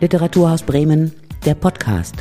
Literaturhaus 0.00 0.62
Bremen, 0.62 1.12
der 1.44 1.56
Podcast. 1.56 2.14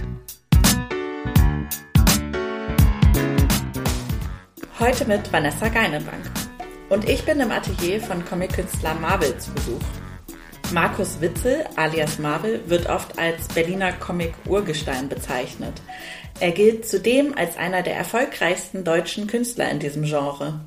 Heute 4.79 5.05
mit 5.05 5.31
Vanessa 5.31 5.67
Geinenbank. 5.67 6.23
Und 6.89 7.07
ich 7.07 7.23
bin 7.23 7.39
im 7.39 7.51
Atelier 7.51 8.01
von 8.01 8.25
Comic-Künstler 8.25 8.95
Marvel 8.95 9.37
zu 9.37 9.51
Besuch. 9.51 9.81
Markus 10.71 11.21
Witzel, 11.21 11.65
alias 11.75 12.17
Marvel, 12.17 12.61
wird 12.65 12.89
oft 12.89 13.19
als 13.19 13.47
Berliner 13.49 13.91
Comic-Urgestein 13.91 15.07
bezeichnet. 15.07 15.79
Er 16.39 16.53
gilt 16.53 16.87
zudem 16.87 17.37
als 17.37 17.57
einer 17.57 17.83
der 17.83 17.95
erfolgreichsten 17.95 18.85
deutschen 18.85 19.27
Künstler 19.27 19.69
in 19.69 19.77
diesem 19.77 20.01
Genre. 20.01 20.61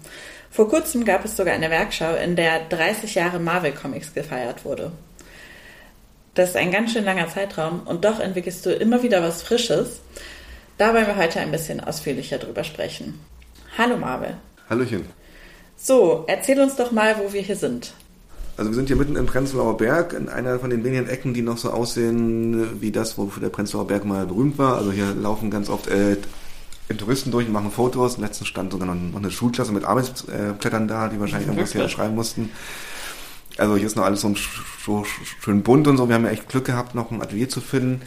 Vor 0.49 0.69
kurzem 0.69 1.05
gab 1.05 1.25
es 1.25 1.37
sogar 1.37 1.55
eine 1.55 1.71
Werkschau, 1.71 2.15
in 2.15 2.37
der 2.37 2.69
30 2.69 3.17
Jahre 3.17 3.41
Marvel 3.41 3.73
Comics 3.73 4.15
gefeiert 4.15 4.65
wurde. 4.65 4.93
Das 6.35 6.51
ist 6.51 6.57
ein 6.57 6.71
ganz 6.71 6.93
schön 6.93 7.05
langer 7.05 7.29
Zeitraum 7.29 7.83
und 7.85 8.05
doch 8.05 8.21
entwickelst 8.21 8.65
du 8.65 8.73
immer 8.73 9.03
wieder 9.03 9.23
was 9.23 9.43
Frisches. 9.43 10.01
Da 10.79 10.95
wollen 10.95 11.07
wir 11.07 11.17
heute 11.17 11.41
ein 11.41 11.51
bisschen 11.51 11.81
ausführlicher 11.81 12.39
drüber 12.39 12.63
sprechen. 12.63 13.19
Hallo 13.77 13.97
Marvel. 13.97 14.37
Hallöchen. 14.69 15.05
So, 15.77 16.25
erzähl 16.29 16.61
uns 16.61 16.77
doch 16.77 16.93
mal, 16.93 17.17
wo 17.19 17.33
wir 17.33 17.41
hier 17.41 17.57
sind. 17.57 17.95
Also 18.57 18.71
wir 18.71 18.77
sind 18.77 18.87
hier 18.87 18.97
mitten 18.97 19.17
im 19.17 19.27
Prenzlauer 19.27 19.77
Berg, 19.77 20.13
in 20.13 20.29
einer 20.29 20.59
von 20.61 20.71
den 20.71 20.85
wenigen 20.85 21.09
Ecken, 21.09 21.35
die 21.35 21.43
noch 21.43 21.59
so 21.59 21.71
aussehen 21.71 22.81
wie 22.81 22.93
das, 22.93 23.19
wofür 23.19 23.41
der 23.41 23.49
Prenzlauer 23.49 23.87
Berg 23.87 24.05
mal 24.05 24.27
berühmt 24.27 24.59
war. 24.59 24.77
Also 24.77 24.93
hier 24.93 25.15
laufen 25.15 25.51
ganz 25.51 25.69
oft 25.69 25.89
äh, 25.89 26.17
Touristen 26.97 27.31
durch 27.31 27.47
und 27.47 27.53
machen 27.53 27.71
Fotos. 27.71 28.19
Letztens 28.19 28.49
stand 28.49 28.73
sogar 28.73 28.87
noch, 28.87 28.95
noch 28.95 29.19
eine 29.19 29.31
Schulklasse 29.31 29.73
mit 29.73 29.85
Arbeitsblättern 29.85 30.87
da, 30.87 31.09
die 31.09 31.19
wahrscheinlich 31.19 31.49
irgendwas 31.49 31.73
hier 31.73 31.89
schreiben 31.89 32.15
mussten. 32.15 32.51
Also 33.59 33.77
hier 33.77 33.87
ist 33.87 33.97
noch 33.97 34.05
alles 34.05 34.21
so, 34.21 34.35
so 34.85 35.05
schön 35.05 35.63
bunt 35.63 35.87
und 35.87 35.97
so. 35.97 36.09
Wir 36.09 36.15
haben 36.15 36.25
ja 36.25 36.31
echt 36.31 36.49
Glück 36.49 36.65
gehabt, 36.65 36.95
noch 36.95 37.11
ein 37.11 37.21
Atelier 37.21 37.49
zu 37.49 37.61
finden. 37.61 38.03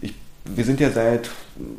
Ich, 0.00 0.14
wir 0.44 0.64
sind 0.64 0.80
ja 0.80 0.90
seit 0.90 1.30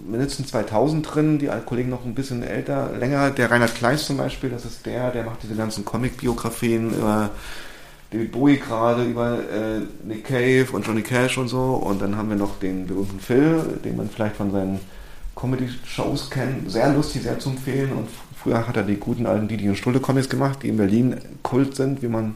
mindestens 0.07 0.49
2000 0.49 1.15
drin, 1.15 1.39
die 1.39 1.49
Kollegen 1.65 1.89
noch 1.89 2.05
ein 2.05 2.15
bisschen 2.15 2.43
älter, 2.43 2.91
länger. 2.99 3.31
Der 3.31 3.49
Reinhard 3.49 3.75
Kleist 3.75 4.05
zum 4.05 4.17
Beispiel, 4.17 4.49
das 4.49 4.65
ist 4.65 4.85
der, 4.85 5.11
der 5.11 5.23
macht 5.23 5.43
diese 5.43 5.55
ganzen 5.55 5.85
Comic-Biografien 5.85 6.93
über 6.93 7.31
David 8.11 8.31
Bowie 8.31 8.57
gerade, 8.57 9.03
über 9.03 9.39
äh, 9.39 9.81
Nick 10.05 10.25
Cave 10.25 10.67
und 10.71 10.85
Johnny 10.85 11.01
Cash 11.01 11.37
und 11.37 11.49
so. 11.49 11.73
Und 11.73 12.01
dann 12.01 12.15
haben 12.15 12.29
wir 12.29 12.37
noch 12.37 12.59
den 12.59 12.87
berühmten 12.87 13.19
Phil, 13.19 13.79
den 13.83 13.97
man 13.97 14.09
vielleicht 14.09 14.37
von 14.37 14.51
seinen 14.51 14.79
Comedy-Shows 15.35 16.29
kennt. 16.29 16.71
Sehr 16.71 16.91
lustig, 16.93 17.23
sehr 17.23 17.37
zu 17.39 17.49
empfehlen. 17.49 17.91
Und 17.91 18.07
früher 18.35 18.65
hat 18.67 18.77
er 18.77 18.83
die 18.83 18.95
guten 18.95 19.25
alten 19.25 19.47
Didi 19.47 19.67
und 19.67 19.75
Stulle 19.77 19.99
Comics 19.99 20.29
gemacht, 20.29 20.59
die 20.63 20.69
in 20.69 20.77
Berlin 20.77 21.17
Kult 21.43 21.75
sind, 21.75 22.01
wie 22.01 22.07
man 22.07 22.35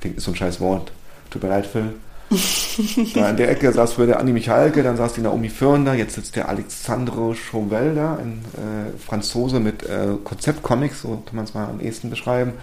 Klingt, 0.00 0.16
ist 0.16 0.24
so 0.24 0.32
ein 0.32 0.36
scheiß 0.36 0.60
Wort. 0.60 0.92
Tut 1.30 1.42
mir 1.42 1.48
leid, 1.48 1.66
Phil. 1.66 1.94
da 3.14 3.30
in 3.30 3.36
der 3.36 3.50
Ecke 3.50 3.72
saß 3.72 3.92
früher 3.92 4.06
der 4.06 4.18
Anni 4.18 4.32
Michalke, 4.32 4.82
dann 4.82 4.96
saß 4.96 5.12
die 5.14 5.20
Naomi 5.20 5.48
Firn 5.48 5.86
jetzt 5.96 6.16
sitzt 6.16 6.34
der 6.34 6.48
Alexandro 6.48 7.34
Chauvel 7.34 7.94
da, 7.94 8.16
ein 8.16 8.44
äh, 8.54 8.98
Franzose 8.98 9.60
mit 9.60 9.84
äh, 9.84 10.08
Konzeptcomics, 10.24 11.02
so 11.02 11.22
kann 11.24 11.36
man 11.36 11.44
es 11.44 11.54
mal 11.54 11.68
am 11.68 11.80
ehesten 11.80 12.10
beschreiben. 12.10 12.54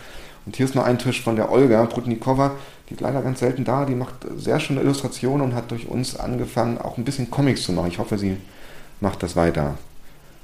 Und 0.46 0.58
hier 0.58 0.66
ist 0.66 0.76
noch 0.76 0.84
ein 0.84 1.00
Tisch 1.00 1.22
von 1.22 1.38
der 1.38 1.50
Olga 1.50 1.86
Prudnikova, 1.86 2.52
die 2.90 2.96
ist 2.96 3.00
leider 3.00 3.22
ganz 3.22 3.40
selten 3.40 3.64
da, 3.64 3.86
die 3.86 3.96
macht 3.96 4.16
sehr 4.36 4.60
schöne 4.60 4.82
Illustrationen 4.82 5.42
und 5.42 5.56
hat 5.56 5.72
durch 5.72 5.88
uns 5.88 6.18
angefangen, 6.18 6.78
auch 6.78 6.98
ein 6.98 7.06
bisschen 7.06 7.32
Comics 7.32 7.64
zu 7.64 7.72
machen. 7.72 7.88
Ich 7.88 8.00
hoffe, 8.00 8.18
sie 8.18 8.36
macht 9.00 9.24
das 9.24 9.38
weiter. 9.38 9.78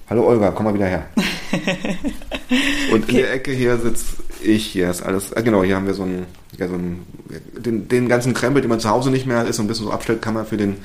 Hallo 0.09 0.27
Olga, 0.27 0.49
komm 0.51 0.65
mal 0.65 0.73
wieder 0.73 0.87
her. 0.87 1.05
und 2.91 3.03
okay. 3.03 3.11
in 3.11 3.17
der 3.17 3.33
Ecke 3.33 3.51
hier 3.51 3.77
sitzt 3.77 4.07
ich, 4.41 4.65
hier 4.65 4.89
ist 4.89 5.03
alles, 5.03 5.33
äh, 5.33 5.43
genau, 5.43 5.63
hier 5.63 5.75
haben 5.75 5.85
wir 5.85 5.93
so 5.93 6.03
einen, 6.03 6.25
ja, 6.57 6.67
so 6.67 6.73
einen 6.73 7.05
den, 7.57 7.87
den 7.87 8.09
ganzen 8.09 8.33
Krempel, 8.33 8.61
den 8.61 8.69
man 8.69 8.79
zu 8.79 8.89
Hause 8.89 9.11
nicht 9.11 9.27
mehr 9.27 9.45
ist, 9.45 9.57
so 9.57 9.61
ein 9.61 9.67
bisschen 9.67 9.85
so 9.85 9.91
Abstellkammer 9.91 10.45
für 10.45 10.57
den 10.57 10.77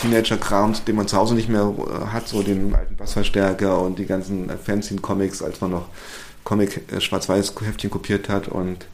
Teenager-Kram, 0.00 0.74
den 0.86 0.96
man 0.96 1.08
zu 1.08 1.16
Hause 1.16 1.34
nicht 1.34 1.48
mehr 1.48 1.62
äh, 1.78 2.06
hat, 2.12 2.28
so 2.28 2.42
den 2.42 2.74
alten 2.74 2.94
Bassverstärker 2.96 3.80
und 3.80 3.98
die 3.98 4.06
ganzen 4.06 4.50
Fanzine-Comics, 4.50 5.42
als 5.42 5.60
man 5.60 5.72
noch 5.72 5.88
Comic 6.44 6.82
äh, 6.92 7.88
kopiert 7.88 8.28
hat 8.28 8.46
und 8.46 8.86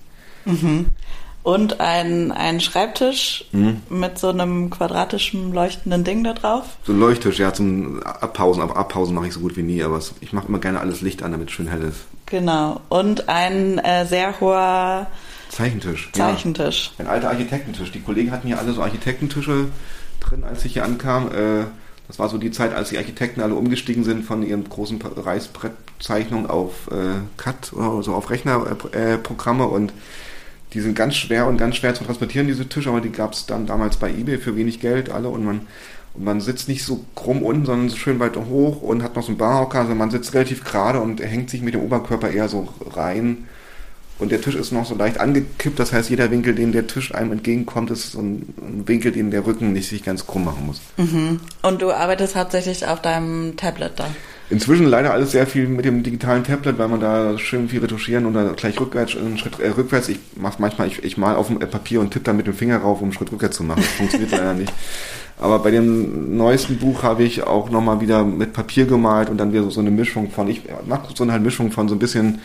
mhm 0.47 0.87
und 1.47 1.79
ein, 1.79 2.33
ein 2.33 2.59
Schreibtisch 2.59 3.45
mhm. 3.53 3.81
mit 3.89 4.19
so 4.19 4.31
einem 4.31 4.69
quadratischen 4.69 5.53
leuchtenden 5.53 6.03
Ding 6.03 6.25
da 6.25 6.33
drauf. 6.33 6.65
So 6.83 6.93
ein 6.93 6.99
Leuchttisch, 6.99 7.39
ja, 7.39 7.55
zum 7.55 8.03
Abpausen. 8.03 8.61
Aber 8.61 8.77
Abpausen 8.77 9.15
mache 9.15 9.29
ich 9.29 9.35
so 9.35 9.39
gut 9.39 9.57
wie 9.57 9.63
nie, 9.63 9.81
aber 9.85 10.01
ich 10.21 10.33
mache 10.33 10.49
immer 10.49 10.59
gerne 10.59 10.81
alles 10.81 11.03
Licht 11.03 11.23
an, 11.23 11.31
damit 11.31 11.51
es 11.51 11.55
schön 11.55 11.69
hell 11.69 11.85
ist. 11.85 12.01
Genau. 12.27 12.81
Und 12.89 13.29
ein 13.29 13.79
äh, 13.79 14.07
sehr 14.07 14.41
hoher 14.41 15.07
Zeichentisch. 15.49 16.11
Zeichentisch. 16.15 16.91
Ja. 16.99 17.05
Ein 17.05 17.11
alter 17.13 17.31
Architektentisch. 17.31 17.93
Die 17.93 18.01
Kollegen 18.01 18.33
hatten 18.33 18.49
hier 18.49 18.59
alle 18.59 18.73
so 18.73 18.83
Architektentische 18.83 19.69
drin, 20.19 20.43
als 20.43 20.65
ich 20.65 20.73
hier 20.73 20.85
ankam. 20.85 21.29
Äh, 21.29 21.67
das 22.09 22.19
war 22.19 22.29
so 22.29 22.39
die 22.39 22.51
Zeit, 22.51 22.75
als 22.75 22.89
die 22.89 22.99
Architekten 22.99 23.41
alle 23.41 23.55
umgestiegen 23.55 24.03
sind 24.03 24.25
von 24.25 24.43
ihren 24.43 24.69
großen 24.69 25.01
Reißbrettzeichnungen 25.01 26.51
auf 26.51 26.91
äh, 26.91 27.21
CAD 27.37 27.73
oder 27.73 28.03
so 28.03 28.15
auf 28.15 28.31
Rechnerprogramme 28.31 29.69
und 29.69 29.93
die 30.77 30.83
sind 30.83 30.95
ganz 30.95 31.17
schwer 31.17 31.47
und 31.47 31.57
ganz 31.57 31.77
schwer 31.77 31.95
zu 31.95 32.05
transportieren, 32.05 32.49
diese 32.49 32.69
Tische, 32.69 32.91
aber 32.91 33.01
die 33.01 33.11
gab 33.11 33.33
es 33.33 33.47
dann 33.47 33.65
damals 33.65 33.97
bei 33.97 34.11
eBay 34.11 34.37
für 34.37 34.57
wenig 34.57 34.79
Geld 34.79 35.09
alle 35.09 35.31
und 35.31 35.43
man, 35.43 35.63
und 36.13 36.23
man 36.25 36.43
sitzt 36.43 36.69
nicht 36.69 36.85
so 36.85 37.03
krumm 37.15 37.43
unten, 37.43 37.65
sondern 37.65 37.89
so 37.89 37.97
schön 37.97 38.21
weit 38.21 38.37
hoch 38.37 38.83
und 38.83 39.03
hat 39.03 39.17
noch 39.17 39.23
so 39.23 39.29
einen 39.29 39.39
Barhocker, 39.39 39.81
also 39.81 39.95
man 39.95 40.11
sitzt 40.11 40.35
relativ 40.35 40.65
gerade 40.65 41.01
und 41.01 41.23
hängt 41.23 41.49
sich 41.49 41.63
mit 41.63 41.73
dem 41.73 41.81
Oberkörper 41.81 42.29
eher 42.29 42.49
so 42.49 42.69
rein. 42.91 43.47
Und 44.19 44.33
der 44.33 44.43
Tisch 44.43 44.55
ist 44.55 44.71
noch 44.71 44.85
so 44.85 44.95
leicht 44.95 45.19
angekippt, 45.19 45.79
das 45.79 45.95
heißt, 45.95 46.11
jeder 46.11 46.31
Winkel, 46.31 46.55
den 46.55 46.73
der 46.73 46.87
Tisch 46.87 47.15
einem 47.15 47.33
entgegenkommt, 47.33 47.91
ist 47.91 48.13
so 48.13 48.21
ein, 48.21 48.53
Winkel, 48.85 49.13
den 49.13 49.31
der 49.31 49.47
Rücken 49.47 49.73
nicht 49.73 49.89
sich 49.89 50.05
ganz 50.05 50.27
krumm 50.27 50.45
machen 50.45 50.67
muss. 50.67 50.83
Mhm. 50.99 51.41
Und 51.63 51.81
du 51.81 51.91
arbeitest 51.91 52.37
hauptsächlich 52.37 52.87
auf 52.87 53.01
deinem 53.01 53.57
Tablet 53.57 53.93
da? 53.97 54.09
Inzwischen 54.49 54.87
leider 54.87 55.13
alles 55.13 55.33
sehr 55.33 55.47
viel 55.47 55.67
mit 55.67 55.85
dem 55.85 56.05
digitalen 56.05 56.45
Tablet, 56.45 56.79
weil 56.79 56.87
man 56.87 57.01
da 57.01 57.37
schön 57.37 57.69
viel 57.69 57.81
retuschieren 57.81 58.27
oder 58.27 58.53
gleich 58.53 58.79
rückwärts, 58.81 59.17
einen 59.17 59.39
Schritt 59.39 59.59
äh, 59.59 59.71
rückwärts. 59.71 60.09
Ich 60.09 60.21
mache 60.37 60.57
manchmal, 60.61 60.87
ich, 60.87 61.03
ich 61.03 61.17
mal 61.17 61.35
auf 61.35 61.49
dem 61.49 61.59
Papier 61.59 62.01
und 62.01 62.13
tippe 62.13 62.27
dann 62.27 62.37
mit 62.37 62.47
dem 62.47 62.55
Finger 62.55 62.79
rauf, 62.79 63.01
um 63.01 63.07
einen 63.07 63.13
Schritt 63.13 63.33
rückwärts 63.33 63.57
zu 63.57 63.65
machen. 63.65 63.83
Das 63.83 63.91
funktioniert 63.93 64.31
leider 64.31 64.55
nicht. 64.55 64.73
Aber 65.39 65.59
bei 65.59 65.73
dem 65.73 66.37
neuesten 66.37 66.79
Buch 66.79 67.03
habe 67.03 67.25
ich 67.25 67.43
auch 67.43 67.71
nochmal 67.71 68.01
wieder 68.01 68.25
mit 68.25 68.53
Papier 68.53 68.87
gemalt 68.87 69.29
und 69.31 69.39
dann 69.39 69.53
wieder 69.53 69.69
so 69.71 69.81
eine 69.81 69.91
Mischung 69.91 70.31
von, 70.31 70.49
ich 70.49 70.63
mache 70.87 71.09
so 71.15 71.25
eine 71.25 71.33
halt 71.33 71.43
Mischung 71.43 71.73
von 71.73 71.89
so 71.89 71.97
ein 71.97 71.99
bisschen 71.99 72.41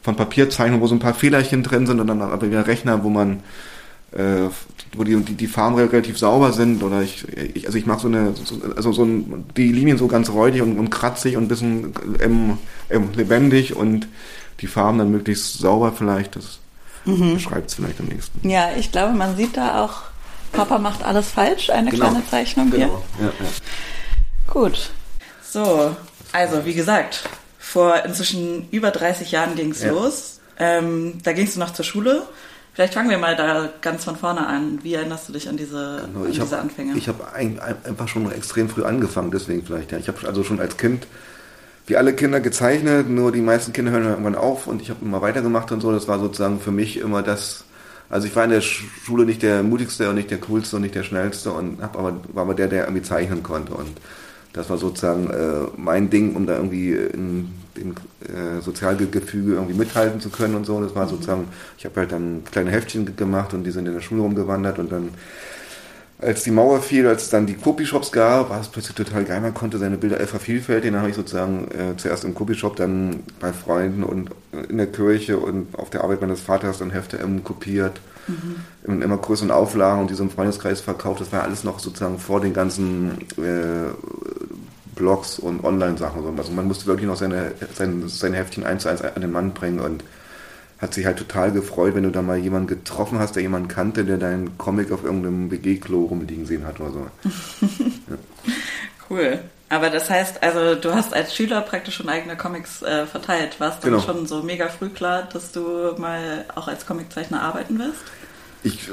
von 0.00 0.16
Papierzeichnung, 0.16 0.80
wo 0.80 0.86
so 0.86 0.94
ein 0.94 1.00
paar 1.00 1.14
Fehlerchen 1.14 1.62
drin 1.62 1.86
sind 1.86 2.00
und 2.00 2.06
dann 2.08 2.20
aber 2.20 2.46
wieder 2.46 2.66
Rechner, 2.66 3.04
wo 3.04 3.10
man 3.10 3.40
äh, 4.12 4.48
wo 4.94 5.04
die, 5.04 5.16
die, 5.16 5.34
die 5.34 5.46
Farben 5.46 5.76
relativ 5.76 6.18
sauber 6.18 6.52
sind 6.52 6.82
oder 6.82 7.00
ich, 7.02 7.26
ich 7.54 7.66
also 7.66 7.78
ich 7.78 7.86
mache 7.86 8.00
so 8.00 8.08
eine 8.08 8.34
so, 8.34 8.60
also 8.76 8.92
so 8.92 9.04
ein, 9.04 9.46
die 9.56 9.72
Linien 9.72 9.96
so 9.96 10.06
ganz 10.06 10.30
räudig 10.30 10.62
und, 10.62 10.78
und 10.78 10.90
kratzig 10.90 11.36
und 11.36 11.44
ein 11.44 11.48
bisschen 11.48 11.94
ähm, 12.20 12.58
ähm, 12.90 13.08
lebendig 13.14 13.74
und 13.74 14.06
die 14.60 14.66
Farben 14.66 14.98
dann 14.98 15.10
möglichst 15.10 15.58
sauber 15.58 15.92
vielleicht 15.92 16.36
das 16.36 16.58
mhm. 17.06 17.34
beschreibt 17.34 17.70
es 17.70 17.74
vielleicht 17.74 18.00
am 18.00 18.06
nächsten 18.06 18.48
ja 18.48 18.70
ich 18.76 18.92
glaube 18.92 19.14
man 19.14 19.36
sieht 19.36 19.56
da 19.56 19.82
auch 19.82 20.02
Papa 20.52 20.78
macht 20.78 21.02
alles 21.02 21.30
falsch 21.30 21.70
eine 21.70 21.90
genau. 21.90 22.10
kleine 22.10 22.26
Zeichnung 22.28 22.70
genau. 22.70 23.02
hier 23.16 23.26
ja, 23.26 23.32
ja. 23.40 24.52
gut 24.52 24.90
so 25.42 25.96
also 26.32 26.66
wie 26.66 26.74
gesagt 26.74 27.28
vor 27.58 28.04
inzwischen 28.04 28.68
über 28.70 28.90
30 28.90 29.30
Jahren 29.30 29.54
ging 29.54 29.70
es 29.70 29.82
ja. 29.82 29.90
los 29.90 30.40
ähm, 30.58 31.14
da 31.22 31.32
gingst 31.32 31.56
du 31.56 31.60
noch 31.60 31.72
zur 31.72 31.86
Schule 31.86 32.26
Vielleicht 32.74 32.94
fangen 32.94 33.10
wir 33.10 33.18
mal 33.18 33.36
da 33.36 33.68
ganz 33.82 34.04
von 34.04 34.16
vorne 34.16 34.46
an. 34.46 34.78
Wie 34.82 34.94
erinnerst 34.94 35.28
du 35.28 35.34
dich 35.34 35.48
an 35.48 35.58
diese, 35.58 36.04
genau, 36.06 36.24
an 36.24 36.32
diese 36.32 36.50
hab, 36.50 36.62
Anfänge? 36.62 36.96
Ich 36.96 37.06
habe 37.06 37.32
einfach 37.34 38.08
schon 38.08 38.30
extrem 38.32 38.68
früh 38.70 38.84
angefangen, 38.84 39.30
deswegen 39.30 39.62
vielleicht. 39.62 39.92
Ja. 39.92 39.98
Ich 39.98 40.08
habe 40.08 40.26
also 40.26 40.42
schon 40.42 40.58
als 40.58 40.78
Kind, 40.78 41.06
wie 41.86 41.96
alle 41.96 42.14
Kinder, 42.14 42.40
gezeichnet, 42.40 43.10
nur 43.10 43.30
die 43.30 43.42
meisten 43.42 43.74
Kinder 43.74 43.92
hören 43.92 44.04
irgendwann 44.04 44.36
auf 44.36 44.66
und 44.66 44.80
ich 44.80 44.88
habe 44.88 45.04
immer 45.04 45.20
weitergemacht 45.20 45.70
und 45.70 45.82
so. 45.82 45.92
Das 45.92 46.08
war 46.08 46.18
sozusagen 46.18 46.60
für 46.60 46.70
mich 46.70 46.96
immer 46.96 47.22
das. 47.22 47.64
Also 48.08 48.26
ich 48.26 48.34
war 48.36 48.44
in 48.44 48.50
der 48.50 48.62
Schule 48.62 49.26
nicht 49.26 49.42
der 49.42 49.62
mutigste 49.62 50.08
und 50.08 50.14
nicht 50.14 50.30
der 50.30 50.38
coolste 50.38 50.76
und 50.76 50.82
nicht 50.82 50.94
der 50.94 51.02
schnellste 51.02 51.52
und 51.52 51.82
hab 51.82 51.98
aber, 51.98 52.20
war 52.32 52.44
aber 52.44 52.54
der, 52.54 52.68
der 52.68 52.84
irgendwie 52.84 53.02
zeichnen 53.02 53.42
konnte. 53.42 53.74
Und 53.74 53.98
das 54.54 54.70
war 54.70 54.78
sozusagen 54.78 55.28
äh, 55.28 55.68
mein 55.76 56.08
Ding, 56.08 56.34
um 56.36 56.46
da 56.46 56.56
irgendwie 56.56 56.92
in 56.92 57.52
dem 57.76 57.94
äh, 58.20 58.60
Sozialgefüge 58.60 59.54
irgendwie 59.54 59.74
mithalten 59.74 60.20
zu 60.20 60.30
können 60.30 60.54
und 60.54 60.64
so. 60.64 60.80
Das 60.80 60.94
war 60.94 61.08
sozusagen, 61.08 61.48
ich 61.78 61.84
habe 61.84 62.00
halt 62.00 62.12
dann 62.12 62.42
kleine 62.50 62.70
Heftchen 62.70 63.16
gemacht 63.16 63.54
und 63.54 63.64
die 63.64 63.70
sind 63.70 63.86
in 63.86 63.94
der 63.94 64.00
Schule 64.00 64.22
rumgewandert 64.22 64.78
und 64.78 64.92
dann 64.92 65.10
als 66.22 66.44
die 66.44 66.52
Mauer 66.52 66.80
fiel, 66.80 67.06
als 67.08 67.24
es 67.24 67.30
dann 67.30 67.46
die 67.46 67.54
Copyshops 67.54 68.12
gab, 68.12 68.50
war 68.50 68.60
es 68.60 68.68
plötzlich 68.68 68.94
total 68.94 69.24
geil. 69.24 69.40
Man 69.40 69.54
konnte 69.54 69.78
seine 69.78 69.96
Bilder 69.98 70.20
vervielfältigen. 70.20 70.94
Dann 70.94 71.02
habe 71.02 71.10
ich 71.10 71.16
sozusagen 71.16 71.68
äh, 71.72 71.96
zuerst 71.96 72.24
im 72.24 72.34
Copyshop, 72.34 72.76
dann 72.76 73.24
bei 73.40 73.52
Freunden 73.52 74.04
und 74.04 74.30
in 74.68 74.78
der 74.78 74.86
Kirche 74.86 75.38
und 75.38 75.76
auf 75.76 75.90
der 75.90 76.04
Arbeit 76.04 76.20
meines 76.20 76.40
Vaters 76.40 76.78
dann 76.78 76.90
Hefte 76.90 77.18
M 77.18 77.42
kopiert. 77.42 78.00
Mhm. 78.28 78.54
In 78.86 79.02
immer 79.02 79.16
größeren 79.16 79.50
Auflagen 79.50 80.00
und 80.00 80.10
die 80.10 80.14
so 80.14 80.22
im 80.22 80.30
Freundeskreis 80.30 80.80
verkauft. 80.80 81.20
Das 81.20 81.32
war 81.32 81.42
alles 81.42 81.64
noch 81.64 81.80
sozusagen 81.80 82.20
vor 82.20 82.40
den 82.40 82.52
ganzen 82.52 83.18
äh, 83.38 83.90
Blogs 84.94 85.38
und 85.38 85.64
Online-Sachen. 85.64 86.38
Also 86.38 86.52
man 86.52 86.66
musste 86.66 86.86
wirklich 86.86 87.06
noch 87.06 87.16
seine, 87.16 87.52
sein, 87.74 88.04
sein 88.08 88.34
Heftchen 88.34 88.64
eins 88.64 88.82
zu 88.82 88.88
eins 88.88 89.02
an 89.02 89.20
den 89.20 89.32
Mann 89.32 89.52
bringen 89.52 89.80
und 89.80 90.04
hat 90.78 90.94
sich 90.94 91.06
halt 91.06 91.18
total 91.18 91.52
gefreut, 91.52 91.94
wenn 91.94 92.02
du 92.02 92.10
da 92.10 92.22
mal 92.22 92.38
jemanden 92.38 92.66
getroffen 92.66 93.18
hast, 93.20 93.36
der 93.36 93.42
jemanden 93.42 93.68
kannte, 93.68 94.04
der 94.04 94.18
deinen 94.18 94.58
Comic 94.58 94.90
auf 94.90 95.04
irgendeinem 95.04 95.50
WG-Klo 95.50 96.06
rumliegen 96.06 96.44
sehen 96.44 96.66
hat 96.66 96.80
oder 96.80 96.90
so. 96.90 97.06
ja. 98.08 98.18
Cool. 99.08 99.38
Aber 99.68 99.88
das 99.88 100.10
heißt, 100.10 100.42
also 100.42 100.74
du 100.74 100.92
hast 100.92 101.14
als 101.14 101.34
Schüler 101.34 101.62
praktisch 101.62 101.94
schon 101.94 102.08
eigene 102.08 102.36
Comics 102.36 102.82
äh, 102.82 103.06
verteilt. 103.06 103.58
War 103.58 103.70
es 103.70 103.80
dann 103.80 103.92
genau. 103.92 104.02
schon 104.02 104.26
so 104.26 104.42
mega 104.42 104.68
früh 104.68 104.90
klar, 104.90 105.28
dass 105.32 105.52
du 105.52 105.94
mal 105.96 106.44
auch 106.54 106.68
als 106.68 106.84
Comiczeichner 106.84 107.40
arbeiten 107.40 107.78
wirst? 107.78 108.02
Ich 108.64 108.88
äh, 108.88 108.92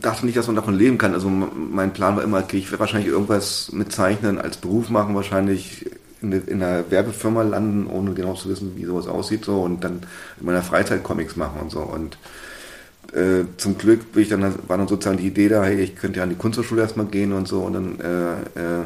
dachte 0.00 0.26
nicht, 0.26 0.36
dass 0.36 0.46
man 0.46 0.56
davon 0.56 0.74
leben 0.74 0.98
kann. 0.98 1.12
Also 1.14 1.28
mein 1.28 1.92
Plan 1.92 2.16
war 2.16 2.22
immer, 2.22 2.38
okay, 2.38 2.58
ich 2.58 2.70
werde 2.70 2.80
wahrscheinlich 2.80 3.10
irgendwas 3.10 3.70
mit 3.72 3.92
Zeichnen 3.92 4.38
als 4.38 4.58
Beruf 4.58 4.90
machen, 4.90 5.14
wahrscheinlich 5.14 5.86
in, 6.22 6.32
in 6.32 6.62
einer 6.62 6.90
Werbefirma 6.90 7.42
landen, 7.42 7.86
ohne 7.86 8.14
genau 8.14 8.34
zu 8.34 8.48
wissen, 8.48 8.76
wie 8.76 8.84
sowas 8.84 9.08
aussieht, 9.08 9.44
so 9.44 9.62
und 9.62 9.82
dann 9.82 10.00
in 10.38 10.46
meiner 10.46 10.62
Freizeit 10.62 11.02
Comics 11.02 11.36
machen 11.36 11.60
und 11.60 11.70
so. 11.70 11.80
Und 11.80 12.18
äh, 13.12 13.44
zum 13.56 13.78
Glück 13.78 14.12
bin 14.12 14.22
ich 14.22 14.28
dann, 14.28 14.42
war 14.68 14.78
dann 14.78 14.88
sozusagen 14.88 15.18
die 15.18 15.26
Idee 15.26 15.48
da, 15.48 15.64
hey, 15.64 15.80
ich 15.80 15.96
könnte 15.96 16.18
ja 16.18 16.22
an 16.24 16.30
die 16.30 16.36
Kunsthochschule 16.36 16.82
erstmal 16.82 17.06
gehen 17.06 17.32
und 17.32 17.48
so 17.48 17.60
und 17.60 17.72
dann 17.72 18.00
äh, 18.00 18.82
äh, 18.82 18.84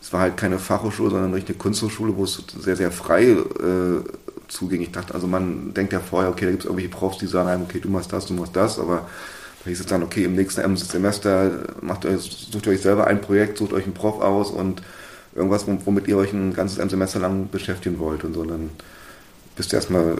es 0.00 0.12
war 0.12 0.20
halt 0.20 0.36
keine 0.36 0.58
Fachhochschule, 0.58 1.10
sondern 1.10 1.28
eine 1.28 1.36
richtige 1.36 1.58
Kunsthochschule, 1.58 2.16
wo 2.16 2.24
es 2.24 2.42
sehr, 2.58 2.76
sehr 2.76 2.92
frei 2.92 3.24
äh, 3.30 4.00
zuging. 4.46 4.80
Ich 4.80 4.92
dachte, 4.92 5.14
also 5.14 5.26
man 5.26 5.74
denkt 5.74 5.92
ja 5.92 6.00
vorher, 6.00 6.30
okay, 6.30 6.44
da 6.44 6.50
gibt 6.52 6.62
es 6.62 6.66
irgendwelche 6.66 6.90
Profs, 6.90 7.18
die 7.18 7.26
sagen, 7.26 7.64
okay, 7.68 7.80
du 7.80 7.88
machst 7.88 8.12
das, 8.12 8.26
du 8.26 8.34
machst 8.34 8.54
das, 8.54 8.78
aber 8.78 9.08
hieß 9.68 9.80
es 9.80 9.86
dann, 9.86 10.02
okay, 10.02 10.24
im 10.24 10.34
nächsten 10.34 10.76
Semester 10.76 11.50
macht 11.80 12.04
euch, 12.04 12.48
sucht 12.50 12.66
euch 12.66 12.80
selber 12.80 13.06
ein 13.06 13.20
Projekt, 13.20 13.58
sucht 13.58 13.72
euch 13.72 13.84
einen 13.84 13.94
Prof 13.94 14.20
aus 14.20 14.50
und 14.50 14.82
irgendwas, 15.34 15.66
womit 15.84 16.08
ihr 16.08 16.16
euch 16.16 16.32
ein 16.32 16.52
ganzes 16.54 16.80
ein 16.80 16.88
Semester 16.88 17.20
lang 17.20 17.48
beschäftigen 17.50 17.98
wollt 17.98 18.24
und 18.24 18.34
so. 18.34 18.44
Dann 18.44 18.70
bist 19.56 19.72
du 19.72 19.76
erstmal, 19.76 20.16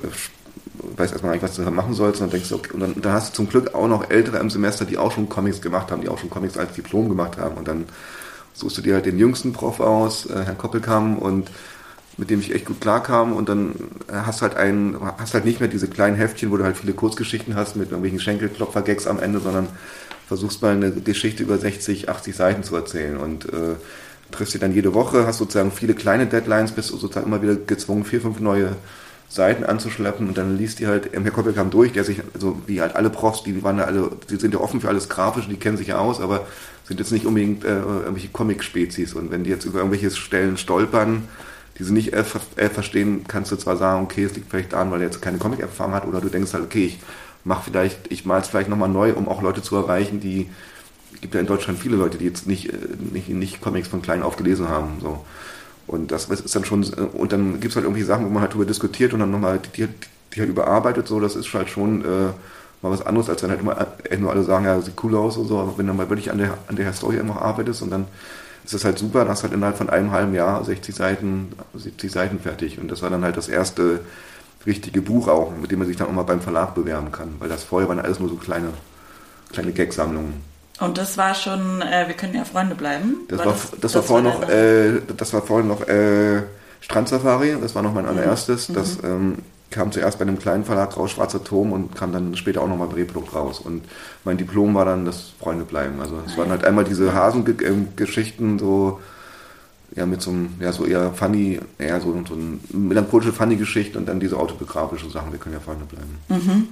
weißt 0.96 1.12
erstmal 1.12 1.32
nicht, 1.32 1.42
was 1.42 1.56
du 1.56 1.62
machen 1.62 1.94
sollst 1.94 2.20
und 2.20 2.26
dann 2.26 2.32
denkst 2.32 2.48
du, 2.48 2.56
okay, 2.56 2.72
und 2.72 2.80
dann, 2.80 3.00
dann 3.00 3.12
hast 3.12 3.30
du 3.30 3.36
zum 3.36 3.48
Glück 3.48 3.74
auch 3.74 3.88
noch 3.88 4.10
Ältere 4.10 4.38
im 4.38 4.50
Semester, 4.50 4.84
die 4.84 4.98
auch 4.98 5.12
schon 5.12 5.28
Comics 5.28 5.60
gemacht 5.60 5.90
haben, 5.90 6.02
die 6.02 6.08
auch 6.08 6.18
schon 6.18 6.30
Comics 6.30 6.56
als 6.56 6.72
Diplom 6.72 7.08
gemacht 7.08 7.38
haben 7.38 7.56
und 7.56 7.66
dann 7.66 7.86
suchst 8.54 8.78
du 8.78 8.82
dir 8.82 8.94
halt 8.94 9.06
den 9.06 9.18
jüngsten 9.18 9.52
Prof 9.52 9.80
aus, 9.80 10.26
äh, 10.26 10.44
Herrn 10.44 10.58
Koppelkamm 10.58 11.18
und 11.18 11.50
mit 12.18 12.30
dem 12.30 12.40
ich 12.40 12.54
echt 12.54 12.66
gut 12.66 12.80
klarkam. 12.80 13.32
Und 13.32 13.48
dann 13.48 13.74
hast 14.12 14.42
halt 14.42 14.56
einen, 14.56 14.98
hast 15.18 15.34
halt 15.34 15.44
nicht 15.44 15.60
mehr 15.60 15.68
diese 15.68 15.88
kleinen 15.88 16.16
Heftchen, 16.16 16.50
wo 16.50 16.56
du 16.56 16.64
halt 16.64 16.76
viele 16.76 16.92
Kurzgeschichten 16.92 17.54
hast 17.54 17.76
mit 17.76 17.86
irgendwelchen 17.86 18.20
Schenkelklopfer-Gags 18.20 19.06
am 19.06 19.20
Ende, 19.20 19.38
sondern 19.40 19.68
versuchst 20.26 20.60
mal 20.60 20.72
eine 20.72 20.90
Geschichte 20.90 21.44
über 21.44 21.56
60, 21.56 22.08
80 22.08 22.36
Seiten 22.36 22.62
zu 22.64 22.76
erzählen. 22.76 23.16
Und 23.16 23.46
äh, 23.46 23.76
triffst 24.30 24.52
dich 24.52 24.60
dann 24.60 24.74
jede 24.74 24.92
Woche, 24.94 25.26
hast 25.26 25.38
sozusagen 25.38 25.72
viele 25.72 25.94
kleine 25.94 26.26
Deadlines, 26.26 26.72
bist 26.72 26.88
sozusagen 26.88 27.26
immer 27.26 27.40
wieder 27.40 27.54
gezwungen, 27.54 28.04
vier, 28.04 28.20
fünf 28.20 28.40
neue 28.40 28.76
Seiten 29.28 29.64
anzuschleppen. 29.64 30.26
Und 30.28 30.38
dann 30.38 30.58
liest 30.58 30.80
die 30.80 30.86
halt, 30.86 31.10
Herr 31.12 31.30
Koppel 31.30 31.52
kam 31.52 31.70
durch, 31.70 31.92
der 31.92 32.04
sich, 32.04 32.20
also 32.34 32.60
wie 32.66 32.80
halt 32.80 32.96
alle 32.96 33.10
Profs, 33.10 33.42
die 33.42 33.62
waren 33.62 33.78
ja 33.78 33.84
alle, 33.84 34.10
die 34.28 34.36
sind 34.36 34.54
ja 34.54 34.60
offen 34.60 34.80
für 34.80 34.88
alles 34.88 35.08
Grafische, 35.08 35.48
die 35.48 35.56
kennen 35.56 35.76
sich 35.76 35.88
ja 35.88 35.98
aus, 35.98 36.20
aber 36.20 36.46
sind 36.84 36.98
jetzt 36.98 37.12
nicht 37.12 37.26
unbedingt 37.26 37.64
äh, 37.64 37.78
irgendwelche 37.78 38.28
Comic-Spezies. 38.28 39.14
Und 39.14 39.30
wenn 39.30 39.44
die 39.44 39.50
jetzt 39.50 39.66
über 39.66 39.78
irgendwelche 39.78 40.10
Stellen 40.10 40.56
stolpern, 40.56 41.28
die 41.78 41.84
sie 41.84 41.92
nicht 41.92 42.12
äh, 42.12 42.24
verstehen, 42.24 43.24
kannst 43.28 43.52
du 43.52 43.56
zwar 43.56 43.76
sagen, 43.76 44.04
okay, 44.04 44.24
es 44.24 44.34
liegt 44.34 44.50
vielleicht 44.50 44.72
daran, 44.72 44.90
weil 44.90 45.00
er 45.00 45.06
jetzt 45.06 45.22
keine 45.22 45.38
Comic-Erfahrung 45.38 45.94
hat 45.94 46.06
oder 46.06 46.20
du 46.20 46.28
denkst 46.28 46.52
halt, 46.52 46.64
okay, 46.64 46.86
ich 46.86 46.98
mach 47.44 47.62
vielleicht, 47.62 48.10
ich 48.10 48.24
mal 48.24 48.40
es 48.40 48.48
vielleicht 48.48 48.68
nochmal 48.68 48.88
neu, 48.88 49.12
um 49.12 49.28
auch 49.28 49.42
Leute 49.42 49.62
zu 49.62 49.76
erreichen, 49.76 50.20
die 50.20 50.48
gibt 51.20 51.34
ja 51.34 51.40
in 51.40 51.46
Deutschland 51.46 51.78
viele 51.78 51.96
Leute, 51.96 52.18
die 52.18 52.24
jetzt 52.24 52.46
nicht, 52.46 52.72
äh, 52.72 52.76
nicht, 53.12 53.28
nicht 53.28 53.60
Comics 53.60 53.88
von 53.88 54.02
klein 54.02 54.22
auf 54.22 54.36
gelesen 54.36 54.68
haben. 54.68 54.98
So. 55.00 55.24
Und 55.86 56.12
das 56.12 56.26
ist 56.26 56.54
dann 56.54 56.64
schon, 56.64 56.82
äh, 56.82 57.00
und 57.00 57.32
dann 57.32 57.60
gibt 57.60 57.72
es 57.72 57.76
halt 57.76 57.84
irgendwie 57.84 58.02
Sachen, 58.02 58.24
wo 58.26 58.30
man 58.30 58.42
halt 58.42 58.52
darüber 58.52 58.66
diskutiert 58.66 59.12
und 59.12 59.20
dann 59.20 59.30
nochmal 59.30 59.58
die, 59.58 59.86
die, 59.86 59.88
die 60.34 60.40
halt 60.40 60.50
überarbeitet, 60.50 61.08
so, 61.08 61.20
das 61.20 61.36
ist 61.36 61.52
halt 61.54 61.70
schon 61.70 62.04
äh, 62.04 62.28
mal 62.82 62.90
was 62.90 63.04
anderes, 63.04 63.28
als 63.28 63.42
wenn 63.42 63.50
halt 63.50 63.60
immer 63.60 63.86
äh, 64.04 64.16
nur 64.16 64.30
alle 64.30 64.42
sagen, 64.42 64.64
ja, 64.66 64.80
sieht 64.80 65.02
cool 65.02 65.16
aus 65.16 65.36
und 65.36 65.48
so, 65.48 65.58
aber 65.58 65.78
wenn 65.78 65.86
du 65.86 65.94
mal 65.94 66.08
wirklich 66.08 66.30
an 66.30 66.38
der, 66.38 66.58
an 66.68 66.76
der 66.76 66.86
Historie 66.86 67.22
noch 67.22 67.40
arbeitest 67.40 67.82
und 67.82 67.90
dann 67.90 68.06
ist 68.68 68.74
das 68.74 68.84
halt 68.84 68.98
super, 68.98 69.24
du 69.24 69.30
halt 69.30 69.54
innerhalb 69.54 69.78
von 69.78 69.88
einem 69.88 70.10
halben 70.10 70.34
Jahr 70.34 70.62
60 70.62 70.94
Seiten, 70.94 71.52
70 71.72 72.12
Seiten 72.12 72.38
fertig. 72.38 72.78
Und 72.78 72.90
das 72.90 73.00
war 73.00 73.08
dann 73.08 73.24
halt 73.24 73.38
das 73.38 73.48
erste 73.48 74.00
richtige 74.66 75.00
Buch 75.00 75.26
auch, 75.26 75.56
mit 75.56 75.70
dem 75.70 75.78
man 75.78 75.88
sich 75.88 75.96
dann 75.96 76.06
auch 76.06 76.12
mal 76.12 76.24
beim 76.24 76.42
Verlag 76.42 76.74
bewerben 76.74 77.10
kann, 77.10 77.36
weil 77.38 77.48
das 77.48 77.64
vorher 77.64 77.88
waren 77.88 77.98
alles 77.98 78.20
nur 78.20 78.28
so 78.28 78.34
kleine, 78.34 78.68
kleine 79.50 79.72
Gag-Sammlungen. 79.72 80.42
Und 80.80 80.98
das 80.98 81.16
war 81.16 81.34
schon, 81.34 81.80
äh, 81.80 82.08
wir 82.08 82.14
können 82.14 82.34
ja 82.34 82.44
Freunde 82.44 82.74
bleiben. 82.74 83.16
Das 83.28 83.38
war, 83.38 83.46
war 83.46 83.52
das, 83.54 83.70
das, 83.70 83.80
das, 83.80 83.94
war 83.94 84.02
vorher 84.02 84.30
noch, 84.30 84.48
äh, 84.50 85.00
das 85.16 85.32
war 85.32 85.40
vorher 85.40 85.66
noch 85.66 85.88
äh, 85.88 86.42
Strandsafari, 86.82 87.56
das 87.58 87.74
war 87.74 87.82
noch 87.82 87.94
mein 87.94 88.04
mhm. 88.04 88.10
allererstes. 88.10 88.68
Mhm. 88.68 88.74
Das 88.74 88.98
ähm, 89.02 89.38
kam 89.70 89.92
zuerst 89.92 90.18
bei 90.18 90.22
einem 90.22 90.38
kleinen 90.38 90.64
Verlag 90.64 90.96
raus, 90.96 91.10
Schwarzer 91.10 91.44
Turm, 91.44 91.72
und 91.72 91.94
kam 91.94 92.12
dann 92.12 92.36
später 92.36 92.62
auch 92.62 92.68
nochmal 92.68 92.88
bei 92.88 92.96
Reprodukt 92.96 93.34
raus. 93.34 93.60
Und 93.60 93.84
mein 94.24 94.38
Diplom 94.38 94.74
war 94.74 94.84
dann 94.84 95.04
das 95.04 95.32
Freunde 95.38 95.64
bleiben. 95.64 96.00
Also 96.00 96.20
es 96.26 96.36
waren 96.36 96.50
halt 96.50 96.64
einmal 96.64 96.84
diese 96.84 97.12
Hasengeschichten, 97.12 98.58
so 98.58 99.00
ja 99.94 100.06
mit 100.06 100.20
so 100.20 100.30
einem, 100.30 100.54
ja 100.60 100.72
so 100.72 100.84
eher 100.84 101.12
funny, 101.12 101.60
eher 101.78 102.00
so, 102.00 102.12
so 102.26 102.34
eine 102.34 102.58
melancholische 102.72 103.32
funny 103.32 103.56
Geschichte 103.56 103.98
und 103.98 104.06
dann 104.06 104.20
diese 104.20 104.36
autobiografischen 104.36 105.10
Sachen, 105.10 105.32
wir 105.32 105.38
können 105.38 105.54
ja 105.54 105.60
Freunde 105.60 105.84
bleiben. 105.86 106.18
Mhm. 106.28 106.68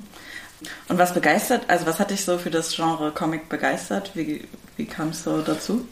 Und 0.88 0.98
was 0.98 1.12
begeistert, 1.12 1.64
also 1.68 1.86
was 1.86 2.00
hat 2.00 2.10
dich 2.10 2.24
so 2.24 2.38
für 2.38 2.50
das 2.50 2.74
Genre 2.74 3.12
Comic 3.12 3.48
begeistert? 3.48 4.12
Wie, 4.14 4.44
wie 4.76 4.86
kam 4.86 5.08
es 5.10 5.22
so 5.22 5.42
dazu? 5.42 5.86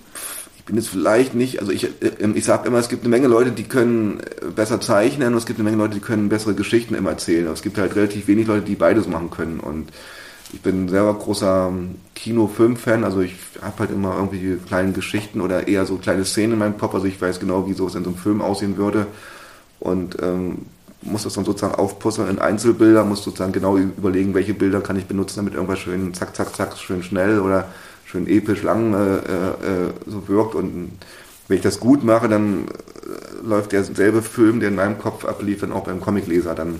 Ich 0.64 0.68
bin 0.68 0.76
jetzt 0.76 0.88
vielleicht 0.88 1.34
nicht, 1.34 1.60
also 1.60 1.72
ich, 1.72 1.84
äh, 1.84 2.30
ich 2.34 2.44
sage 2.46 2.68
immer, 2.68 2.78
es 2.78 2.88
gibt 2.88 3.02
eine 3.02 3.10
Menge 3.10 3.28
Leute, 3.28 3.50
die 3.50 3.64
können 3.64 4.20
äh, 4.20 4.46
besser 4.46 4.80
zeichnen 4.80 5.32
und 5.32 5.38
es 5.38 5.44
gibt 5.44 5.58
eine 5.58 5.68
Menge 5.68 5.76
Leute, 5.76 5.96
die 5.96 6.00
können 6.00 6.30
bessere 6.30 6.54
Geschichten 6.54 6.94
immer 6.94 7.10
erzählen. 7.10 7.44
Aber 7.44 7.52
es 7.52 7.60
gibt 7.60 7.76
halt 7.76 7.94
relativ 7.94 8.28
wenig 8.28 8.46
Leute, 8.46 8.64
die 8.64 8.74
beides 8.74 9.06
machen 9.06 9.28
können. 9.30 9.60
Und 9.60 9.90
ich 10.54 10.62
bin 10.62 10.88
selber 10.88 11.12
großer 11.12 11.68
ähm, 11.68 11.96
Kino-Film-Fan, 12.14 13.04
also 13.04 13.20
ich 13.20 13.34
habe 13.60 13.80
halt 13.80 13.90
immer 13.90 14.14
irgendwie 14.16 14.56
kleine 14.66 14.92
Geschichten 14.92 15.42
oder 15.42 15.68
eher 15.68 15.84
so 15.84 15.96
kleine 15.96 16.24
Szenen 16.24 16.54
in 16.54 16.58
meinem 16.60 16.78
Kopf, 16.78 16.94
also 16.94 17.06
ich 17.06 17.20
weiß 17.20 17.40
genau, 17.40 17.68
wie 17.68 17.74
sowas 17.74 17.94
in 17.94 18.04
so 18.04 18.10
einem 18.10 18.18
Film 18.18 18.40
aussehen 18.40 18.78
würde. 18.78 19.06
Und 19.80 20.16
ähm, 20.22 20.62
muss 21.02 21.24
das 21.24 21.34
dann 21.34 21.44
sozusagen 21.44 21.74
aufpuzzeln 21.74 22.30
in 22.30 22.38
Einzelbilder, 22.38 23.04
muss 23.04 23.22
sozusagen 23.22 23.52
genau 23.52 23.76
überlegen, 23.76 24.32
welche 24.32 24.54
Bilder 24.54 24.80
kann 24.80 24.96
ich 24.96 25.04
benutzen, 25.04 25.36
damit 25.36 25.52
irgendwas 25.52 25.80
schön 25.80 26.14
zack, 26.14 26.34
zack, 26.34 26.56
zack, 26.56 26.78
schön 26.78 27.02
schnell 27.02 27.40
oder 27.40 27.68
schön 28.14 28.28
episch 28.28 28.62
lang 28.62 28.94
äh, 28.94 29.16
äh, 29.16 29.90
so 30.06 30.28
wirkt. 30.28 30.54
Und 30.54 30.92
wenn 31.48 31.56
ich 31.56 31.62
das 31.62 31.80
gut 31.80 32.04
mache, 32.04 32.28
dann 32.28 32.66
äh, 32.68 33.46
läuft 33.46 33.72
derselbe 33.72 34.22
Film, 34.22 34.60
der 34.60 34.68
in 34.68 34.76
meinem 34.76 34.98
Kopf 34.98 35.24
ablief, 35.24 35.60
dann 35.60 35.72
auch 35.72 35.84
beim 35.84 36.00
Comicleser 36.00 36.54
dann 36.54 36.78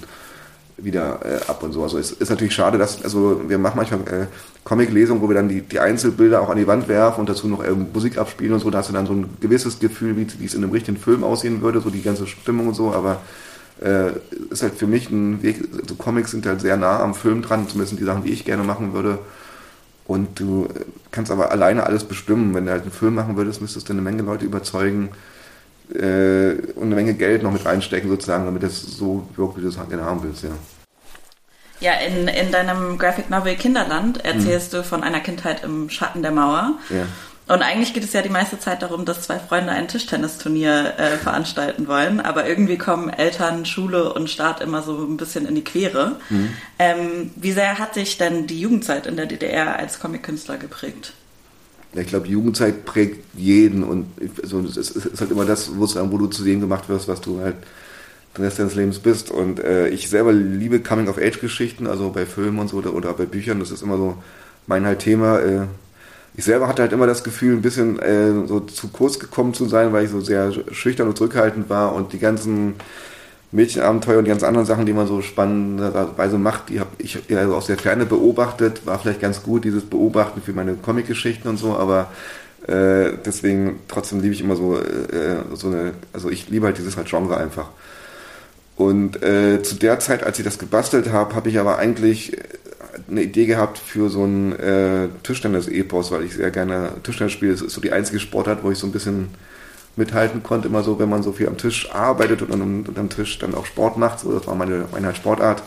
wieder 0.76 1.20
äh, 1.24 1.50
ab 1.50 1.62
und 1.62 1.72
so. 1.72 1.82
Also 1.82 1.98
es 1.98 2.12
ist 2.12 2.30
natürlich 2.30 2.54
schade, 2.54 2.78
dass, 2.78 3.02
also 3.02 3.42
wir 3.48 3.58
machen 3.58 3.76
manchmal 3.76 4.00
äh, 4.00 4.26
Comic-Lesungen, 4.62 5.22
wo 5.22 5.28
wir 5.28 5.34
dann 5.34 5.48
die, 5.48 5.62
die 5.62 5.80
Einzelbilder 5.80 6.40
auch 6.40 6.50
an 6.50 6.56
die 6.56 6.66
Wand 6.66 6.88
werfen 6.88 7.20
und 7.20 7.28
dazu 7.28 7.48
noch 7.48 7.64
äh, 7.64 7.70
Musik 7.70 8.18
abspielen 8.18 8.54
und 8.54 8.60
so, 8.60 8.70
da 8.70 8.78
hast 8.78 8.88
du 8.88 8.92
dann 8.92 9.06
so 9.06 9.12
ein 9.12 9.26
gewisses 9.40 9.78
Gefühl, 9.78 10.16
wie, 10.16 10.44
es 10.44 10.54
in 10.54 10.62
einem 10.62 10.72
richtigen 10.72 10.96
Film 10.96 11.22
aussehen 11.24 11.62
würde, 11.62 11.80
so 11.80 11.90
die 11.90 12.02
ganze 12.02 12.26
Stimmung 12.26 12.68
und 12.68 12.74
so, 12.74 12.92
aber 12.92 13.20
äh, 13.80 14.10
ist 14.50 14.62
halt 14.62 14.74
für 14.74 14.86
mich 14.86 15.10
ein 15.10 15.42
Weg, 15.42 15.62
also 15.80 15.94
Comics 15.94 16.32
sind 16.32 16.46
halt 16.46 16.60
sehr 16.60 16.76
nah 16.76 17.00
am 17.00 17.14
Film 17.14 17.42
dran, 17.42 17.68
zumindest 17.68 17.98
die 17.98 18.04
Sachen, 18.04 18.24
die 18.24 18.32
ich 18.32 18.44
gerne 18.44 18.64
machen 18.64 18.94
würde. 18.94 19.18
Und 20.06 20.38
du 20.38 20.68
kannst 21.10 21.30
aber 21.30 21.50
alleine 21.50 21.86
alles 21.86 22.04
bestimmen. 22.04 22.54
Wenn 22.54 22.66
du 22.66 22.72
halt 22.72 22.82
einen 22.82 22.92
Film 22.92 23.14
machen 23.14 23.36
würdest, 23.36 23.60
müsstest 23.60 23.88
du 23.88 23.92
eine 23.92 24.02
Menge 24.02 24.22
Leute 24.22 24.44
überzeugen 24.44 25.10
äh, 25.92 26.52
und 26.74 26.84
eine 26.84 26.94
Menge 26.94 27.14
Geld 27.14 27.42
noch 27.42 27.52
mit 27.52 27.64
reinstecken, 27.64 28.10
sozusagen, 28.10 28.44
damit 28.44 28.62
das 28.62 28.80
so 28.82 29.26
wirkt, 29.36 29.56
wie 29.56 29.62
du 29.62 29.68
es 29.68 29.78
halt 29.78 29.88
gerne 29.88 30.04
haben 30.04 30.22
willst, 30.22 30.44
ja. 30.44 30.50
Ja, 31.80 31.94
in, 31.94 32.28
in 32.28 32.52
deinem 32.52 32.98
Graphic 32.98 33.30
Novel 33.30 33.56
Kinderland 33.56 34.24
erzählst 34.24 34.72
mhm. 34.72 34.78
du 34.78 34.84
von 34.84 35.02
einer 35.02 35.20
Kindheit 35.20 35.64
im 35.64 35.90
Schatten 35.90 36.22
der 36.22 36.30
Mauer. 36.30 36.78
Ja. 36.88 37.04
Und 37.46 37.60
eigentlich 37.60 37.92
geht 37.92 38.04
es 38.04 38.14
ja 38.14 38.22
die 38.22 38.30
meiste 38.30 38.58
Zeit 38.58 38.80
darum, 38.80 39.04
dass 39.04 39.22
zwei 39.22 39.38
Freunde 39.38 39.70
ein 39.72 39.86
Tischtennisturnier 39.86 40.94
äh, 40.96 41.16
veranstalten 41.18 41.86
wollen, 41.86 42.20
aber 42.20 42.48
irgendwie 42.48 42.78
kommen 42.78 43.10
Eltern, 43.10 43.66
Schule 43.66 44.14
und 44.14 44.30
Staat 44.30 44.62
immer 44.62 44.82
so 44.82 45.04
ein 45.04 45.18
bisschen 45.18 45.44
in 45.46 45.54
die 45.54 45.64
Quere. 45.64 46.16
Mhm. 46.30 46.48
Ähm, 46.78 47.30
wie 47.36 47.52
sehr 47.52 47.78
hat 47.78 47.96
dich 47.96 48.16
denn 48.16 48.46
die 48.46 48.60
Jugendzeit 48.60 49.06
in 49.06 49.16
der 49.16 49.26
DDR 49.26 49.76
als 49.76 50.00
Comic-Künstler 50.00 50.56
geprägt? 50.56 51.12
Ich 51.92 52.06
glaube, 52.06 52.26
Jugendzeit 52.26 52.86
prägt 52.86 53.24
jeden 53.34 53.84
und 53.84 54.06
also, 54.42 54.60
es 54.60 54.76
ist 54.76 55.20
halt 55.20 55.30
immer 55.30 55.44
das, 55.44 55.70
wo 55.78 56.18
du 56.18 56.26
zu 56.26 56.42
sehen 56.42 56.60
gemacht 56.60 56.88
wirst, 56.88 57.08
was 57.08 57.20
du 57.20 57.40
halt 57.40 57.56
den 58.36 58.44
Rest 58.44 58.58
deines 58.58 58.74
Lebens 58.74 58.98
bist. 58.98 59.30
Und 59.30 59.60
äh, 59.60 59.88
ich 59.88 60.08
selber 60.08 60.32
liebe 60.32 60.80
Coming-of-Age-Geschichten, 60.80 61.86
also 61.86 62.10
bei 62.10 62.26
Filmen 62.26 62.58
und 62.58 62.68
so 62.68 62.78
oder, 62.78 62.94
oder 62.94 63.12
bei 63.12 63.26
Büchern, 63.26 63.60
das 63.60 63.70
ist 63.70 63.82
immer 63.82 63.96
so 63.96 64.16
mein 64.66 64.84
halt 64.86 65.00
Thema. 65.00 65.38
Äh, 65.40 65.66
ich 66.36 66.44
selber 66.44 66.66
hatte 66.66 66.82
halt 66.82 66.92
immer 66.92 67.06
das 67.06 67.22
Gefühl, 67.22 67.54
ein 67.54 67.62
bisschen 67.62 67.98
äh, 68.00 68.46
so 68.46 68.60
zu 68.60 68.88
kurz 68.88 69.18
gekommen 69.18 69.54
zu 69.54 69.66
sein, 69.66 69.92
weil 69.92 70.04
ich 70.04 70.10
so 70.10 70.20
sehr 70.20 70.52
schüchtern 70.72 71.08
und 71.08 71.16
zurückhaltend 71.16 71.70
war 71.70 71.94
und 71.94 72.12
die 72.12 72.18
ganzen 72.18 72.74
Mädchenabenteuer 73.52 74.18
und 74.18 74.24
die 74.24 74.30
ganzen 74.30 74.46
anderen 74.46 74.66
Sachen, 74.66 74.84
die 74.84 74.92
man 74.92 75.06
so 75.06 75.22
spannenderweise 75.22 76.38
macht, 76.38 76.70
die 76.70 76.80
habe 76.80 76.90
ich 76.98 77.18
also 77.30 77.54
aus 77.54 77.66
der 77.66 77.78
Ferne 77.78 78.04
beobachtet, 78.04 78.84
war 78.84 78.98
vielleicht 78.98 79.20
ganz 79.20 79.44
gut, 79.44 79.64
dieses 79.64 79.84
Beobachten 79.84 80.42
für 80.42 80.52
meine 80.52 80.74
Comicgeschichten 80.74 81.48
und 81.48 81.56
so, 81.56 81.76
aber 81.76 82.10
äh, 82.66 83.12
deswegen 83.24 83.78
trotzdem 83.86 84.20
liebe 84.20 84.34
ich 84.34 84.40
immer 84.40 84.56
so, 84.56 84.76
äh, 84.76 85.36
so 85.54 85.68
eine, 85.68 85.92
also 86.12 86.30
ich 86.30 86.48
liebe 86.48 86.66
halt 86.66 86.78
dieses 86.78 86.96
halt 86.96 87.08
Genre 87.08 87.36
einfach. 87.36 87.68
Und 88.76 89.22
äh, 89.22 89.62
zu 89.62 89.76
der 89.76 90.00
Zeit, 90.00 90.24
als 90.24 90.38
ich 90.40 90.44
das 90.44 90.58
gebastelt 90.58 91.12
habe, 91.12 91.36
habe 91.36 91.48
ich 91.48 91.60
aber 91.60 91.78
eigentlich 91.78 92.36
eine 93.10 93.22
Idee 93.22 93.46
gehabt 93.46 93.78
für 93.78 94.08
so 94.08 94.24
ein 94.24 94.58
äh, 94.58 95.08
Tischtennis-Epos, 95.22 96.10
weil 96.10 96.24
ich 96.24 96.34
sehr 96.34 96.50
gerne 96.50 96.92
Tischtennis 97.02 97.32
spiele. 97.32 97.52
Es 97.52 97.62
ist 97.62 97.74
so 97.74 97.80
die 97.80 97.92
einzige 97.92 98.20
Sportart, 98.20 98.62
wo 98.62 98.70
ich 98.70 98.78
so 98.78 98.86
ein 98.86 98.92
bisschen 98.92 99.28
mithalten 99.96 100.42
konnte, 100.42 100.68
immer 100.68 100.82
so, 100.82 100.98
wenn 100.98 101.08
man 101.08 101.22
so 101.22 101.32
viel 101.32 101.48
am 101.48 101.56
Tisch 101.56 101.92
arbeitet 101.92 102.42
und, 102.42 102.50
und 102.50 102.98
am 102.98 103.08
Tisch 103.08 103.38
dann 103.38 103.54
auch 103.54 103.66
Sport 103.66 103.96
macht. 103.96 104.20
So, 104.20 104.32
das 104.32 104.46
war 104.46 104.54
meine, 104.54 104.86
meine 104.92 105.14
Sportart. 105.14 105.62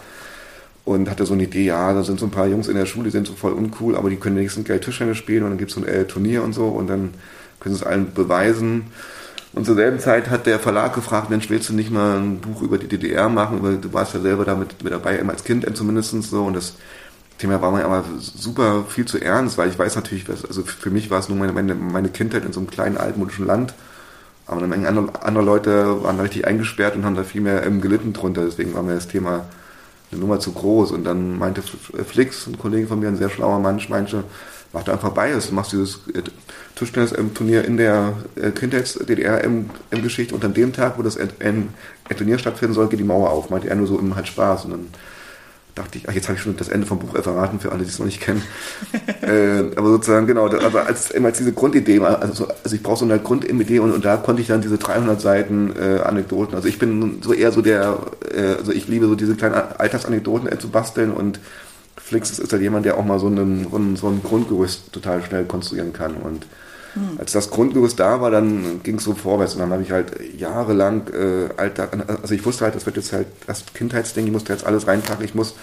Und 0.83 1.09
hatte 1.09 1.25
so 1.25 1.33
eine 1.33 1.43
Idee, 1.43 1.65
ja, 1.65 1.93
da 1.93 2.01
sind 2.01 2.17
so 2.17 2.25
ein 2.25 2.31
paar 2.31 2.47
Jungs 2.47 2.69
in 2.69 2.77
der 2.77 2.85
Schule, 2.85 3.05
die 3.05 3.11
sind 3.11 3.27
so 3.27 3.33
voll 3.33 3.51
uncool, 3.51 3.97
aber 3.97 4.09
die 4.09 4.15
können 4.15 4.37
wenigstens 4.37 4.65
geil 4.65 4.79
Tischtennis 4.79 5.17
spielen 5.17 5.43
und 5.43 5.49
dann 5.49 5.57
gibt 5.57 5.71
es 5.71 5.75
so 5.75 5.81
ein 5.81 5.87
äh, 5.87 6.05
Turnier 6.05 6.43
und 6.43 6.53
so 6.53 6.67
und 6.67 6.87
dann 6.87 7.13
können 7.59 7.75
sie 7.75 7.81
es 7.81 7.85
allen 7.85 8.13
beweisen. 8.13 8.85
Und 9.57 9.65
zur 9.65 9.75
selben 9.75 9.99
Zeit 9.99 10.29
hat 10.29 10.45
der 10.45 10.59
Verlag 10.59 10.93
gefragt, 10.93 11.29
Mensch, 11.29 11.49
willst 11.49 11.69
du 11.69 11.73
nicht 11.73 11.91
mal 11.91 12.19
ein 12.19 12.39
Buch 12.39 12.61
über 12.61 12.77
die 12.77 12.87
DDR 12.87 13.27
machen? 13.27 13.63
Weil 13.63 13.77
du 13.77 13.91
warst 13.91 14.13
ja 14.13 14.19
selber 14.19 14.45
damit 14.45 14.83
mit 14.83 14.93
dabei, 14.93 15.17
immer 15.17 15.33
als 15.33 15.43
Kind 15.43 15.65
zumindest 15.75 16.11
so. 16.23 16.43
Und 16.43 16.55
das 16.55 16.75
Thema 17.37 17.61
war 17.61 17.71
mir 17.71 17.85
aber 17.85 18.03
super 18.19 18.85
viel 18.87 19.05
zu 19.05 19.19
ernst, 19.19 19.57
weil 19.57 19.69
ich 19.69 19.77
weiß 19.77 19.95
natürlich, 19.95 20.25
also 20.29 20.63
für 20.63 20.89
mich 20.89 21.11
war 21.11 21.19
es 21.19 21.29
nur 21.29 21.37
meine, 21.37 21.53
meine, 21.53 21.75
meine 21.75 22.09
Kindheit 22.09 22.43
in 22.45 22.53
so 22.53 22.59
einem 22.59 22.69
kleinen 22.69 22.97
altmodischen 22.97 23.45
Land. 23.45 23.73
Aber 24.47 24.57
eine 24.57 24.67
Menge 24.67 24.87
andere, 24.87 25.09
andere 25.23 25.43
Leute 25.43 26.03
waren 26.03 26.17
da 26.17 26.23
richtig 26.23 26.47
eingesperrt 26.47 26.95
und 26.95 27.05
haben 27.05 27.15
da 27.15 27.23
viel 27.23 27.41
mehr 27.41 27.65
ähm, 27.65 27.81
gelitten 27.81 28.13
drunter. 28.13 28.45
Deswegen 28.45 28.73
war 28.73 28.81
mir 28.81 28.95
das 28.95 29.07
Thema 29.07 29.45
eine 30.11 30.21
Nummer 30.21 30.39
zu 30.39 30.53
groß. 30.53 30.91
Und 30.91 31.03
dann 31.03 31.37
meinte 31.37 31.61
Flix, 31.61 32.47
ein 32.47 32.57
Kollege 32.57 32.87
von 32.87 32.99
mir, 32.99 33.09
ein 33.09 33.17
sehr 33.17 33.29
schlauer 33.29 33.59
Mann, 33.59 33.81
meinte, 33.89 34.23
mach 34.73 34.83
da 34.83 34.93
einfach 34.93 35.11
bei, 35.11 35.31
du 35.31 35.53
machst 35.53 35.73
dieses 35.73 35.99
äh, 36.13 36.23
Tischtennis-Turnier 36.75 37.65
in 37.65 37.77
der 37.77 38.13
äh, 38.35 38.51
Kindheits-DDR-Geschichte 38.51 40.33
und 40.33 40.45
an 40.45 40.53
dem 40.53 40.73
Tag, 40.73 40.97
wo 40.97 41.03
das 41.03 41.17
Turnier 42.15 42.37
stattfinden 42.37 42.73
soll, 42.73 42.87
geht 42.87 42.99
die 42.99 43.03
Mauer 43.03 43.29
auf. 43.29 43.49
Meinte 43.49 43.69
er 43.69 43.75
nur 43.75 43.87
so 43.87 43.99
im 43.99 44.15
halt 44.15 44.27
Spaß. 44.27 44.65
Und 44.65 44.71
dann 44.71 44.87
dachte 45.77 45.97
ich, 45.97 46.09
ach, 46.09 46.13
jetzt 46.13 46.27
habe 46.27 46.37
ich 46.37 46.43
schon 46.43 46.55
das 46.57 46.69
Ende 46.69 46.87
vom 46.87 46.99
Buch 46.99 47.21
verraten 47.21 47.59
für 47.59 47.71
alle, 47.71 47.83
die 47.83 47.89
es 47.89 47.99
noch 47.99 48.05
nicht 48.05 48.21
kennen. 48.21 48.41
äh, 49.21 49.75
aber 49.75 49.89
sozusagen, 49.89 50.27
genau, 50.27 50.47
aber 50.47 50.85
als, 50.85 51.13
als 51.13 51.37
diese 51.37 51.53
Grundidee, 51.53 51.99
also, 51.99 52.47
also 52.63 52.75
ich 52.75 52.83
brauche 52.83 52.97
so 52.97 53.05
eine 53.05 53.19
Grundidee 53.19 53.79
und, 53.79 53.91
und 53.91 54.05
da 54.05 54.17
konnte 54.17 54.41
ich 54.41 54.47
dann 54.47 54.61
diese 54.61 54.77
300 54.77 55.19
Seiten 55.21 55.73
äh, 55.79 55.99
Anekdoten, 55.99 56.55
also 56.55 56.67
ich 56.67 56.79
bin 56.79 57.21
so 57.21 57.33
eher 57.33 57.51
so 57.51 57.61
der, 57.61 57.97
äh, 58.33 58.55
also 58.57 58.71
ich 58.71 58.87
liebe 58.87 59.07
so 59.07 59.15
diese 59.15 59.35
kleinen 59.35 59.55
Alltagsanekdoten 59.55 60.51
äh, 60.51 60.57
zu 60.59 60.69
basteln 60.69 61.11
und 61.11 61.39
Flix 61.97 62.39
ist 62.39 62.53
halt 62.53 62.61
jemand, 62.61 62.85
der 62.85 62.97
auch 62.97 63.05
mal 63.05 63.19
so, 63.19 63.27
einen, 63.27 63.97
so 63.97 64.07
ein 64.07 64.21
Grundgerüst 64.23 64.93
total 64.93 65.23
schnell 65.23 65.45
konstruieren 65.45 65.93
kann 65.93 66.15
und 66.15 66.45
hm. 66.97 67.19
Als 67.19 67.31
das 67.31 67.49
Grundgerüst 67.51 67.99
da 67.99 68.21
war, 68.21 68.31
dann 68.31 68.81
ging 68.83 68.95
es 68.95 69.03
so 69.03 69.13
vorwärts 69.13 69.53
und 69.53 69.61
dann 69.61 69.71
habe 69.71 69.83
ich 69.83 69.91
halt 69.91 70.11
jahrelang 70.37 71.07
äh, 71.13 71.49
Alltag, 71.57 71.97
also 72.21 72.33
ich 72.33 72.45
wusste 72.45 72.65
halt, 72.65 72.75
das 72.75 72.85
wird 72.85 72.97
jetzt 72.97 73.13
halt 73.13 73.27
das 73.45 73.65
Kindheitsding, 73.73 74.25
ich 74.25 74.31
musste 74.31 74.53
jetzt 74.53 74.65
alles 74.65 74.87
reinpacken, 74.87 75.23
ich 75.23 75.35
muss 75.35 75.53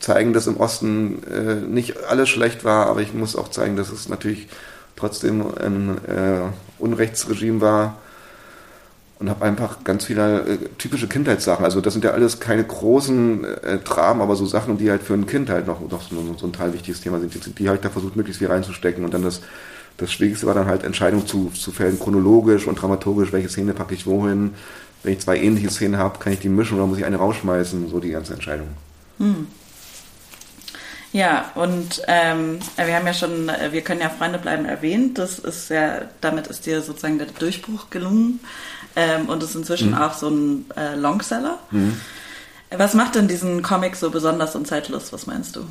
zeigen, 0.00 0.34
dass 0.34 0.46
im 0.46 0.58
Osten 0.58 1.22
äh, 1.24 1.54
nicht 1.54 2.04
alles 2.04 2.28
schlecht 2.28 2.64
war, 2.64 2.86
aber 2.86 3.00
ich 3.00 3.14
muss 3.14 3.36
auch 3.36 3.48
zeigen, 3.48 3.76
dass 3.76 3.90
es 3.90 4.08
natürlich 4.08 4.48
trotzdem 4.96 5.42
ein 5.56 5.98
äh, 6.06 6.40
Unrechtsregime 6.78 7.60
war 7.60 7.96
und 9.18 9.30
habe 9.30 9.44
einfach 9.44 9.84
ganz 9.84 10.04
viele 10.04 10.40
äh, 10.40 10.58
typische 10.76 11.08
Kindheitssachen. 11.08 11.64
Also 11.64 11.80
das 11.80 11.94
sind 11.94 12.04
ja 12.04 12.10
alles 12.10 12.40
keine 12.40 12.64
großen 12.64 13.44
äh, 13.44 13.78
Dramen, 13.78 14.20
aber 14.20 14.36
so 14.36 14.44
Sachen, 14.44 14.76
die 14.76 14.90
halt 14.90 15.02
für 15.02 15.14
ein 15.14 15.26
Kind 15.26 15.48
halt 15.48 15.66
noch, 15.66 15.80
noch 15.80 16.02
so, 16.02 16.34
so 16.36 16.46
ein 16.46 16.52
Teil 16.52 16.74
wichtiges 16.74 17.00
Thema 17.00 17.18
sind, 17.18 17.34
die, 17.34 17.50
die 17.50 17.68
halt 17.68 17.84
da 17.84 17.88
versucht, 17.88 18.16
möglichst 18.16 18.40
viel 18.40 18.48
reinzustecken 18.48 19.04
und 19.04 19.14
dann 19.14 19.22
das 19.22 19.40
das 19.96 20.12
Schwierigste 20.12 20.46
war 20.46 20.54
dann 20.54 20.66
halt 20.66 20.82
Entscheidungen 20.82 21.26
zu, 21.26 21.50
zu 21.54 21.72
fällen, 21.72 21.98
chronologisch 21.98 22.66
und 22.66 22.80
dramaturgisch, 22.80 23.32
welche 23.32 23.48
Szene 23.48 23.74
packe 23.74 23.94
ich 23.94 24.06
wohin. 24.06 24.54
Wenn 25.02 25.12
ich 25.12 25.20
zwei 25.20 25.38
ähnliche 25.38 25.70
Szenen 25.70 25.98
habe, 25.98 26.18
kann 26.18 26.32
ich 26.32 26.40
die 26.40 26.48
mischen 26.48 26.76
oder 26.76 26.86
muss 26.86 26.98
ich 26.98 27.04
eine 27.04 27.16
rausschmeißen, 27.16 27.90
so 27.90 28.00
die 28.00 28.10
ganze 28.10 28.34
Entscheidung. 28.34 28.68
Hm. 29.18 29.46
Ja, 31.12 31.52
und 31.54 32.02
ähm, 32.08 32.58
wir 32.76 32.96
haben 32.96 33.06
ja 33.06 33.14
schon, 33.14 33.48
wir 33.70 33.82
können 33.82 34.00
ja 34.00 34.08
Freunde 34.08 34.40
bleiben 34.40 34.64
erwähnt. 34.64 35.16
Das 35.16 35.38
ist 35.38 35.70
ja, 35.70 36.02
damit 36.20 36.48
ist 36.48 36.66
dir 36.66 36.82
sozusagen 36.82 37.18
der 37.18 37.28
Durchbruch 37.28 37.88
gelungen. 37.90 38.40
Ähm, 38.96 39.28
und 39.28 39.42
ist 39.42 39.54
inzwischen 39.54 39.90
mhm. 39.90 39.96
auch 39.96 40.14
so 40.14 40.28
ein 40.28 40.66
äh, 40.76 40.94
Longseller. 40.94 41.58
Mhm. 41.70 42.00
Was 42.70 42.94
macht 42.94 43.14
denn 43.14 43.28
diesen 43.28 43.62
Comic 43.62 43.96
so 43.96 44.10
besonders 44.10 44.56
und 44.56 44.66
zeitlos? 44.66 45.12
Was 45.12 45.26
meinst 45.26 45.56
du? 45.56 45.66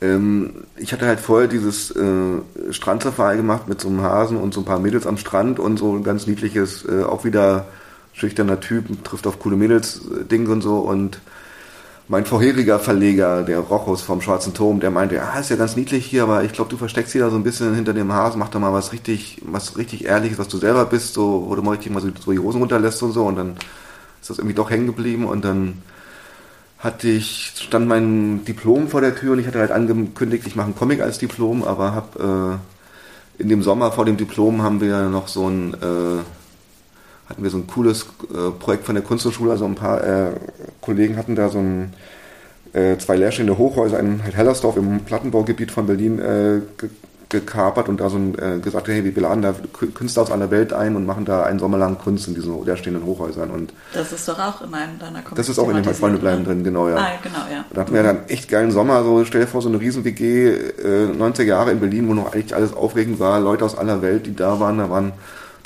Ähm, 0.00 0.64
ich 0.76 0.92
hatte 0.92 1.06
halt 1.06 1.20
vorher 1.20 1.48
dieses 1.48 1.90
äh, 1.90 2.40
Strandsafari 2.70 3.36
gemacht 3.36 3.68
mit 3.68 3.80
so 3.80 3.88
einem 3.88 4.02
Hasen 4.02 4.36
und 4.36 4.54
so 4.54 4.60
ein 4.60 4.64
paar 4.64 4.78
Mädels 4.78 5.06
am 5.06 5.18
Strand 5.18 5.58
und 5.58 5.78
so 5.78 5.94
ein 5.94 6.04
ganz 6.04 6.26
niedliches, 6.26 6.84
äh, 6.84 7.02
auch 7.02 7.24
wieder 7.24 7.66
schüchterner 8.12 8.60
Typ, 8.60 9.04
trifft 9.04 9.26
auf 9.26 9.38
coole 9.38 9.56
Mädels 9.56 10.00
äh, 10.30 10.36
und 10.36 10.60
so. 10.60 10.78
Und 10.78 11.20
mein 12.06 12.24
vorheriger 12.24 12.78
Verleger, 12.78 13.42
der 13.42 13.58
Rochus 13.58 14.02
vom 14.02 14.22
Schwarzen 14.22 14.54
Turm, 14.54 14.80
der 14.80 14.90
meinte, 14.90 15.16
ja, 15.16 15.38
ist 15.38 15.50
ja 15.50 15.56
ganz 15.56 15.76
niedlich 15.76 16.06
hier, 16.06 16.22
aber 16.22 16.42
ich 16.42 16.52
glaube, 16.52 16.70
du 16.70 16.76
versteckst 16.76 17.12
hier 17.12 17.22
da 17.22 17.30
so 17.30 17.36
ein 17.36 17.44
bisschen 17.44 17.74
hinter 17.74 17.92
dem 17.92 18.12
Hasen, 18.12 18.38
mach 18.38 18.48
da 18.48 18.58
mal 18.58 18.72
was 18.72 18.92
richtig, 18.92 19.42
was 19.44 19.76
richtig 19.76 20.06
Ehrliches, 20.06 20.38
was 20.38 20.48
du 20.48 20.58
selber 20.58 20.86
bist, 20.86 21.14
so, 21.14 21.44
wo 21.48 21.54
du 21.54 21.62
mal 21.62 21.72
richtig 21.72 21.92
mal 21.92 22.00
so, 22.00 22.08
so 22.18 22.32
die 22.32 22.38
Hosen 22.38 22.60
runterlässt 22.60 23.02
und 23.02 23.12
so. 23.12 23.26
Und 23.26 23.36
dann 23.36 23.56
ist 24.20 24.30
das 24.30 24.38
irgendwie 24.38 24.54
doch 24.54 24.70
hängen 24.70 24.86
geblieben 24.86 25.26
und 25.26 25.44
dann 25.44 25.82
hatte 26.78 27.08
ich, 27.08 27.54
stand 27.56 27.88
mein 27.88 28.44
Diplom 28.44 28.88
vor 28.88 29.00
der 29.00 29.14
Tür 29.14 29.32
und 29.32 29.40
ich 29.40 29.46
hatte 29.46 29.58
halt 29.58 29.72
angekündigt, 29.72 30.46
ich 30.46 30.54
mache 30.54 30.66
einen 30.66 30.76
Comic 30.76 31.00
als 31.00 31.18
Diplom, 31.18 31.64
aber 31.64 31.92
habe 31.92 32.60
äh, 33.38 33.42
in 33.42 33.48
dem 33.48 33.62
Sommer 33.62 33.90
vor 33.90 34.04
dem 34.04 34.16
Diplom 34.16 34.62
haben 34.62 34.80
wir 34.80 35.08
noch 35.08 35.28
so 35.28 35.48
ein, 35.48 35.74
äh, 35.74 36.22
hatten 37.28 37.42
wir 37.42 37.50
so 37.50 37.58
ein 37.58 37.66
cooles 37.66 38.06
äh, 38.32 38.50
Projekt 38.58 38.86
von 38.86 38.94
der 38.94 39.04
Kunsthochschule, 39.04 39.50
also 39.50 39.64
ein 39.64 39.74
paar 39.74 40.04
äh, 40.04 40.32
Kollegen 40.80 41.16
hatten 41.16 41.34
da 41.34 41.48
so 41.48 41.58
ein 41.58 41.94
äh, 42.72 42.96
zwei 42.98 43.16
leerstehende 43.16 43.58
Hochhäuser 43.58 43.98
in 43.98 44.20
Hellersdorf 44.20 44.76
im 44.76 45.00
Plattenbaugebiet 45.00 45.72
von 45.72 45.86
Berlin 45.86 46.18
äh, 46.20 46.60
gekapert 47.28 47.88
und 47.88 48.00
da 48.00 48.08
so 48.08 48.16
ein, 48.16 48.38
äh, 48.38 48.58
gesagt, 48.58 48.88
hey, 48.88 49.04
wir 49.04 49.22
laden 49.22 49.42
da 49.42 49.54
Künstler 49.94 50.22
aus 50.22 50.30
aller 50.30 50.50
Welt 50.50 50.72
ein 50.72 50.96
und 50.96 51.04
machen 51.04 51.24
da 51.24 51.42
einen 51.42 51.58
Sommer 51.58 51.76
lang 51.76 51.98
Kunst 51.98 52.26
in 52.28 52.34
diesen 52.34 52.64
leerstehenden 52.64 53.04
Hochhäusern. 53.04 53.50
Und 53.50 53.72
das 53.92 54.12
ist 54.12 54.26
doch 54.26 54.38
auch 54.38 54.62
in 54.62 54.72
einem 54.72 54.98
deiner 54.98 55.20
Comics. 55.20 55.34
Das 55.36 55.48
ist 55.48 55.58
auch 55.58 55.68
in 55.68 55.82
den 55.82 55.94
Freunde 55.94 56.18
bleiben 56.18 56.44
drin, 56.44 56.64
genau, 56.64 56.88
ja. 56.88 56.96
Ah, 56.96 57.10
genau, 57.22 57.40
ja. 57.52 57.64
Da 57.70 57.82
hatten 57.82 57.92
wir 57.92 58.02
dann 58.02 58.26
echt 58.28 58.48
geilen 58.48 58.70
Sommer, 58.70 59.04
so 59.04 59.24
stell 59.24 59.42
dir 59.42 59.46
vor, 59.46 59.60
so 59.60 59.68
eine 59.68 59.78
riesen 59.78 60.04
WG, 60.04 60.48
äh, 60.48 61.06
90er 61.12 61.42
Jahre 61.42 61.70
in 61.72 61.80
Berlin, 61.80 62.08
wo 62.08 62.14
noch 62.14 62.32
eigentlich 62.32 62.54
alles 62.54 62.72
aufregend 62.72 63.20
war, 63.20 63.40
Leute 63.40 63.64
aus 63.64 63.76
aller 63.76 64.00
Welt, 64.00 64.26
die 64.26 64.34
da 64.34 64.58
waren, 64.58 64.78
da 64.78 64.88
waren 64.88 65.12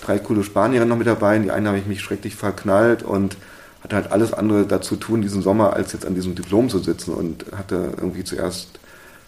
drei 0.05 0.19
coole 0.19 0.43
Spanierinnen 0.43 0.89
noch 0.89 0.97
mit 0.97 1.07
dabei, 1.07 1.37
in 1.37 1.45
die 1.45 1.53
eine 1.53 1.69
habe 1.69 1.79
ich 1.79 1.87
mich 1.87 2.01
schrecklich 2.01 2.35
verknallt 2.35 3.05
und 3.05 3.37
hatte 3.85 3.97
halt 3.97 4.13
alles 4.13 4.33
andere 4.33 4.67
dazu 4.67 4.97
tun, 4.97 5.23
diesen 5.23 5.43
Sommer, 5.43 5.75
als 5.75 5.93
jetzt 5.93 6.07
an 6.07 6.15
diesem 6.15 6.35
Diplom 6.35 6.69
zu 6.69 6.79
sitzen 6.79 7.15
und 7.15 7.47
hatte 7.57 7.93
irgendwie 7.97 8.25
zuerst 8.25 8.69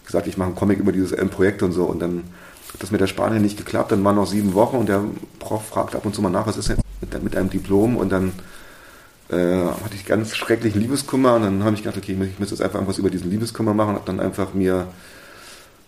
gesagt, 0.05 0.27
ich 0.27 0.37
mache 0.37 0.49
einen 0.49 0.57
Comic 0.57 0.79
über 0.79 0.93
dieses 0.93 1.17
Projekt 1.31 1.63
und 1.63 1.73
so. 1.73 1.85
Und 1.85 2.01
dann 2.01 2.25
hat 2.73 2.83
das 2.83 2.91
mit 2.91 3.01
der 3.01 3.07
Spanier 3.07 3.41
nicht 3.41 3.57
geklappt, 3.57 3.93
dann 3.93 4.05
waren 4.05 4.17
noch 4.17 4.27
sieben 4.27 4.55
Wochen 4.55 4.77
und 4.77 4.89
der 4.89 5.05
Prof 5.39 5.65
fragt 5.67 5.95
ab 5.95 6.05
und 6.05 6.15
zu 6.15 6.23
mal 6.23 6.31
nach, 6.31 6.47
was 6.47 6.57
ist 6.57 6.69
jetzt 6.69 6.83
mit, 7.01 7.23
mit 7.23 7.37
einem 7.37 7.51
Diplom? 7.51 7.97
Und 7.97 8.11
dann 8.11 8.33
äh, 9.29 9.37
hatte 9.37 9.95
ich 9.95 10.05
ganz 10.05 10.35
schrecklichen 10.37 10.81
Liebeskummer. 10.81 11.37
Und 11.37 11.43
dann 11.43 11.65
habe 11.65 11.75
ich 11.75 11.83
gedacht, 11.83 11.99
okay, 11.99 12.17
ich 12.21 12.39
muss 12.39 12.51
jetzt 12.51 12.63
einfach 12.63 12.77
irgendwas 12.77 12.99
über 12.99 13.11
diesen 13.11 13.31
Liebeskummer 13.31 13.75
machen. 13.75 13.97
Und 13.97 14.09
dann 14.09 14.21
einfach 14.21 14.55
mir 14.55 14.89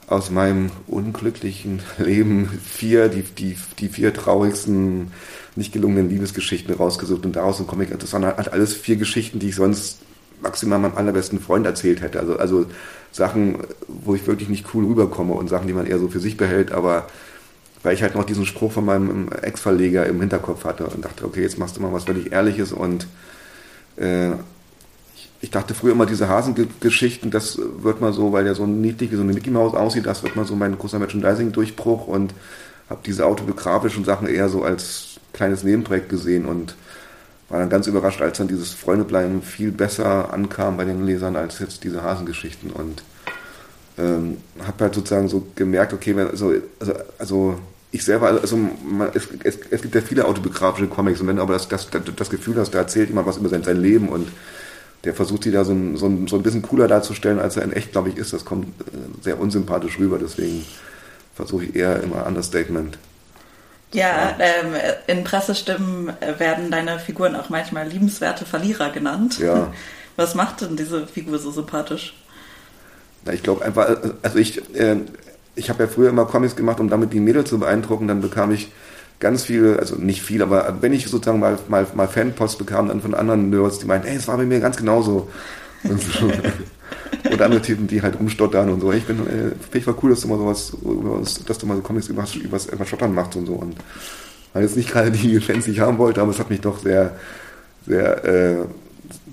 aus 0.07 0.31
meinem 0.31 0.71
unglücklichen 0.87 1.83
Leben 1.99 2.49
vier, 2.65 3.09
die, 3.09 3.23
die, 3.23 3.57
die 3.79 3.89
vier 3.89 4.15
traurigsten, 4.15 5.13
nicht 5.57 5.73
gelungenen 5.73 6.09
Liebesgeschichten 6.09 6.75
rausgesucht 6.75 7.25
und 7.25 7.37
daraus 7.37 7.61
ein 7.61 7.67
Comic. 7.67 7.99
Das 7.99 8.13
waren 8.13 8.25
halt 8.25 8.53
alles 8.53 8.75
vier 8.75 8.97
Geschichten, 8.97 9.39
die 9.39 9.49
ich 9.49 9.57
sonst 9.57 9.99
maximal 10.43 10.79
meinem 10.79 10.97
allerbesten 10.97 11.41
Freund 11.41 11.67
erzählt 11.67 12.01
hätte. 12.03 12.21
Also, 12.21 12.39
also 12.39 12.67
Sachen, 13.13 13.59
wo 13.89 14.15
ich 14.15 14.27
wirklich 14.27 14.49
nicht 14.49 14.67
cool 14.75 14.85
rüberkomme 14.85 15.33
und 15.33 15.49
Sachen, 15.49 15.67
die 15.67 15.73
man 15.73 15.87
eher 15.87 15.99
so 15.99 16.09
für 16.09 16.21
sich 16.21 16.37
behält, 16.37 16.73
aber 16.73 17.07
weil 17.83 17.95
ich 17.95 18.03
halt 18.03 18.15
noch 18.15 18.25
diesen 18.25 18.47
Spruch 18.47 18.73
von 18.73 18.85
meinem 18.85 19.29
Ex-Verleger 19.43 20.07
im 20.07 20.21
Hinterkopf 20.21 20.65
hatte 20.65 20.87
und 20.87 21.05
dachte, 21.05 21.25
okay, 21.25 21.43
jetzt 21.43 21.59
machst 21.59 21.77
du 21.77 21.81
mal 21.81 21.93
was 21.93 22.05
völlig 22.05 22.33
Ehrliches 22.33 22.73
und 22.73 23.07
äh, 23.97 24.33
ich, 25.15 25.31
ich, 25.41 25.51
dachte 25.51 25.73
früher 25.73 25.93
immer, 25.93 26.07
diese 26.07 26.29
Hasengeschichten, 26.29 27.31
das 27.31 27.61
wird 27.79 28.01
mal 28.01 28.13
so, 28.13 28.33
weil 28.33 28.45
der 28.45 28.55
so 28.55 28.67
niedlich 28.67 29.13
wie 29.13 29.17
so 29.17 29.23
eine 29.23 29.33
Mickey 29.33 29.51
Maus 29.51 29.75
aussieht, 29.75 30.07
das 30.07 30.23
wird 30.23 30.35
mal 30.35 30.45
so 30.45 30.57
mein 30.57 30.77
großer 30.77 30.99
Merchandising-Durchbruch 30.99 32.09
und 32.09 32.35
habe 32.91 33.01
diese 33.07 33.25
autobiografischen 33.25 34.05
Sachen 34.05 34.27
eher 34.27 34.49
so 34.49 34.63
als 34.63 35.21
kleines 35.33 35.63
Nebenprojekt 35.63 36.09
gesehen 36.09 36.47
und 36.47 36.75
war 37.49 37.61
dann 37.61 37.71
ganz 37.71 37.87
überrascht, 37.87 38.23
als 38.23 38.39
dann 38.39 38.49
dieses 38.49 38.73
Freundebleiben 38.73 39.43
viel 39.43 39.71
besser 39.71 40.33
ankam 40.33 40.77
bei 40.77 40.85
den 40.85 41.07
Lesern 41.07 41.37
als 41.37 41.59
jetzt 41.61 41.85
diese 41.85 42.03
Hasengeschichten. 42.03 42.71
Und 42.71 43.03
ähm, 43.99 44.39
habe 44.61 44.85
halt 44.85 44.95
sozusagen 44.95 45.29
so 45.29 45.47
gemerkt, 45.55 45.93
okay, 45.93 46.15
also, 46.19 46.53
also, 46.81 46.93
also 47.19 47.59
ich 47.93 48.05
selber, 48.05 48.29
also 48.29 48.57
man, 48.57 49.09
es, 49.15 49.29
es, 49.45 49.59
es, 49.71 49.83
gibt 49.83 49.95
ja 49.95 50.01
viele 50.01 50.27
autobiografische 50.27 50.89
Comics 50.89 51.21
und 51.21 51.29
wenn 51.29 51.39
aber 51.39 51.55
das, 51.55 51.69
das, 51.69 51.89
das 51.91 52.31
Gefühl 52.31 52.57
hast, 52.57 52.73
da 52.73 52.79
erzählt 52.79 53.09
jemand 53.09 53.27
was 53.27 53.39
über 53.39 53.49
sein, 53.49 53.63
sein 53.63 53.81
Leben 53.81 54.09
und 54.09 54.29
der 55.05 55.15
versucht 55.15 55.45
sie 55.45 55.53
da 55.53 55.65
so 55.65 55.73
ein, 55.73 55.97
so, 55.97 56.07
ein, 56.07 56.27
so 56.27 56.37
ein 56.37 56.43
bisschen 56.43 56.63
cooler 56.63 56.89
darzustellen, 56.89 57.39
als 57.39 57.57
er 57.57 57.63
in 57.63 57.73
echt, 57.73 57.93
glaube 57.93 58.09
ich, 58.09 58.17
ist, 58.17 58.33
das 58.33 58.45
kommt 58.45 58.67
äh, 58.67 59.23
sehr 59.23 59.41
unsympathisch 59.41 59.99
rüber, 59.99 60.19
deswegen 60.19 60.65
versuche 61.35 61.67
ich 61.67 61.77
eher 61.77 62.03
immer 62.03 62.27
Understatement 62.27 62.99
Ja, 63.97 64.37
ähm, 64.39 64.75
in 65.07 65.25
Pressestimmen 65.25 66.13
werden 66.39 66.71
deine 66.71 66.99
Figuren 66.99 67.35
auch 67.35 67.49
manchmal 67.49 67.89
liebenswerte 67.89 68.45
Verlierer 68.45 68.91
genannt. 68.91 69.39
Ja. 69.39 69.73
Was 70.17 70.35
macht 70.35 70.61
denn 70.61 70.77
diese 70.77 71.07
Figur 71.07 71.39
so 71.39 71.51
sympathisch? 71.51 72.15
Na, 73.25 73.33
ich 73.33 73.43
glaube 73.43 73.65
einfach, 73.65 73.97
also 74.23 74.39
ich, 74.39 74.59
äh, 74.75 74.97
ich 75.55 75.71
habe 75.71 75.85
ja 75.85 75.89
früher 75.89 76.11
immer 76.11 76.27
Comics 76.27 76.57
gemacht, 76.57 76.79
um 76.79 76.91
damit 76.91 77.15
die 77.15 77.21
Mädels 77.21 77.49
zu 77.49 77.59
beeindrucken. 77.59 78.07
Dann 78.07 78.21
bekam 78.21 78.53
ich 78.53 78.71
ganz 79.19 79.45
viele, 79.45 79.79
also 79.79 79.97
nicht 79.97 80.23
viel, 80.23 80.43
aber 80.43 80.77
wenn 80.83 80.93
ich 80.93 81.07
sozusagen 81.09 81.41
mal, 81.41 81.59
mal, 81.69 81.87
mal 81.95 82.07
Fanpost 82.07 82.59
bekam, 82.59 82.89
dann 82.89 83.01
von 83.01 83.15
anderen 83.15 83.49
Nerds, 83.49 83.79
die 83.79 83.87
meinten, 83.87 84.09
ey, 84.09 84.17
es 84.17 84.29
war 84.29 84.37
bei 84.37 84.45
mir 84.45 84.61
ganz 84.61 84.77
genauso. 84.77 85.31
Und 87.31 87.43
andere 87.43 87.63
Typen, 87.63 87.87
die 87.87 88.03
halt 88.03 88.19
umstottern 88.19 88.71
und 88.71 88.81
so. 88.81 88.93
Ich 88.93 89.05
bin, 89.05 89.21
äh, 89.27 89.51
finde 89.61 89.79
ich 89.79 89.87
war 89.87 89.97
cool, 90.03 90.11
dass 90.11 90.21
du 90.21 90.29
mal 90.29 90.39
sowas, 90.39 90.73
dass 91.47 91.59
du 91.59 91.67
mal 91.67 91.77
so 91.77 91.83
Comics 91.83 92.09
über, 92.09 92.25
über, 92.35 92.59
über 92.73 92.87
Stottern 92.87 93.15
machst 93.15 93.37
und 93.37 93.47
so. 93.47 93.55
Und 93.55 93.77
weil 94.53 94.63
jetzt 94.63 94.77
nicht 94.77 94.91
gerade 94.91 95.11
die 95.11 95.41
Fans, 95.41 95.67
die 95.67 95.73
ich 95.73 95.81
haben 95.81 95.99
wollte, 95.99 96.21
aber 96.21 96.31
es 96.31 96.39
hat 96.39 96.51
mich 96.51 96.61
doch 96.61 96.79
sehr, 96.79 97.17
sehr, 97.87 98.25
äh, 98.25 98.65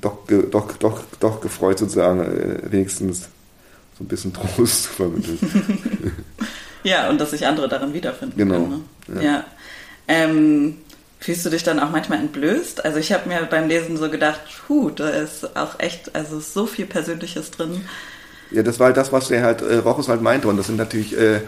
doch, 0.01 0.18
doch, 0.51 0.72
doch, 0.77 1.01
doch 1.20 1.42
gefreut, 1.42 1.80
sozusagen, 1.80 2.20
äh, 2.22 2.72
wenigstens 2.72 3.30
so 3.98 4.03
ein 4.03 4.08
bisschen 4.08 4.34
Trost 4.34 4.84
zu 4.84 4.89
vermitteln. 4.89 5.39
ja, 6.84 7.10
und 7.10 7.22
dass 7.22 7.32
sich 7.32 7.46
andere 7.46 7.70
darin 7.70 7.94
wiederfinden 7.94 8.38
genau. 8.38 8.56
können. 8.56 8.84
Ne? 9.08 9.15
Ja. 9.15 9.22
ja. 9.22 9.46
Ähm, 10.08 10.77
fühlst 11.24 11.46
du 11.46 11.50
dich 11.50 11.63
dann 11.63 11.80
auch 11.80 11.89
manchmal 11.89 12.20
entblößt? 12.20 12.84
Also 12.84 12.98
ich 13.00 13.13
habe 13.13 13.30
mir 13.30 13.48
beim 13.50 13.70
Lesen 13.70 13.96
so 13.96 14.10
gedacht, 14.10 14.42
puh, 14.68 14.89
da 14.89 15.08
ist 15.08 15.56
auch 15.56 15.80
echt, 15.80 16.13
also 16.13 16.42
so 16.42 16.65
viel 16.65 16.86
Persönliches 16.86 17.51
drin. 17.51 17.86
Ja, 18.51 18.62
das 18.62 18.77
war 18.77 18.88
halt 18.88 18.98
das, 18.98 19.13
was 19.13 19.30
der 19.30 19.42
halt 19.42 19.62
äh, 19.62 19.77
Rochus 19.77 20.10
halt 20.10 20.22
meinte. 20.22 20.50
Und 20.50 20.58
das 20.58 20.68
sind 20.68 20.75
natürlich, 20.75 21.18
äh, 21.18 21.39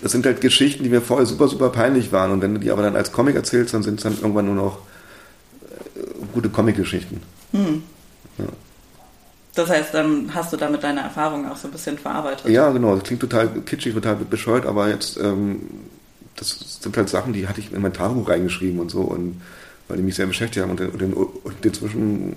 das 0.00 0.12
sind 0.12 0.24
halt 0.24 0.40
Geschichten, 0.40 0.84
die 0.84 0.88
mir 0.88 1.00
vorher 1.00 1.26
super, 1.26 1.48
super 1.48 1.70
peinlich 1.70 2.12
waren. 2.12 2.30
Und 2.30 2.42
wenn 2.42 2.54
du 2.54 2.60
die 2.60 2.70
aber 2.70 2.82
dann 2.82 2.94
als 2.94 3.10
Comic 3.10 3.34
erzählst, 3.34 3.74
dann 3.74 3.82
sind 3.82 3.98
es 3.98 4.04
dann 4.04 4.14
irgendwann 4.14 4.46
nur 4.46 4.54
noch 4.54 4.78
äh, 5.96 6.00
gute 6.32 6.48
Comic-Geschichten. 6.48 7.20
Hm. 7.50 7.82
Ja. 8.38 8.46
Das 9.56 9.68
heißt, 9.68 9.94
dann 9.94 10.32
hast 10.32 10.52
du 10.52 10.56
damit 10.56 10.84
deine 10.84 11.00
Erfahrungen 11.00 11.50
auch 11.50 11.56
so 11.56 11.66
ein 11.66 11.72
bisschen 11.72 11.98
verarbeitet. 11.98 12.48
Ja, 12.48 12.70
genau. 12.70 12.94
Das 12.94 13.02
klingt 13.02 13.20
total 13.20 13.48
kitschig, 13.66 13.94
total 13.94 14.14
bescheuert, 14.14 14.64
aber 14.64 14.88
jetzt 14.88 15.16
ähm, 15.16 15.60
das 16.50 16.82
sind 16.82 16.96
halt 16.96 17.08
Sachen, 17.08 17.32
die 17.32 17.48
hatte 17.48 17.60
ich 17.60 17.72
in 17.72 17.82
mein 17.82 17.92
Tagebuch 17.92 18.28
reingeschrieben 18.28 18.80
und 18.80 18.90
so, 18.90 19.02
und 19.02 19.40
weil 19.88 19.96
die 19.96 20.02
mich 20.02 20.14
sehr 20.14 20.26
beschäftigt 20.26 20.62
haben. 20.62 20.70
Und, 20.70 20.80
und, 20.80 21.12
und 21.12 21.64
inzwischen 21.64 22.36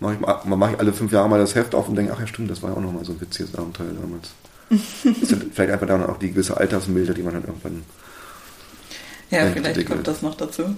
mache 0.00 0.14
ich, 0.14 0.20
mach 0.44 0.70
ich 0.70 0.78
alle 0.78 0.92
fünf 0.92 1.12
Jahre 1.12 1.28
mal 1.28 1.38
das 1.38 1.54
Heft 1.54 1.74
auf 1.74 1.88
und 1.88 1.96
denke, 1.96 2.12
ach 2.14 2.20
ja, 2.20 2.26
stimmt, 2.26 2.50
das 2.50 2.62
war 2.62 2.70
ja 2.70 2.76
auch 2.76 2.80
nochmal 2.80 3.04
so 3.04 3.12
ein 3.12 3.20
witziges 3.20 3.54
Abenteuer 3.54 3.92
damals. 4.00 4.30
das 5.20 5.28
sind 5.28 5.54
vielleicht 5.54 5.72
einfach 5.72 5.86
dann 5.86 6.04
auch 6.04 6.18
die 6.18 6.30
gewisse 6.30 6.56
Altersmilde, 6.56 7.14
die 7.14 7.22
man 7.22 7.34
dann 7.34 7.44
irgendwann. 7.44 7.82
Ja, 9.30 9.46
vielleicht 9.50 9.86
kommt 9.86 10.06
das 10.06 10.22
noch 10.22 10.34
dazu. 10.34 10.76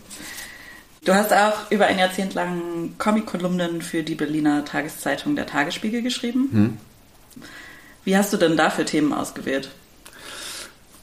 Du 1.05 1.15
hast 1.15 1.33
auch 1.33 1.71
über 1.71 1.87
ein 1.87 1.99
Jahrzehnt 1.99 2.35
lang 2.35 2.95
Comic-Kolumnen 2.99 3.83
für 3.83 4.03
die 4.03 4.15
Berliner 4.15 4.65
Tageszeitung 4.65 5.37
Der 5.37 5.47
Tagesspiegel 5.47 6.03
geschrieben. 6.03 6.49
Hm. 6.53 6.79
Wie 8.05 8.17
hast 8.17 8.33
du 8.33 8.37
denn 8.37 8.57
dafür 8.57 8.87
Themen 8.87 9.13
ausgewählt? 9.13 9.71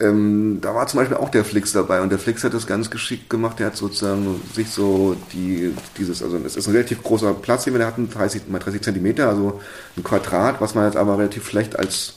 Ähm, 0.01 0.59
da 0.61 0.73
war 0.73 0.87
zum 0.87 0.99
Beispiel 0.99 1.17
auch 1.17 1.29
der 1.29 1.45
Flix 1.45 1.73
dabei 1.73 2.01
und 2.01 2.11
der 2.11 2.19
Flix 2.19 2.43
hat 2.43 2.53
das 2.53 2.65
ganz 2.65 2.89
geschickt 2.89 3.29
gemacht. 3.29 3.59
Der 3.59 3.67
hat 3.67 3.77
sozusagen 3.77 4.41
sich 4.53 4.69
so 4.69 5.15
die, 5.31 5.73
dieses, 5.97 6.23
also 6.23 6.37
es 6.37 6.55
ist 6.55 6.67
ein 6.67 6.73
relativ 6.73 7.03
großer 7.03 7.33
Platz, 7.35 7.65
den 7.65 7.73
wir 7.73 7.79
da 7.79 7.87
hatten, 7.87 8.09
30 8.09 8.49
mal 8.49 8.59
30 8.59 8.81
Zentimeter, 8.81 9.29
also 9.29 9.61
ein 9.95 10.03
Quadrat, 10.03 10.59
was 10.59 10.75
man 10.75 10.85
jetzt 10.85 10.97
aber 10.97 11.17
relativ 11.17 11.47
schlecht 11.47 11.77
als 11.77 12.15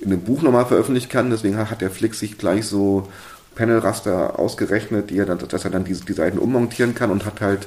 in 0.00 0.12
einem 0.12 0.20
Buch 0.20 0.42
nochmal 0.42 0.66
veröffentlichen 0.66 1.08
kann. 1.08 1.30
Deswegen 1.30 1.56
hat 1.56 1.80
der 1.80 1.90
Flix 1.90 2.18
sich 2.18 2.36
gleich 2.36 2.66
so 2.66 3.08
Panelraster 3.54 4.38
ausgerechnet, 4.38 5.10
die 5.10 5.18
er 5.18 5.26
dann, 5.26 5.38
dass 5.38 5.64
er 5.64 5.70
dann 5.70 5.84
die, 5.84 5.94
die 5.94 6.12
Seiten 6.12 6.38
ummontieren 6.38 6.94
kann 6.94 7.10
und 7.10 7.24
hat 7.24 7.40
halt 7.40 7.66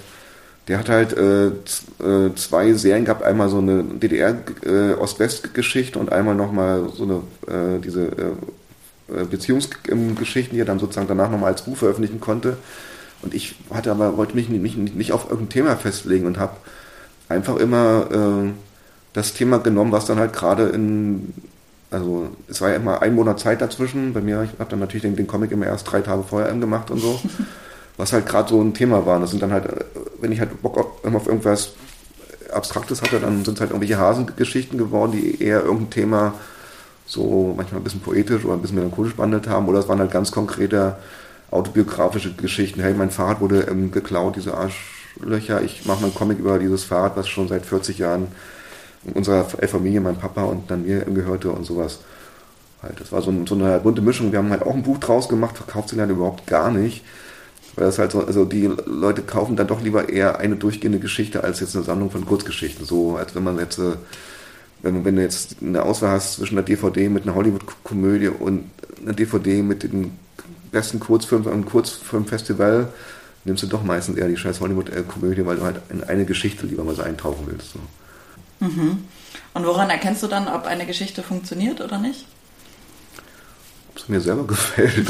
der 0.67 0.79
hat 0.79 0.89
halt 0.89 1.15
äh, 1.15 1.47
äh 1.47 2.33
zwei 2.35 2.73
Serien 2.73 3.05
gehabt, 3.05 3.23
einmal 3.23 3.47
so 3.49 3.59
eine 3.59 3.83
DDR-Ost-West-Geschichte 3.83 5.97
äh, 5.97 6.01
und 6.01 6.11
einmal 6.11 6.35
nochmal 6.35 6.89
so 6.93 7.03
eine 7.03 7.21
äh, 7.47 7.79
diese 7.79 8.07
äh, 8.07 8.33
Beziehungsgeschichten, 9.07 10.55
die 10.55 10.61
er 10.61 10.65
dann 10.65 10.79
sozusagen 10.79 11.07
danach 11.07 11.29
nochmal 11.29 11.51
als 11.53 11.63
Buch 11.63 11.77
veröffentlichen 11.77 12.19
konnte. 12.19 12.57
Und 13.21 13.33
ich 13.33 13.55
hatte 13.73 13.91
aber, 13.91 14.17
wollte 14.17 14.35
mich 14.35 14.49
nicht, 14.49 14.77
nicht 14.77 15.11
auf 15.11 15.29
irgendein 15.29 15.49
Thema 15.49 15.75
festlegen 15.77 16.25
und 16.25 16.37
habe 16.37 16.57
einfach 17.29 17.55
immer 17.55 18.07
äh, 18.11 18.51
das 19.13 19.33
Thema 19.33 19.57
genommen, 19.59 19.91
was 19.91 20.05
dann 20.05 20.19
halt 20.19 20.33
gerade 20.33 20.67
in, 20.69 21.33
also 21.89 22.29
es 22.47 22.61
war 22.61 22.69
ja 22.69 22.75
immer 22.75 23.01
ein 23.01 23.15
Monat 23.15 23.39
Zeit 23.39 23.61
dazwischen. 23.61 24.13
Bei 24.13 24.21
mir, 24.21 24.43
ich 24.43 24.59
habe 24.59 24.69
dann 24.69 24.79
natürlich 24.79 25.01
den, 25.01 25.15
den, 25.15 25.27
Comic 25.27 25.51
immer 25.51 25.65
erst 25.65 25.91
drei 25.91 26.01
Tage 26.01 26.23
vorher 26.23 26.53
gemacht 26.53 26.91
und 26.91 26.99
so, 26.99 27.19
was 27.97 28.13
halt 28.13 28.27
gerade 28.27 28.49
so 28.49 28.61
ein 28.61 28.73
Thema 28.73 29.05
war. 29.05 29.15
Und 29.15 29.21
das 29.23 29.31
sind 29.31 29.41
dann 29.41 29.51
halt, 29.51 29.65
äh, 29.65 29.85
wenn 30.21 30.31
ich 30.31 30.39
halt 30.39 30.61
Bock 30.61 30.77
auf, 30.77 31.15
auf 31.15 31.27
irgendwas 31.27 31.73
Abstraktes 32.53 33.01
hatte, 33.01 33.19
dann 33.19 33.43
sind 33.43 33.55
es 33.55 33.61
halt 33.61 33.71
irgendwelche 33.71 33.97
Hasengeschichten 33.97 34.77
geworden, 34.77 35.13
die 35.13 35.41
eher 35.41 35.63
irgendein 35.63 35.89
Thema 35.89 36.33
so 37.07 37.53
manchmal 37.55 37.81
ein 37.81 37.83
bisschen 37.83 38.01
poetisch 38.01 38.45
oder 38.45 38.53
ein 38.53 38.61
bisschen 38.61 38.77
melancholisch 38.77 39.15
behandelt 39.15 39.47
haben. 39.47 39.67
Oder 39.67 39.79
es 39.79 39.87
waren 39.87 39.99
halt 39.99 40.11
ganz 40.11 40.31
konkrete 40.31 40.97
autobiografische 41.49 42.33
Geschichten. 42.33 42.81
Hey, 42.81 42.93
mein 42.93 43.09
Fahrrad 43.09 43.39
wurde 43.39 43.61
ähm, 43.61 43.91
geklaut, 43.91 44.35
diese 44.35 44.53
Arschlöcher. 44.55 45.61
Ich 45.63 45.85
mache 45.85 46.01
mal 46.01 46.07
einen 46.07 46.15
Comic 46.15 46.39
über 46.39 46.59
dieses 46.59 46.83
Fahrrad, 46.83 47.15
was 47.15 47.29
schon 47.29 47.47
seit 47.47 47.65
40 47.65 47.97
Jahren 47.97 48.27
unserer 49.13 49.45
Familie, 49.45 50.01
mein 50.01 50.17
Papa 50.17 50.43
und 50.43 50.69
dann 50.69 50.83
mir 50.83 50.99
gehörte 51.05 51.49
und 51.49 51.65
sowas. 51.65 51.99
Halt, 52.83 52.99
das 52.99 53.11
war 53.11 53.21
so, 53.21 53.33
so, 53.47 53.55
eine 53.55 53.79
bunte 53.79 54.01
Mischung. 54.01 54.31
Wir 54.31 54.39
haben 54.39 54.49
halt 54.49 54.63
auch 54.63 54.73
ein 54.73 54.83
Buch 54.83 54.97
draus 54.97 55.29
gemacht, 55.29 55.57
verkauft 55.57 55.89
sie 55.89 55.95
leider 55.95 56.11
überhaupt 56.11 56.45
gar 56.45 56.71
nicht. 56.71 57.03
Weil 57.75 57.85
das 57.85 57.99
halt 57.99 58.11
so, 58.11 58.25
also 58.25 58.43
die 58.43 58.69
Leute 58.85 59.21
kaufen 59.21 59.55
dann 59.55 59.67
doch 59.67 59.81
lieber 59.81 60.09
eher 60.09 60.39
eine 60.39 60.55
durchgehende 60.57 60.99
Geschichte 60.99 61.43
als 61.43 61.59
jetzt 61.59 61.75
eine 61.75 61.85
Sammlung 61.85 62.11
von 62.11 62.25
Kurzgeschichten. 62.25 62.85
So, 62.85 63.15
als 63.15 63.33
wenn 63.33 63.43
man 63.43 63.57
jetzt 63.59 63.79
äh, 63.79 63.93
wenn, 64.81 65.05
wenn 65.05 65.15
du 65.15 65.21
jetzt 65.21 65.57
eine 65.61 65.83
Auswahl 65.83 66.11
hast 66.11 66.33
zwischen 66.33 66.57
einer 66.57 66.65
DVD 66.65 67.09
mit 67.09 67.23
einer 67.23 67.35
Hollywood-Komödie 67.35 68.29
und 68.29 68.69
einer 69.01 69.13
DVD 69.13 69.61
mit 69.61 69.83
den 69.83 70.17
besten 70.71 70.99
Kurzfilmen 70.99 71.51
am 71.51 71.65
Kurzfilmfestival, 71.65 72.89
nimmst 73.45 73.63
du 73.63 73.67
doch 73.67 73.83
meistens 73.83 74.17
eher 74.17 74.27
die 74.27 74.37
scheiß 74.37 74.59
Hollywood-Komödie, 74.59 75.45
weil 75.45 75.57
du 75.57 75.63
halt 75.63 75.81
in 75.89 76.03
eine 76.03 76.25
Geschichte 76.25 76.67
lieber 76.67 76.83
mal 76.83 76.95
so 76.95 77.01
eintauchen 77.01 77.45
willst. 77.47 77.73
So. 77.73 77.79
Mhm. 78.59 79.03
Und 79.53 79.65
woran 79.65 79.89
erkennst 79.89 80.21
du 80.23 80.27
dann, 80.27 80.47
ob 80.47 80.65
eine 80.65 80.85
Geschichte 80.85 81.23
funktioniert 81.23 81.81
oder 81.81 81.97
nicht? 81.97 82.25
Ob 83.89 83.97
es 83.97 84.09
mir 84.09 84.21
selber 84.21 84.43
gefällt. 84.47 85.09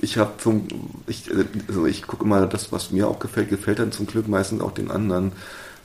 ich 0.00 0.18
habe 0.18 0.32
zum, 0.38 0.68
ich, 1.06 1.30
also 1.68 1.86
ich 1.86 2.06
gucke 2.06 2.24
immer, 2.24 2.46
das, 2.46 2.70
was 2.72 2.90
mir 2.90 3.08
auch 3.08 3.18
gefällt, 3.18 3.48
gefällt 3.48 3.78
dann 3.78 3.92
zum 3.92 4.06
Glück 4.06 4.28
meistens 4.28 4.60
auch 4.60 4.72
den 4.72 4.90
anderen. 4.90 5.32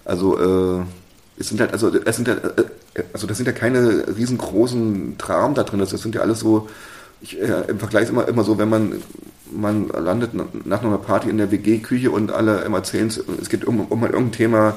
Also 0.04 0.40
äh, 0.40 0.84
es 1.38 1.50
sind 1.50 1.60
halt, 1.60 1.74
also 1.74 1.92
es 1.94 2.16
sind 2.16 2.28
ja, 2.28 2.36
äh, 2.36 3.04
also 3.14 3.28
das 3.28 3.38
sind 3.38 3.46
ja 3.46 3.54
keine 3.54 4.06
riesengroßen 4.18 5.18
Dramen 5.18 5.56
da 5.56 5.64
drin. 5.64 5.80
Das 5.80 5.90
sind 5.90 6.16
ja 6.16 6.22
alles 6.22 6.40
so, 6.40 6.70
ich, 7.22 7.40
äh, 7.40 7.64
im 7.68 7.80
Vergleich 7.80 8.10
immer 8.10 8.28
immer 8.28 8.44
so, 8.44 8.58
wenn 8.58 8.70
man 8.70 9.02
man 9.52 9.88
landet 9.90 10.32
nach 10.66 10.84
einer 10.84 10.98
Party 10.98 11.30
in 11.30 11.38
der 11.38 11.52
WG-Küche 11.52 12.12
und 12.12 12.32
alle 12.32 12.62
immer 12.62 12.78
erzählen, 12.78 13.12
es 13.42 13.50
geht 13.50 13.66
um, 13.66 13.82
um 13.82 14.04
irgendein 14.04 14.32
Thema, 14.32 14.76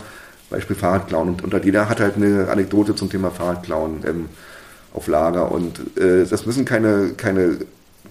Beispiel 0.50 0.76
Fahrradklauen 0.76 1.28
und, 1.28 1.42
und 1.42 1.64
jeder 1.64 1.88
hat 1.88 2.00
halt 2.00 2.16
eine 2.16 2.48
Anekdote 2.48 2.94
zum 2.94 3.10
Thema 3.10 3.30
Fahrradklauen 3.30 4.04
ähm, 4.06 4.28
auf 4.94 5.06
Lager 5.06 5.50
und 5.52 5.98
äh, 5.98 6.24
das 6.26 6.46
müssen 6.46 6.64
keine 6.64 7.12
keine 7.16 7.58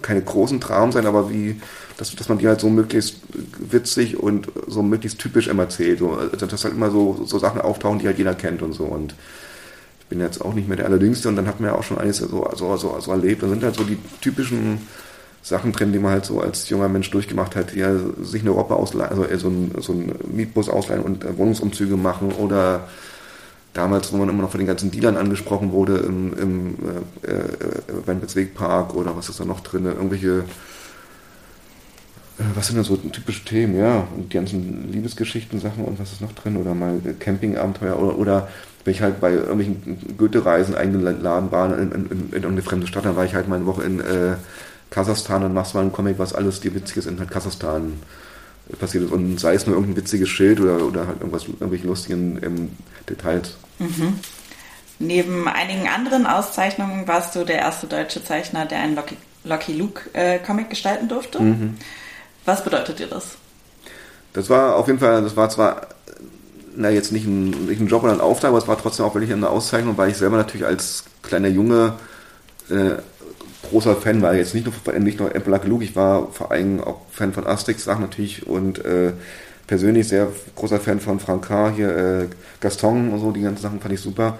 keine 0.02 0.22
großen 0.22 0.60
Dramen 0.60 0.92
sein, 0.92 1.06
aber 1.06 1.30
wie 1.30 1.60
dass, 1.98 2.14
dass 2.14 2.28
man 2.28 2.38
die 2.38 2.46
halt 2.46 2.60
so 2.60 2.70
möglichst 2.70 3.16
witzig 3.58 4.18
und 4.18 4.50
so 4.68 4.82
möglichst 4.82 5.18
typisch 5.18 5.48
immer 5.48 5.64
erzählt. 5.64 5.98
So, 5.98 6.12
also 6.12 6.46
dass 6.46 6.64
halt 6.64 6.74
immer 6.74 6.90
so, 6.90 7.24
so 7.26 7.38
Sachen 7.38 7.60
auftauchen, 7.60 7.98
die 7.98 8.06
halt 8.06 8.18
jeder 8.18 8.34
kennt 8.34 8.62
und 8.62 8.72
so. 8.72 8.84
Und 8.84 9.14
ich 10.00 10.06
bin 10.06 10.20
jetzt 10.20 10.40
auch 10.40 10.54
nicht 10.54 10.68
mehr 10.68 10.76
der 10.76 10.86
Allerjüngste 10.86 11.28
und 11.28 11.36
dann 11.36 11.48
hat 11.48 11.60
man 11.60 11.70
ja 11.70 11.76
auch 11.76 11.82
schon 11.82 11.98
einiges 11.98 12.18
so, 12.18 12.48
so, 12.54 12.76
so, 12.76 13.00
so 13.00 13.10
erlebt. 13.10 13.42
Da 13.42 13.48
sind 13.48 13.64
halt 13.64 13.74
so 13.74 13.82
die 13.82 13.98
typischen 14.20 14.86
Sachen 15.42 15.72
drin, 15.72 15.92
die 15.92 15.98
man 15.98 16.12
halt 16.12 16.24
so 16.24 16.40
als 16.40 16.68
junger 16.68 16.88
Mensch 16.88 17.10
durchgemacht 17.10 17.56
hat, 17.56 17.74
ja, 17.74 17.90
sich 18.22 18.42
eine 18.42 18.50
Roppe 18.50 18.76
ausleihen, 18.76 19.10
also 19.10 19.26
so 19.36 19.48
ein, 19.48 19.74
so 19.80 19.92
ein 19.92 20.14
Mietbus 20.32 20.68
ausleihen 20.68 21.02
und 21.02 21.24
äh, 21.24 21.36
Wohnungsumzüge 21.36 21.96
machen 21.96 22.30
oder 22.32 22.88
damals, 23.72 24.12
wo 24.12 24.16
man 24.16 24.28
immer 24.28 24.42
noch 24.42 24.50
von 24.50 24.58
den 24.58 24.66
ganzen 24.66 24.90
Dealern 24.90 25.16
angesprochen 25.16 25.72
wurde 25.72 25.98
im, 25.98 26.36
im 26.38 26.74
äh, 27.22 27.30
äh, 27.30 28.06
Weinbergswegpark 28.06 28.94
oder 28.94 29.16
was 29.16 29.28
ist 29.28 29.40
da 29.40 29.44
noch 29.44 29.60
drin, 29.60 29.84
irgendwelche 29.84 30.44
äh, 32.38 32.44
was 32.54 32.66
sind 32.66 32.76
denn 32.76 32.84
so 32.84 32.96
typische 32.96 33.44
Themen, 33.44 33.76
ja, 33.76 34.06
und 34.16 34.32
die 34.32 34.36
ganzen 34.36 34.90
Liebesgeschichten, 34.92 35.60
Sachen 35.60 35.84
und 35.84 35.98
was 35.98 36.12
ist 36.12 36.20
noch 36.20 36.32
drin 36.32 36.56
oder 36.56 36.74
mal 36.74 37.00
Campingabenteuer 37.18 37.98
oder, 37.98 38.18
oder 38.18 38.48
wenn 38.84 38.94
ich 38.94 39.02
halt 39.02 39.20
bei 39.20 39.32
irgendwelchen 39.32 40.16
Goethe-Reisen 40.16 40.74
eingeladen 40.74 41.50
war 41.50 41.78
in, 41.78 41.92
in, 41.92 42.06
in, 42.06 42.32
in 42.32 42.44
eine 42.44 42.62
fremde 42.62 42.86
Stadt, 42.86 43.04
dann 43.04 43.16
war 43.16 43.24
ich 43.24 43.34
halt 43.34 43.48
mal 43.48 43.56
eine 43.56 43.66
Woche 43.66 43.82
in 43.82 44.00
äh, 44.00 44.36
Kasachstan 44.90 45.44
und 45.44 45.52
machst 45.52 45.74
mal 45.74 45.80
einen 45.80 45.92
Comic, 45.92 46.18
was 46.18 46.32
alles 46.32 46.60
dir 46.60 46.74
Witziges 46.74 47.06
in 47.06 47.18
halt 47.18 47.30
Kasachstan 47.30 47.94
passiert 48.78 49.04
ist 49.04 49.12
und 49.12 49.38
sei 49.38 49.54
es 49.54 49.66
nur 49.66 49.76
irgendein 49.76 49.96
witziges 49.96 50.28
Schild 50.28 50.60
oder, 50.60 50.84
oder 50.84 51.06
halt 51.06 51.20
irgendwas, 51.20 51.44
irgendwelche 51.44 51.86
lustigen 51.86 52.38
ähm, 52.42 52.70
Details. 53.08 53.56
Mhm. 53.78 54.18
Neben 54.98 55.48
einigen 55.48 55.88
anderen 55.88 56.26
Auszeichnungen 56.26 57.06
warst 57.06 57.34
du 57.36 57.44
der 57.44 57.58
erste 57.58 57.86
deutsche 57.86 58.22
Zeichner, 58.24 58.66
der 58.66 58.80
einen 58.80 58.96
Lucky, 58.96 59.16
Lucky 59.44 59.72
Luke 59.72 60.10
äh, 60.12 60.38
Comic 60.38 60.70
gestalten 60.70 61.08
durfte. 61.08 61.40
Mhm. 61.40 61.76
Was 62.44 62.64
bedeutet 62.64 62.98
dir 62.98 63.06
das? 63.06 63.36
Das 64.32 64.50
war 64.50 64.76
auf 64.76 64.86
jeden 64.86 64.98
Fall, 64.98 65.22
das 65.22 65.36
war 65.36 65.48
zwar 65.50 65.88
na, 66.78 66.90
jetzt 66.90 67.12
nicht 67.12 67.26
ein, 67.26 67.50
nicht 67.66 67.80
ein 67.80 67.88
Job 67.88 68.04
oder 68.04 68.12
ein 68.12 68.20
Auftrag, 68.20 68.50
aber 68.50 68.58
es 68.58 68.68
war 68.68 68.78
trotzdem 68.78 69.04
auch 69.04 69.14
wirklich 69.14 69.32
eine 69.32 69.50
Auszeichnung, 69.50 69.96
weil 69.96 70.10
ich 70.10 70.16
selber 70.16 70.36
natürlich 70.36 70.66
als 70.66 71.04
kleiner 71.22 71.48
Junge 71.48 71.94
äh, 72.70 73.02
großer 73.70 73.96
Fan 73.96 74.22
war. 74.22 74.34
Jetzt 74.34 74.54
nicht 74.54 74.66
nur, 74.66 74.98
nicht 74.98 75.20
nur 75.20 75.30
Luke, 75.64 75.84
ich 75.84 75.96
war 75.96 76.28
vor 76.32 76.50
allem 76.50 76.80
auch 76.82 77.00
Fan 77.10 77.32
von 77.32 77.46
Asterix-Sachen 77.46 78.02
natürlich 78.02 78.46
und 78.46 78.84
äh, 78.84 79.12
persönlich 79.66 80.08
sehr 80.08 80.28
großer 80.56 80.80
Fan 80.80 80.98
von 80.98 81.20
Frank 81.20 81.46
K. 81.46 81.70
hier, 81.70 81.96
äh, 81.96 82.26
Gaston 82.60 83.10
und 83.10 83.20
so, 83.20 83.30
die 83.30 83.42
ganzen 83.42 83.62
Sachen 83.62 83.80
fand 83.80 83.94
ich 83.94 84.00
super. 84.00 84.38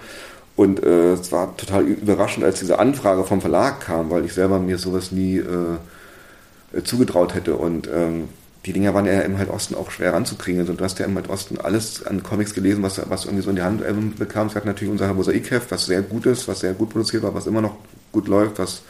Und 0.55 0.83
äh, 0.83 1.13
es 1.13 1.31
war 1.31 1.55
total 1.55 1.83
überraschend, 1.83 2.43
als 2.43 2.59
diese 2.59 2.79
Anfrage 2.79 3.23
vom 3.23 3.39
Verlag 3.39 3.79
kam, 3.79 4.09
weil 4.09 4.25
ich 4.25 4.33
selber 4.33 4.59
mir 4.59 4.77
sowas 4.77 5.13
nie 5.13 5.37
äh, 5.37 6.83
zugetraut 6.83 7.33
hätte. 7.33 7.55
Und 7.55 7.87
ähm, 7.87 8.27
die 8.65 8.73
Dinger 8.73 8.93
waren 8.93 9.05
ja 9.05 9.21
im 9.21 9.37
Halt 9.37 9.49
Osten 9.49 9.75
auch 9.75 9.89
schwer 9.89 10.13
ranzukriegen. 10.13 10.59
Also 10.59 10.73
du 10.73 10.83
hast 10.83 10.99
ja 10.99 11.05
im 11.05 11.15
Halt 11.15 11.29
Osten 11.29 11.59
alles 11.59 12.05
an 12.05 12.23
Comics 12.23 12.53
gelesen, 12.53 12.83
was, 12.83 12.99
was 13.09 13.23
irgendwie 13.23 13.43
so 13.43 13.51
in 13.51 13.55
die 13.55 13.61
Hand 13.61 13.81
ähm, 13.87 14.15
bekam. 14.17 14.47
Es 14.47 14.55
hat 14.55 14.65
natürlich 14.65 14.91
unser 14.91 15.13
Mosaikheft, 15.13 15.71
was 15.71 15.85
sehr 15.85 16.01
gut 16.01 16.25
ist, 16.25 16.49
was 16.49 16.59
sehr 16.59 16.73
gut 16.73 16.89
produziert 16.89 17.23
war, 17.23 17.33
was 17.33 17.47
immer 17.47 17.61
noch 17.61 17.77
gut 18.11 18.27
läuft, 18.27 18.59
was, 18.59 18.81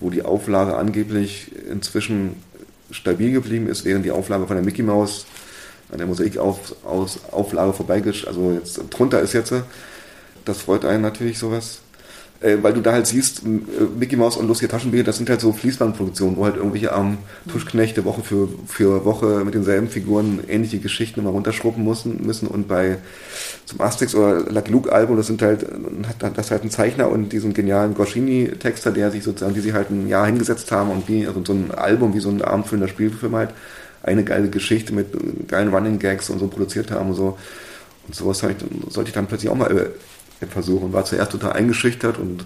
wo 0.00 0.10
die 0.10 0.22
Auflage 0.22 0.76
angeblich 0.76 1.52
inzwischen 1.70 2.36
stabil 2.90 3.32
geblieben 3.32 3.68
ist, 3.68 3.84
während 3.84 4.04
die 4.04 4.10
Auflage 4.10 4.46
von 4.46 4.56
der 4.56 4.64
Mickey 4.64 4.82
Mouse 4.82 5.26
an 5.92 5.98
der 5.98 6.06
Mosaikauflage 6.06 7.72
vorbeigesch, 7.72 8.26
also 8.26 8.52
jetzt 8.52 8.80
drunter 8.90 9.20
ist 9.20 9.32
jetzt. 9.32 9.52
Das 10.44 10.62
freut 10.62 10.84
einen 10.84 11.02
natürlich 11.02 11.38
sowas 11.38 11.80
äh, 12.40 12.56
weil 12.62 12.72
du 12.72 12.80
da 12.80 12.92
halt 12.92 13.06
siehst, 13.06 13.42
äh, 13.44 13.48
Mickey 13.98 14.16
Mouse 14.16 14.36
und 14.36 14.48
Lucia 14.48 14.66
Taschenbier, 14.66 15.04
das 15.04 15.18
sind 15.18 15.28
halt 15.28 15.40
so 15.40 15.52
Fließbandproduktionen, 15.52 16.36
wo 16.36 16.44
halt 16.44 16.56
irgendwelche 16.56 16.92
am 16.92 17.06
ähm, 17.06 17.18
Tuschknechte 17.50 18.04
Woche 18.04 18.22
für, 18.22 18.48
für 18.66 19.04
Woche 19.04 19.44
mit 19.44 19.54
denselben 19.54 19.88
Figuren 19.88 20.40
ähnliche 20.48 20.78
Geschichten 20.78 21.20
immer 21.20 21.30
runterschruppen 21.30 21.84
müssen, 21.84 22.24
müssen 22.24 22.48
und 22.48 22.66
bei 22.66 22.98
zum 23.66 23.80
Asterix 23.82 24.14
oder 24.14 24.50
Lucky 24.50 24.72
Luke 24.72 24.90
Album, 24.90 25.16
das 25.16 25.26
sind 25.26 25.42
halt, 25.42 25.66
hat 26.22 26.36
das 26.36 26.50
halt 26.50 26.64
ein 26.64 26.70
Zeichner 26.70 27.08
und 27.10 27.30
diesen 27.30 27.52
genialen 27.52 27.94
Goscinny-Texter, 27.94 28.90
der 28.90 29.10
sich 29.10 29.22
sozusagen, 29.22 29.54
die 29.54 29.60
sich 29.60 29.74
halt 29.74 29.90
ein 29.90 30.08
Jahr 30.08 30.26
hingesetzt 30.26 30.72
haben 30.72 30.90
und 30.90 31.08
wie, 31.08 31.26
also 31.26 31.44
so 31.44 31.52
ein 31.52 31.70
Album, 31.70 32.14
wie 32.14 32.20
so 32.20 32.30
ein 32.30 32.42
abendfüllender 32.42 32.88
Spielfilm 32.88 33.36
halt, 33.36 33.50
eine 34.02 34.24
geile 34.24 34.48
Geschichte 34.48 34.94
mit 34.94 35.08
geilen 35.46 35.72
Running 35.72 35.98
Gags 35.98 36.30
und 36.30 36.38
so 36.38 36.48
produziert 36.48 36.90
haben 36.90 37.10
und 37.10 37.16
so. 37.16 37.38
Und 38.06 38.14
sowas 38.14 38.42
halt, 38.42 38.56
sollte 38.88 39.08
ich 39.08 39.14
dann 39.14 39.26
plötzlich 39.26 39.50
auch 39.50 39.56
mal 39.56 39.70
äh, 40.40 40.46
versuchen. 40.46 40.92
War 40.92 41.04
zuerst 41.04 41.32
total 41.32 41.52
eingeschüchtert 41.52 42.18
und 42.18 42.44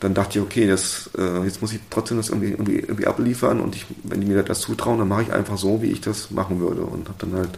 dann 0.00 0.14
dachte 0.14 0.38
ich, 0.38 0.44
okay, 0.44 0.66
das, 0.66 1.10
äh, 1.16 1.44
jetzt 1.44 1.62
muss 1.62 1.72
ich 1.72 1.80
trotzdem 1.90 2.18
das 2.18 2.28
irgendwie, 2.28 2.50
irgendwie, 2.50 2.80
irgendwie 2.80 3.06
abliefern 3.06 3.60
und 3.60 3.74
ich, 3.74 3.86
wenn 4.02 4.20
die 4.20 4.26
mir 4.26 4.42
das 4.42 4.60
zutrauen, 4.60 4.98
dann 4.98 5.08
mache 5.08 5.22
ich 5.22 5.32
einfach 5.32 5.56
so, 5.56 5.80
wie 5.82 5.90
ich 5.90 6.00
das 6.00 6.30
machen 6.30 6.60
würde 6.60 6.82
und 6.82 7.08
habe 7.08 7.18
dann 7.18 7.34
halt 7.34 7.50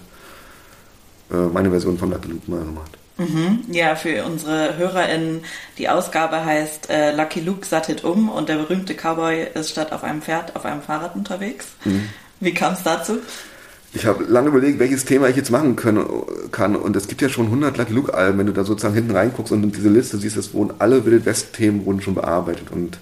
äh, 1.31 1.53
meine 1.53 1.71
Version 1.71 1.99
von 1.99 2.11
Lucky 2.11 2.29
Luke 2.29 2.51
mal 2.51 2.61
gemacht. 2.61 2.99
Mhm. 3.19 3.65
Ja, 3.69 3.97
für 3.97 4.25
unsere 4.25 4.77
HörerInnen, 4.77 5.43
die 5.77 5.89
Ausgabe 5.89 6.45
heißt 6.45 6.89
äh, 6.89 7.15
Lucky 7.17 7.41
Luke 7.41 7.67
sattet 7.67 8.05
um 8.05 8.29
und 8.29 8.49
der 8.49 8.57
berühmte 8.57 8.95
Cowboy 8.95 9.45
ist 9.55 9.71
statt 9.71 9.93
auf 9.93 10.05
einem 10.05 10.23
Pferd 10.23 10.55
auf 10.55 10.65
einem 10.65 10.83
Fahrrad 10.83 11.17
unterwegs. 11.17 11.67
Mhm. 11.85 12.09
Wie 12.39 12.55
kam 12.55 12.75
es 12.75 12.85
dazu? 12.85 13.19
Ich 13.95 14.05
habe 14.07 14.25
lange 14.25 14.49
überlegt, 14.49 14.79
welches 14.79 15.05
Thema 15.05 15.29
ich 15.29 15.37
jetzt 15.37 15.51
machen 15.51 15.75
können, 15.77 16.05
kann. 16.53 16.77
Und 16.77 16.95
es 16.95 17.09
gibt 17.09 17.23
ja 17.23 17.29
schon 17.29 17.47
100 17.47 17.77
Lucky 17.79 17.93
Luke 17.93 18.15
Alben, 18.15 18.39
wenn 18.39 18.47
du 18.47 18.53
da 18.53 18.65
sozusagen 18.65 18.95
hinten 18.95 19.13
reinguckst 19.13 19.53
und 19.53 19.63
in 19.63 19.73
diese 19.73 19.89
Liste 19.89 20.19
siehst, 20.19 20.37
es 20.37 20.53
wurden 20.53 20.75
alle 20.79 21.05
Wild 21.07 21.25
West 21.25 21.55
Themen 21.55 21.87
wurden 21.87 22.03
schon 22.03 22.15
bearbeitet. 22.15 22.71
Und 22.71 22.99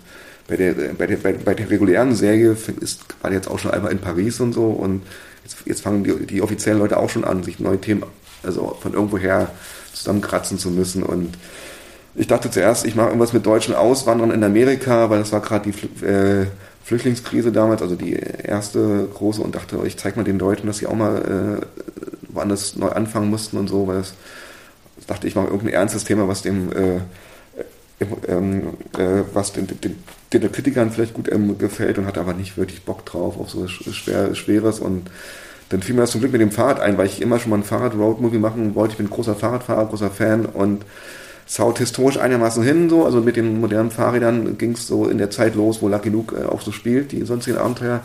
bei 0.47 0.57
der, 0.57 0.75
bei 0.97 1.07
der, 1.07 1.17
bei, 1.17 1.33
bei 1.33 1.55
der 1.55 1.71
regulären 1.71 2.15
Serie 2.15 2.57
ist, 2.81 3.01
war 3.21 3.33
jetzt 3.33 3.51
auch 3.51 3.59
schon 3.59 3.73
einmal 3.73 3.91
in 3.91 3.99
Paris 3.99 4.39
und 4.41 4.53
so. 4.53 4.67
Und 4.67 5.03
jetzt, 5.43 5.57
jetzt 5.65 5.81
fangen 5.81 6.05
die, 6.05 6.27
die 6.27 6.43
offiziellen 6.43 6.79
Leute 6.79 6.99
auch 6.99 7.11
schon 7.11 7.25
an, 7.25 7.43
sich 7.43 7.59
neue 7.59 7.81
Themen, 7.81 8.05
also 8.45 8.77
von 8.81 8.95
irgendwoher 8.95 9.51
zusammenkratzen 9.93 10.59
zu 10.59 10.71
müssen. 10.71 11.03
Und 11.03 11.37
ich 12.15 12.29
dachte 12.29 12.49
zuerst, 12.49 12.87
ich 12.87 12.95
mache 12.95 13.09
irgendwas 13.09 13.33
mit 13.33 13.45
deutschen 13.45 13.75
Auswanderern 13.75 14.31
in 14.31 14.45
Amerika, 14.45 15.11
weil 15.11 15.19
das 15.19 15.33
war 15.33 15.41
gerade 15.41 15.71
die, 15.71 16.05
äh, 16.07 16.47
Flüchtlingskrise 16.87 17.51
damals, 17.51 17.83
also 17.83 17.97
die 17.97 18.13
erste 18.13 19.09
große, 19.13 19.43
und 19.43 19.57
dachte, 19.57 19.77
ich 19.85 19.97
zeige 19.97 20.19
mal 20.19 20.25
den 20.25 20.39
Leuten, 20.39 20.69
dass 20.69 20.79
sie 20.79 20.87
auch 20.87 20.95
mal 20.95 21.61
äh, 21.61 21.83
woanders 22.29 22.77
neu 22.77 22.91
anfangen 22.91 23.29
mussten 23.29 23.57
und 23.57 23.67
so, 23.67 23.89
weil 23.89 23.97
das, 23.97 24.15
das 24.95 25.07
dachte 25.07 25.27
ich 25.27 25.35
mache 25.35 25.49
irgendein 25.49 25.75
ernstes 25.75 26.05
Thema, 26.05 26.29
was 26.29 26.43
dem 26.43 26.71
äh, 26.71 27.01
ähm, 28.29 28.75
äh, 28.97 29.23
was 29.35 29.53
den, 29.53 29.67
den, 29.67 29.99
den, 30.33 30.53
Kritikern 30.53 30.93
vielleicht 30.93 31.15
gut 31.15 31.29
ähm, 31.33 31.59
gefällt 31.59 31.99
und 31.99 32.07
hatte 32.07 32.21
aber 32.21 32.35
nicht 32.35 32.57
wirklich 32.57 32.85
Bock 32.85 33.05
drauf 33.05 33.37
auf 33.37 33.51
so 33.51 33.67
schwer, 33.67 34.37
Schweres 34.37 34.79
und 34.79 35.11
dann 35.71 35.83
fiel 35.83 35.97
mir 35.97 36.03
das 36.03 36.13
zum 36.13 36.21
Glück 36.21 36.31
mit 36.31 36.41
dem 36.41 36.53
Fahrrad 36.53 36.79
ein, 36.79 36.99
weil 36.99 37.07
ich 37.07 37.21
immer 37.21 37.41
schon 37.41 37.51
mal 37.51 37.57
ein 37.57 37.65
Fahrrad-Road-Movie 37.65 38.39
machen 38.39 38.77
wollte. 38.77 38.93
Ich 38.93 38.99
bin 38.99 39.11
großer 39.11 39.35
Fahrradfahrer, 39.35 39.87
großer 39.87 40.11
Fan 40.11 40.47
und 40.47 40.85
haut 41.59 41.79
historisch 41.79 42.19
einigermaßen 42.19 42.63
hin, 42.63 42.91
so. 42.91 43.05
Also 43.05 43.21
mit 43.21 43.37
den 43.37 43.61
modernen 43.61 43.91
Fahrrädern 43.91 44.59
ging 44.59 44.73
es 44.73 44.87
so 44.87 45.09
in 45.09 45.19
der 45.19 45.31
Zeit 45.31 45.55
los, 45.55 45.81
wo 45.81 45.89
Lucky 45.89 46.09
Luke 46.09 46.37
äh, 46.37 46.45
auch 46.45 46.61
so 46.61 46.73
spielt, 46.73 47.13
die 47.13 47.25
sonstigen 47.25 47.59
Abenteuer. 47.59 48.01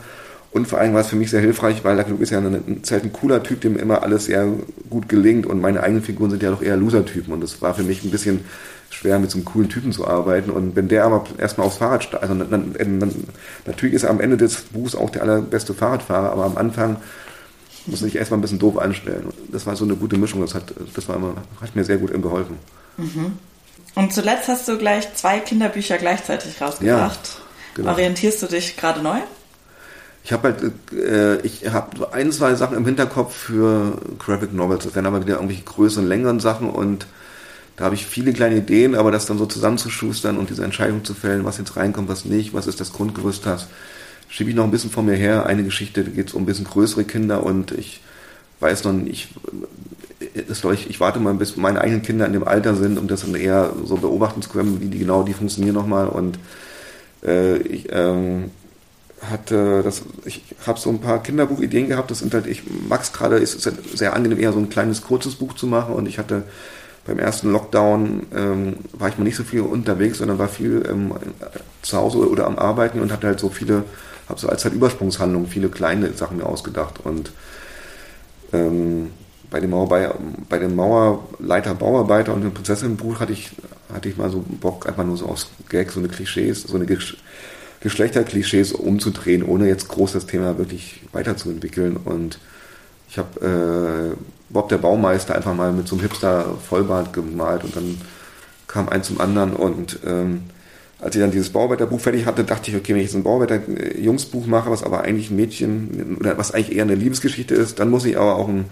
Und 0.51 0.67
vor 0.67 0.79
allem 0.79 0.93
war 0.93 1.01
es 1.01 1.07
für 1.07 1.15
mich 1.15 1.29
sehr 1.29 1.39
hilfreich, 1.39 1.83
weil 1.83 1.95
Lucky 1.95 2.11
Luke 2.11 2.23
ist 2.23 2.29
ja 2.29 2.37
eine, 2.37 2.57
ein, 2.57 2.81
halt 2.89 3.03
ein 3.03 3.13
cooler 3.13 3.41
Typ, 3.41 3.61
dem 3.61 3.77
immer 3.77 4.03
alles 4.03 4.25
sehr 4.25 4.47
gut 4.89 5.07
gelingt. 5.07 5.45
Und 5.45 5.61
meine 5.61 5.81
eigenen 5.81 6.03
Figuren 6.03 6.29
sind 6.29 6.43
ja 6.43 6.51
doch 6.51 6.61
eher 6.61 6.75
Loser-Typen. 6.75 7.33
Und 7.33 7.43
es 7.43 7.61
war 7.61 7.73
für 7.73 7.83
mich 7.83 8.03
ein 8.03 8.11
bisschen 8.11 8.41
schwer, 8.89 9.17
mit 9.19 9.31
so 9.31 9.37
einem 9.37 9.45
coolen 9.45 9.69
Typen 9.69 9.93
zu 9.93 10.05
arbeiten. 10.05 10.51
Und 10.51 10.75
wenn 10.75 10.89
der 10.89 11.05
aber 11.05 11.23
erstmal 11.37 11.67
aufs 11.67 11.77
Fahrrad 11.77 12.03
steigt, 12.03 12.21
also 12.21 12.35
dann, 12.35 12.75
dann, 12.77 13.25
natürlich 13.65 13.95
ist 13.95 14.03
er 14.03 14.09
am 14.09 14.19
Ende 14.19 14.35
des 14.35 14.61
Buchs 14.73 14.93
auch 14.93 15.09
der 15.09 15.23
allerbeste 15.23 15.73
Fahrradfahrer, 15.73 16.31
aber 16.31 16.43
am 16.43 16.57
Anfang 16.57 16.97
muss 17.85 18.01
ich 18.03 18.15
erstmal 18.15 18.37
ein 18.37 18.41
bisschen 18.41 18.59
doof 18.59 18.77
anstellen. 18.77 19.27
Das 19.51 19.65
war 19.65 19.75
so 19.75 19.85
eine 19.85 19.95
gute 19.95 20.17
Mischung. 20.17 20.41
Das 20.41 20.53
hat, 20.53 20.73
das 20.93 21.07
war 21.07 21.15
immer, 21.15 21.33
hat 21.61 21.75
mir 21.75 21.83
sehr 21.83 21.97
gut 21.97 22.11
geholfen. 22.21 22.57
Mhm. 22.97 23.37
Und 23.95 24.13
zuletzt 24.13 24.47
hast 24.47 24.67
du 24.67 24.77
gleich 24.77 25.13
zwei 25.15 25.39
Kinderbücher 25.39 25.97
gleichzeitig 25.97 26.61
rausgebracht. 26.61 27.19
Ja, 27.25 27.41
genau. 27.75 27.91
Orientierst 27.91 28.41
du 28.41 28.47
dich 28.47 28.77
gerade 28.77 29.01
neu? 29.01 29.17
Ich 30.23 30.31
habe 30.31 30.49
halt, 30.49 30.93
äh, 30.93 31.41
ich 31.41 31.67
habe 31.69 32.13
ein, 32.13 32.31
zwei 32.31 32.53
Sachen 32.55 32.77
im 32.77 32.85
Hinterkopf 32.85 33.35
für 33.35 33.97
Graphic 34.19 34.53
Novels. 34.53 34.85
Das 34.85 34.95
wären 34.95 35.07
aber 35.07 35.21
wieder 35.21 35.35
irgendwelche 35.35 35.63
größeren, 35.63 36.07
längeren 36.07 36.39
Sachen 36.39 36.69
und 36.69 37.07
da 37.75 37.85
habe 37.85 37.95
ich 37.95 38.05
viele 38.05 38.31
kleine 38.31 38.57
Ideen, 38.57 38.93
aber 38.93 39.09
das 39.09 39.25
dann 39.25 39.39
so 39.39 39.47
zusammenzuschustern 39.47 40.37
und 40.37 40.51
diese 40.51 40.63
Entscheidung 40.63 41.03
zu 41.03 41.15
fällen, 41.15 41.45
was 41.45 41.57
jetzt 41.57 41.75
reinkommt, 41.77 42.09
was 42.09 42.25
nicht, 42.25 42.53
was 42.53 42.67
ist 42.67 42.79
das 42.79 42.93
Grundgerüst 42.93 43.47
hast, 43.47 43.69
schiebe 44.29 44.51
ich 44.51 44.55
noch 44.55 44.65
ein 44.65 44.71
bisschen 44.71 44.91
vor 44.91 45.01
mir 45.01 45.15
her. 45.15 45.47
Eine 45.47 45.63
Geschichte, 45.63 46.03
da 46.03 46.11
geht 46.11 46.27
es 46.27 46.33
um 46.35 46.43
ein 46.43 46.45
bisschen 46.45 46.65
größere 46.65 47.05
Kinder 47.05 47.43
und 47.43 47.71
ich 47.71 48.01
weiß 48.59 48.83
noch 48.83 48.93
nicht, 48.93 49.29
ist, 50.33 50.63
ich, 50.65 50.89
ich 50.89 50.99
warte 50.99 51.19
mal, 51.19 51.33
bis 51.33 51.57
meine 51.57 51.81
eigenen 51.81 52.01
Kinder 52.01 52.25
in 52.25 52.33
dem 52.33 52.47
Alter 52.47 52.75
sind, 52.75 52.97
um 52.97 53.07
das 53.07 53.21
dann 53.21 53.35
eher 53.35 53.73
so 53.85 53.97
beobachten 53.97 54.41
zu 54.41 54.49
können, 54.49 54.81
wie 54.81 54.87
die 54.87 54.99
genau 54.99 55.23
die 55.23 55.33
funktionieren 55.33 55.75
nochmal. 55.75 56.07
Und 56.07 56.39
äh, 57.23 57.57
ich 57.57 57.87
ähm, 57.91 58.51
hatte 59.29 59.81
das, 59.83 60.03
ich 60.25 60.43
habe 60.65 60.79
so 60.79 60.89
ein 60.89 60.99
paar 60.99 61.21
Kinderbuchideen 61.21 61.89
gehabt. 61.89 62.11
Das 62.11 62.19
sind 62.19 62.33
halt, 62.33 62.47
ich 62.47 62.63
mag's 62.87 63.13
gerade, 63.13 63.37
ist 63.37 63.55
es 63.55 63.65
halt 63.65 63.97
sehr 63.97 64.13
angenehm, 64.13 64.39
eher 64.39 64.53
so 64.53 64.59
ein 64.59 64.69
kleines, 64.69 65.01
kurzes 65.01 65.35
Buch 65.35 65.53
zu 65.53 65.67
machen. 65.67 65.93
Und 65.93 66.07
ich 66.07 66.17
hatte 66.17 66.43
beim 67.05 67.19
ersten 67.19 67.51
Lockdown 67.51 68.27
ähm, 68.35 68.75
war 68.93 69.09
ich 69.09 69.17
mal 69.17 69.23
nicht 69.23 69.35
so 69.35 69.43
viel 69.43 69.61
unterwegs, 69.61 70.19
sondern 70.19 70.37
war 70.37 70.47
viel 70.47 70.85
ähm, 70.89 71.13
zu 71.81 71.97
Hause 71.97 72.29
oder 72.29 72.45
am 72.45 72.57
Arbeiten 72.57 72.99
und 73.01 73.11
hatte 73.11 73.27
halt 73.27 73.39
so 73.39 73.49
viele, 73.49 73.83
habe 74.29 74.39
so 74.39 74.47
als 74.47 74.63
halt 74.63 74.75
Übersprungshandlung 74.75 75.47
viele 75.47 75.69
kleine 75.69 76.13
Sachen 76.13 76.37
mir 76.37 76.45
ausgedacht 76.45 76.99
und 77.03 77.31
ähm, 78.53 79.09
bei 79.51 79.59
dem, 79.59 79.69
Mauerbei 79.69 80.09
bei 80.49 80.57
dem 80.57 80.75
Mauerleiter 80.75 81.75
Bauarbeiter 81.75 82.33
und 82.33 82.41
dem 82.41 82.53
Prinzessinnenbuch 82.53 83.19
hatte 83.19 83.33
ich, 83.33 83.51
hatte 83.93 84.09
ich 84.09 84.17
mal 84.17 84.31
so 84.31 84.43
Bock, 84.47 84.87
einfach 84.87 85.03
nur 85.05 85.17
so 85.17 85.27
aus 85.27 85.51
Gag, 85.69 85.91
so 85.91 85.99
eine 85.99 86.09
Klischees, 86.09 86.63
so 86.63 86.75
eine 86.75 86.87
Gesch 86.87 87.17
Geschlechterklischees 87.81 88.73
umzudrehen, 88.73 89.41
ohne 89.41 89.67
jetzt 89.67 89.87
groß 89.87 90.11
das 90.11 90.27
Thema 90.27 90.59
wirklich 90.59 91.01
weiterzuentwickeln. 91.13 91.97
Und 91.97 92.37
ich 93.09 93.17
habe 93.17 94.15
äh, 94.15 94.15
Bob 94.51 94.69
der 94.69 94.77
Baumeister 94.77 95.35
einfach 95.35 95.55
mal 95.55 95.73
mit 95.73 95.87
so 95.87 95.95
einem 95.95 96.03
Hipster-Vollbart 96.03 97.11
gemalt 97.11 97.63
und 97.63 97.75
dann 97.75 97.99
kam 98.67 98.87
eins 98.87 99.07
zum 99.07 99.19
anderen 99.19 99.53
und 99.53 99.99
ähm, 100.05 100.43
als 100.99 101.15
ich 101.15 101.21
dann 101.21 101.31
dieses 101.31 101.49
Bauarbeiterbuch 101.49 101.99
fertig 101.99 102.27
hatte, 102.27 102.43
dachte 102.43 102.69
ich, 102.69 102.77
okay, 102.77 102.93
wenn 102.93 103.01
ich 103.01 103.07
jetzt 103.07 103.15
ein 103.15 103.23
Bauarbeiter-Jungsbuch 103.23 104.45
mache, 104.45 104.69
was 104.69 104.83
aber 104.83 105.01
eigentlich 105.01 105.31
ein 105.31 105.35
Mädchen, 105.35 106.17
oder 106.19 106.37
was 106.37 106.53
eigentlich 106.53 106.75
eher 106.75 106.83
eine 106.83 106.93
Liebesgeschichte 106.93 107.55
ist, 107.55 107.79
dann 107.79 107.89
muss 107.89 108.05
ich 108.05 108.17
aber 108.17 108.35
auch 108.35 108.47
ein 108.47 108.65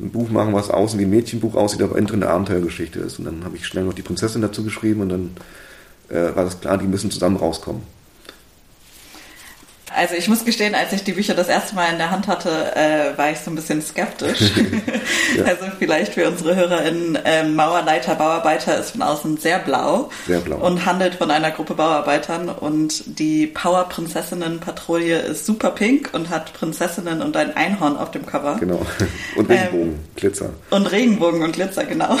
ein 0.00 0.10
Buch 0.10 0.30
machen, 0.30 0.54
was 0.54 0.70
außen 0.70 0.98
wie 0.98 1.04
ein 1.04 1.10
Mädchenbuch 1.10 1.54
aussieht, 1.54 1.82
aber 1.82 1.96
innen 1.96 2.06
drin 2.06 2.22
eine 2.22 2.32
Abenteuergeschichte 2.32 3.00
ist. 3.00 3.18
Und 3.18 3.24
dann 3.24 3.44
habe 3.44 3.56
ich 3.56 3.66
schnell 3.66 3.84
noch 3.84 3.94
die 3.94 4.02
Prinzessin 4.02 4.42
dazu 4.42 4.62
geschrieben 4.62 5.00
und 5.00 5.08
dann 5.08 5.30
äh, 6.08 6.34
war 6.36 6.44
das 6.44 6.60
klar, 6.60 6.78
die 6.78 6.86
müssen 6.86 7.10
zusammen 7.10 7.36
rauskommen. 7.36 7.82
Also 9.98 10.14
ich 10.14 10.28
muss 10.28 10.44
gestehen, 10.44 10.76
als 10.76 10.92
ich 10.92 11.02
die 11.02 11.12
Bücher 11.12 11.34
das 11.34 11.48
erste 11.48 11.74
Mal 11.74 11.90
in 11.90 11.98
der 11.98 12.12
Hand 12.12 12.28
hatte, 12.28 12.76
äh, 12.76 13.18
war 13.18 13.32
ich 13.32 13.40
so 13.40 13.50
ein 13.50 13.56
bisschen 13.56 13.82
skeptisch. 13.82 14.52
ja. 15.36 15.44
Also 15.44 15.64
vielleicht 15.76 16.14
für 16.14 16.28
unsere 16.28 16.54
HörerInnen, 16.54 17.16
äh, 17.16 17.42
Mauerleiter, 17.42 18.14
Bauarbeiter 18.14 18.78
ist 18.78 18.92
von 18.92 19.02
außen 19.02 19.38
sehr 19.38 19.58
blau, 19.58 20.10
sehr 20.26 20.38
blau 20.38 20.58
und 20.58 20.86
handelt 20.86 21.16
von 21.16 21.32
einer 21.32 21.50
Gruppe 21.50 21.74
Bauarbeitern 21.74 22.48
und 22.48 23.18
die 23.18 23.48
Power-Prinzessinnen-Patrouille 23.48 25.18
ist 25.18 25.46
super 25.46 25.72
pink 25.72 26.10
und 26.12 26.30
hat 26.30 26.52
Prinzessinnen 26.52 27.20
und 27.20 27.36
ein 27.36 27.56
Einhorn 27.56 27.96
auf 27.96 28.12
dem 28.12 28.24
Cover. 28.24 28.56
Genau. 28.60 28.80
Und 29.36 29.48
Regenbogen, 29.48 29.92
ähm, 29.92 29.98
Glitzer. 30.16 30.50
Und 30.70 30.86
Regenbogen 30.86 31.42
und 31.42 31.52
Glitzer, 31.52 31.84
genau. 31.84 32.18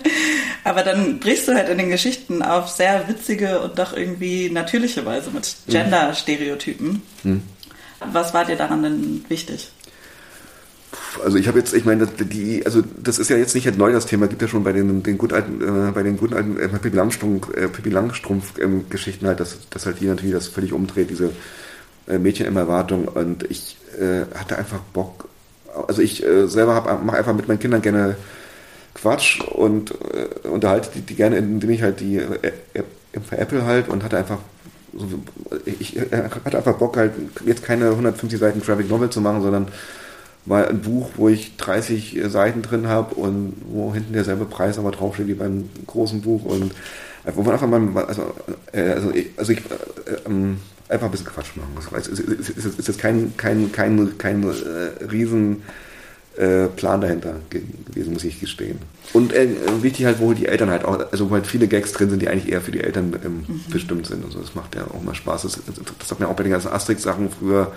Aber 0.64 0.82
dann 0.82 1.18
brichst 1.18 1.48
du 1.48 1.54
halt 1.54 1.68
in 1.68 1.78
den 1.78 1.88
Geschichten 1.88 2.42
auf 2.42 2.68
sehr 2.68 3.08
witzige 3.08 3.60
und 3.60 3.78
doch 3.78 3.96
irgendwie 3.96 4.50
natürliche 4.50 5.04
Weise 5.06 5.30
mit 5.30 5.56
mhm. 5.66 5.72
Gender-Stereotypen. 5.72 7.02
Mhm. 7.24 7.42
Was 8.12 8.32
war 8.34 8.44
dir 8.44 8.56
daran 8.56 8.82
denn 8.82 9.24
wichtig? 9.28 9.72
Also 11.24 11.36
ich 11.36 11.48
habe 11.48 11.58
jetzt, 11.58 11.74
ich 11.74 11.84
meine, 11.84 12.06
die, 12.06 12.64
also 12.64 12.82
das 13.02 13.18
ist 13.18 13.28
ja 13.28 13.36
jetzt 13.36 13.54
nicht 13.54 13.76
neu 13.76 13.92
das 13.92 14.06
Thema, 14.06 14.26
gibt 14.26 14.40
ja 14.40 14.48
schon 14.48 14.64
bei 14.64 14.72
den, 14.72 15.02
den 15.02 15.18
gut 15.18 15.32
alten, 15.32 15.60
äh, 15.60 15.92
bei 15.92 16.02
den 16.02 16.16
guten 16.16 16.34
alten 16.34 16.58
äh, 16.58 16.68
Pippi 16.68 16.96
Langstrumpf, 16.96 17.54
äh, 17.54 17.68
Pippi 17.68 17.90
Langstrumpf 17.90 18.58
ähm, 18.58 18.88
Geschichten 18.88 19.26
halt, 19.26 19.40
dass, 19.40 19.68
dass 19.70 19.86
halt 19.86 19.98
hier 19.98 20.10
natürlich 20.10 20.34
das 20.34 20.48
völlig 20.48 20.72
umdreht, 20.72 21.10
diese 21.10 21.32
äh, 22.08 22.18
Mädchen 22.18 22.46
im 22.46 22.56
Erwartung 22.56 23.08
und 23.08 23.50
ich 23.50 23.76
äh, 23.98 24.22
hatte 24.38 24.56
einfach 24.58 24.80
Bock, 24.92 25.28
also 25.88 26.02
ich 26.02 26.24
äh, 26.24 26.46
selber 26.46 27.00
mache 27.04 27.18
einfach 27.18 27.34
mit 27.34 27.48
meinen 27.48 27.58
Kindern 27.58 27.82
gerne 27.82 28.16
Quatsch 28.94 29.40
und 29.40 29.92
äh, 29.92 30.48
unterhalte 30.48 30.90
die, 30.94 31.00
die, 31.02 31.14
gerne, 31.14 31.36
indem 31.36 31.70
ich 31.70 31.82
halt 31.82 32.00
die 32.00 32.20
Apple 33.30 33.64
halt 33.64 33.88
und 33.88 34.04
hatte 34.04 34.16
einfach 34.16 34.38
ich, 35.64 35.96
ich 35.96 36.00
hatte 36.00 36.58
einfach 36.58 36.76
Bock 36.76 36.96
halt 36.96 37.12
jetzt 37.44 37.64
keine 37.64 37.90
150 37.90 38.38
Seiten 38.38 38.60
Graphic 38.60 38.88
Novel 38.88 39.10
zu 39.10 39.20
machen, 39.20 39.42
sondern 39.42 39.68
mal 40.46 40.66
ein 40.66 40.80
Buch, 40.80 41.10
wo 41.16 41.28
ich 41.28 41.56
30 41.56 42.20
Seiten 42.26 42.62
drin 42.62 42.88
habe 42.88 43.14
und 43.14 43.54
wo 43.70 43.92
hinten 43.92 44.12
derselbe 44.12 44.46
Preis 44.46 44.78
aber 44.78 44.90
draufsteht 44.90 45.26
wie 45.26 45.34
beim 45.34 45.68
großen 45.86 46.22
Buch 46.22 46.44
und 46.44 46.72
äh, 47.24 47.32
wo 47.34 47.42
man 47.42 47.52
einfach 47.52 47.68
mal, 47.68 48.04
also, 48.04 48.34
äh, 48.72 48.80
also, 48.80 49.12
also 49.36 49.52
ich, 49.52 49.58
äh, 49.58 50.16
ähm, 50.26 50.58
einfach 50.88 51.06
ein 51.06 51.10
bisschen 51.10 51.26
Quatsch 51.26 51.56
machen 51.56 51.74
muss. 51.74 51.86
Es 51.92 52.08
ist, 52.08 52.20
ist, 52.20 52.88
ist 52.88 52.98
kein, 52.98 53.36
kein, 53.36 53.70
kein, 53.72 54.16
kein 54.16 54.42
äh, 54.42 55.04
riesen 55.04 55.62
äh, 56.38 56.68
Plan 56.68 57.00
dahinter 57.00 57.34
gewesen, 57.50 58.12
muss 58.12 58.24
ich 58.24 58.40
gestehen. 58.40 58.78
Und 59.12 59.32
äh, 59.32 59.48
wichtig 59.80 60.06
halt, 60.06 60.20
wo 60.20 60.32
die 60.32 60.46
Eltern 60.46 60.70
halt 60.70 60.84
auch, 60.84 60.98
also 61.10 61.30
wo 61.30 61.34
halt 61.34 61.46
viele 61.46 61.66
Gags 61.66 61.92
drin 61.92 62.10
sind, 62.10 62.22
die 62.22 62.28
eigentlich 62.28 62.52
eher 62.52 62.60
für 62.60 62.70
die 62.70 62.80
Eltern 62.80 63.14
ähm, 63.24 63.44
mhm. 63.46 63.60
bestimmt 63.70 64.06
sind. 64.06 64.24
Also 64.24 64.40
das 64.40 64.54
macht 64.54 64.74
ja 64.74 64.84
auch 64.84 65.02
mal 65.02 65.14
Spaß. 65.14 65.42
Das, 65.42 65.58
das 65.98 66.10
hat 66.10 66.20
mir 66.20 66.28
auch 66.28 66.36
bei 66.36 66.44
den 66.44 66.52
ganzen 66.52 66.72
Asterix-Sachen 66.72 67.30
früher 67.30 67.72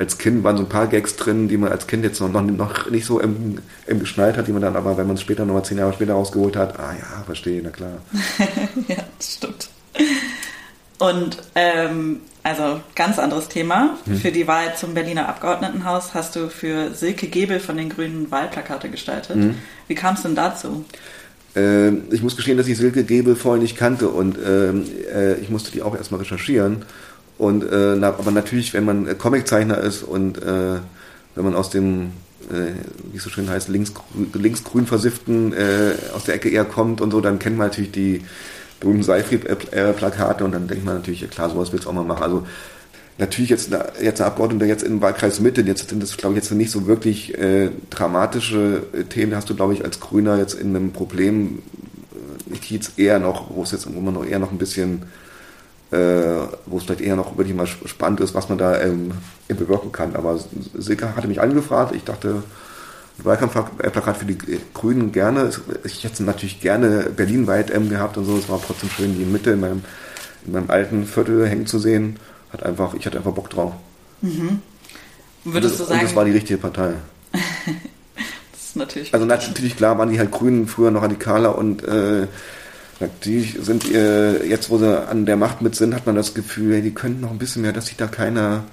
als 0.00 0.16
Kind 0.16 0.42
waren 0.44 0.56
so 0.56 0.62
ein 0.62 0.68
paar 0.68 0.86
Gags 0.86 1.16
drin, 1.16 1.46
die 1.48 1.58
man 1.58 1.70
als 1.70 1.86
Kind 1.86 2.04
jetzt 2.04 2.20
noch, 2.20 2.30
noch 2.30 2.90
nicht 2.90 3.04
so 3.04 3.20
im, 3.20 3.58
im 3.86 4.00
geschnallt 4.00 4.38
hat, 4.38 4.48
die 4.48 4.52
man 4.52 4.62
dann 4.62 4.74
aber, 4.74 4.96
wenn 4.96 5.06
man 5.06 5.16
es 5.16 5.20
später 5.20 5.44
nochmal 5.44 5.64
zehn 5.64 5.76
Jahre 5.76 5.92
später 5.92 6.14
rausgeholt 6.14 6.56
hat, 6.56 6.80
ah 6.80 6.94
ja, 6.98 7.22
verstehe, 7.26 7.60
na 7.62 7.68
klar. 7.68 7.98
ja, 8.88 8.96
das 9.18 9.34
stimmt. 9.34 9.68
Und 10.98 11.42
ähm, 11.54 12.22
also 12.42 12.80
ganz 12.94 13.18
anderes 13.18 13.48
Thema. 13.48 13.98
Hm. 14.04 14.16
Für 14.16 14.32
die 14.32 14.46
Wahl 14.46 14.74
zum 14.76 14.94
Berliner 14.94 15.28
Abgeordnetenhaus 15.28 16.14
hast 16.14 16.36
du 16.36 16.48
für 16.48 16.94
Silke 16.94 17.26
Gebel 17.26 17.60
von 17.60 17.76
den 17.76 17.88
Grünen 17.88 18.30
Wahlplakate 18.30 18.88
gestaltet. 18.88 19.36
Hm. 19.36 19.54
Wie 19.88 19.94
kam 19.94 20.14
es 20.14 20.22
denn 20.22 20.34
dazu? 20.34 20.84
Äh, 21.54 21.90
ich 22.10 22.22
muss 22.22 22.36
gestehen, 22.36 22.56
dass 22.56 22.68
ich 22.68 22.76
Silke 22.76 23.04
Gebel 23.04 23.36
vorher 23.36 23.60
nicht 23.60 23.76
kannte 23.76 24.08
und 24.08 24.38
ähm, 24.44 24.84
äh, 25.12 25.34
ich 25.34 25.50
musste 25.50 25.70
die 25.72 25.82
auch 25.82 25.96
erstmal 25.96 26.20
recherchieren. 26.20 26.84
Und 27.38 27.64
äh, 27.64 27.96
na, 27.96 28.08
aber 28.08 28.30
natürlich, 28.30 28.74
wenn 28.74 28.84
man 28.84 29.16
Comiczeichner 29.18 29.78
ist 29.78 30.02
und 30.02 30.42
äh, 30.42 30.78
wenn 31.34 31.44
man 31.44 31.54
aus 31.54 31.70
dem 31.70 32.12
äh, 32.50 32.72
wie 33.12 33.16
es 33.16 33.22
so 33.22 33.30
schön 33.30 33.48
heißt, 33.48 33.68
linksgrün 33.68 34.28
links 34.34 34.62
versifften 34.86 35.52
äh, 35.52 35.94
aus 36.14 36.24
der 36.24 36.34
Ecke 36.34 36.48
eher 36.48 36.64
kommt 36.64 37.00
und 37.00 37.10
so, 37.10 37.20
dann 37.20 37.38
kennt 37.38 37.56
man 37.56 37.68
natürlich 37.68 37.92
die 37.92 38.22
berühmten 38.80 39.02
Seifried-Plakate 39.02 40.44
und 40.44 40.52
dann 40.52 40.66
denkt 40.66 40.84
man 40.84 40.96
natürlich, 40.96 41.20
ja 41.20 41.28
klar, 41.28 41.50
sowas 41.50 41.72
willst 41.72 41.84
du 41.84 41.90
auch 41.90 41.94
mal 41.94 42.04
machen. 42.04 42.22
Also 42.22 42.46
natürlich 43.18 43.50
jetzt, 43.50 43.70
jetzt 44.00 44.20
ein 44.20 44.26
Abgeordneter 44.26 44.66
jetzt 44.66 44.82
in 44.82 45.00
Wahlkreis 45.00 45.40
Mitte, 45.40 45.60
jetzt 45.60 45.88
sind 45.88 46.02
das, 46.02 46.16
glaube 46.16 46.34
ich, 46.34 46.42
jetzt 46.42 46.52
nicht 46.52 46.70
so 46.70 46.86
wirklich 46.86 47.38
äh, 47.38 47.70
dramatische 47.90 48.82
äh, 48.92 49.04
Themen, 49.04 49.36
hast 49.36 49.48
du, 49.50 49.54
glaube 49.54 49.74
ich, 49.74 49.84
als 49.84 50.00
Grüner 50.00 50.38
jetzt 50.38 50.54
in 50.54 50.74
einem 50.74 50.92
Problem, 50.92 51.60
äh, 52.50 52.56
jetzt 52.68 52.98
eher 52.98 53.18
noch, 53.18 53.54
wo 53.54 53.62
es 53.62 53.72
jetzt, 53.72 53.94
wo 53.94 54.00
man 54.00 54.14
noch 54.14 54.24
eher 54.24 54.38
noch 54.38 54.50
ein 54.50 54.58
bisschen, 54.58 55.02
äh, 55.90 55.96
wo 56.66 56.78
es 56.78 56.84
vielleicht 56.84 57.02
eher 57.02 57.16
noch 57.16 57.36
wirklich 57.36 57.54
mal 57.54 57.66
spannend 57.66 58.20
ist, 58.20 58.34
was 58.34 58.48
man 58.48 58.58
da 58.58 58.80
ähm, 58.80 59.12
bewirken 59.48 59.92
kann. 59.92 60.16
Aber 60.16 60.38
Silke 60.78 61.14
hatte 61.14 61.28
mich 61.28 61.40
angefragt, 61.40 61.94
ich 61.94 62.04
dachte, 62.04 62.42
Wahlkampfplakat 63.24 64.16
für 64.16 64.24
die 64.24 64.38
Grünen 64.74 65.12
gerne. 65.12 65.50
Ich 65.84 66.04
hätte 66.04 66.22
natürlich 66.22 66.60
gerne 66.60 67.10
Berlin-weit 67.14 67.70
M 67.70 67.88
gehabt 67.88 68.16
und 68.16 68.24
so. 68.24 68.36
Es 68.36 68.48
war 68.48 68.60
trotzdem 68.64 68.90
schön, 68.90 69.18
die 69.18 69.24
Mitte 69.24 69.50
in 69.52 69.60
meinem, 69.60 69.82
in 70.46 70.52
meinem 70.52 70.70
alten 70.70 71.06
Viertel 71.06 71.46
hängen 71.48 71.66
zu 71.66 71.78
sehen. 71.78 72.18
Hat 72.52 72.62
einfach, 72.62 72.94
ich 72.94 73.06
hatte 73.06 73.18
einfach 73.18 73.32
Bock 73.32 73.50
drauf. 73.50 73.72
Mhm. 74.22 74.60
Würdest 75.44 75.74
und, 75.74 75.80
du 75.80 75.84
sagen? 75.84 76.00
Und 76.00 76.06
das 76.06 76.16
war 76.16 76.24
die 76.24 76.32
richtige 76.32 76.58
Partei. 76.58 76.94
das 77.32 78.64
ist 78.64 78.76
natürlich. 78.76 79.14
Also 79.14 79.26
natürlich 79.26 79.76
klar 79.76 79.98
waren 79.98 80.10
die 80.10 80.18
halt 80.18 80.30
Grünen 80.30 80.66
früher 80.66 80.90
noch 80.90 81.02
radikaler 81.02 81.56
und 81.56 81.84
äh, 81.84 82.26
natürlich 83.00 83.58
sind 83.60 83.90
äh, 83.92 84.44
jetzt, 84.44 84.70
wo 84.70 84.78
sie 84.78 85.08
an 85.08 85.26
der 85.26 85.36
Macht 85.36 85.62
mit 85.62 85.74
sind, 85.74 85.94
hat 85.94 86.06
man 86.06 86.16
das 86.16 86.34
Gefühl, 86.34 86.82
die 86.82 86.92
könnten 86.92 87.22
noch 87.22 87.30
ein 87.30 87.38
bisschen 87.38 87.62
mehr, 87.62 87.72
dass 87.72 87.86
sich 87.86 87.96
da 87.96 88.06
keiner 88.06 88.64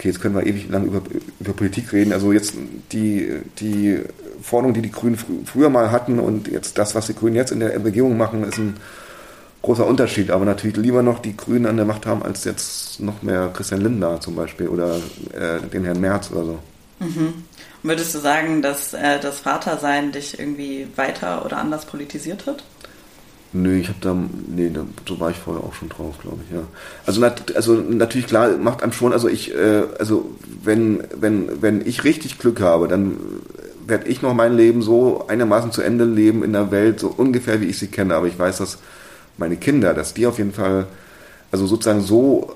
okay, 0.00 0.08
jetzt 0.08 0.20
können 0.20 0.34
wir 0.34 0.46
ewig 0.46 0.70
lang 0.70 0.86
über, 0.86 1.02
über 1.40 1.52
Politik 1.52 1.92
reden. 1.92 2.14
Also 2.14 2.32
jetzt 2.32 2.54
die, 2.90 3.40
die 3.58 4.00
Forderung, 4.40 4.72
die 4.72 4.80
die 4.80 4.90
Grünen 4.90 5.16
fr 5.16 5.26
früher 5.44 5.68
mal 5.68 5.90
hatten 5.90 6.18
und 6.18 6.48
jetzt 6.48 6.78
das, 6.78 6.94
was 6.94 7.06
die 7.06 7.14
Grünen 7.14 7.36
jetzt 7.36 7.52
in 7.52 7.60
der 7.60 7.84
Regierung 7.84 8.16
machen, 8.16 8.42
ist 8.44 8.56
ein 8.56 8.78
großer 9.60 9.86
Unterschied. 9.86 10.30
Aber 10.30 10.46
natürlich 10.46 10.78
lieber 10.78 11.02
noch 11.02 11.18
die 11.18 11.36
Grünen 11.36 11.66
an 11.66 11.76
der 11.76 11.84
Macht 11.84 12.06
haben, 12.06 12.22
als 12.22 12.44
jetzt 12.44 13.00
noch 13.00 13.20
mehr 13.20 13.50
Christian 13.52 13.82
Lindner 13.82 14.22
zum 14.22 14.36
Beispiel 14.36 14.68
oder 14.68 14.96
äh, 15.34 15.60
den 15.70 15.84
Herrn 15.84 16.00
Merz 16.00 16.30
oder 16.30 16.44
so. 16.46 16.58
Mhm. 17.00 17.34
Würdest 17.82 18.14
du 18.14 18.18
sagen, 18.20 18.62
dass 18.62 18.94
äh, 18.94 19.20
das 19.20 19.40
Vatersein 19.40 20.12
dich 20.12 20.38
irgendwie 20.38 20.86
weiter 20.96 21.44
oder 21.44 21.58
anders 21.58 21.84
politisiert 21.84 22.46
hat? 22.46 22.64
Nö, 23.52 23.76
ich 23.76 23.88
habe 23.88 23.98
da, 24.00 24.14
nee, 24.14 24.70
da, 24.72 24.86
so 25.08 25.18
war 25.18 25.30
ich 25.30 25.36
vorher 25.36 25.64
auch 25.64 25.74
schon 25.74 25.88
drauf, 25.88 26.18
glaube 26.20 26.38
ich, 26.46 26.54
ja. 26.54 26.62
Also, 27.04 27.20
nat, 27.20 27.56
also 27.56 27.74
natürlich 27.74 28.28
klar, 28.28 28.56
macht 28.58 28.82
einem 28.82 28.92
schon, 28.92 29.12
also 29.12 29.28
ich, 29.28 29.52
äh, 29.52 29.82
also 29.98 30.30
wenn, 30.62 31.02
wenn, 31.18 31.60
wenn 31.60 31.84
ich 31.84 32.04
richtig 32.04 32.38
Glück 32.38 32.60
habe, 32.60 32.86
dann 32.86 33.16
werde 33.86 34.08
ich 34.08 34.22
noch 34.22 34.34
mein 34.34 34.56
Leben 34.56 34.82
so 34.82 35.26
einigermaßen 35.26 35.72
zu 35.72 35.82
Ende 35.82 36.04
leben 36.04 36.44
in 36.44 36.52
der 36.52 36.70
Welt, 36.70 37.00
so 37.00 37.08
ungefähr 37.08 37.60
wie 37.60 37.66
ich 37.66 37.78
sie 37.78 37.88
kenne. 37.88 38.14
Aber 38.14 38.28
ich 38.28 38.38
weiß, 38.38 38.58
dass 38.58 38.78
meine 39.36 39.56
Kinder, 39.56 39.94
dass 39.94 40.14
die 40.14 40.26
auf 40.26 40.38
jeden 40.38 40.52
Fall, 40.52 40.86
also 41.50 41.66
sozusagen 41.66 42.02
so, 42.02 42.54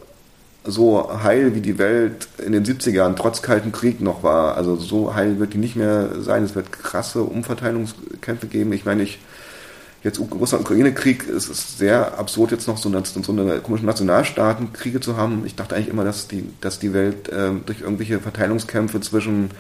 so 0.64 1.22
heil 1.22 1.54
wie 1.54 1.61
die 1.61 1.78
Welt 1.78 2.28
in 2.38 2.52
den 2.52 2.64
70ern 2.64 3.16
trotz 3.16 3.42
Kalten 3.42 3.72
Krieg 3.72 4.00
noch 4.00 4.22
war, 4.22 4.57
also 4.57 4.76
so 4.76 5.14
heil 5.14 5.38
wird 5.38 5.54
die 5.54 5.59
nicht 5.59 5.76
mehr 5.76 6.22
sein. 6.22 6.44
Es 6.44 6.54
wird 6.54 6.72
krasse 6.72 7.22
Umverteilungskämpfe 7.22 8.46
geben. 8.46 8.72
Ich 8.72 8.85
meine, 8.85 9.02
ich 9.02 9.18
jetzt 10.05 10.21
Russland-Ukraine-Krieg, 10.21 11.29
es 11.29 11.49
ist 11.49 11.79
sehr 11.79 12.19
absurd, 12.19 12.53
jetzt 12.53 12.69
noch 12.69 12.77
so 12.77 12.90
eine, 12.90 13.03
so 13.05 13.33
eine 13.33 13.61
komische 13.61 13.87
Nationalstaatenkriege 13.87 15.01
zu 15.01 15.17
haben. 15.17 15.45
Ich 15.47 15.57
dachte 15.57 15.75
eigentlich 15.75 15.88
immer, 15.88 16.05
dass 16.05 16.29
die, 16.29 16.45
dass 16.61 16.79
die 16.79 16.93
Welt 16.93 17.31
äh, 17.31 17.51
durch 17.64 17.81
irgendwelche 17.81 18.21
Verteilungskämpfe 18.21 19.01
zwischen 19.01 19.51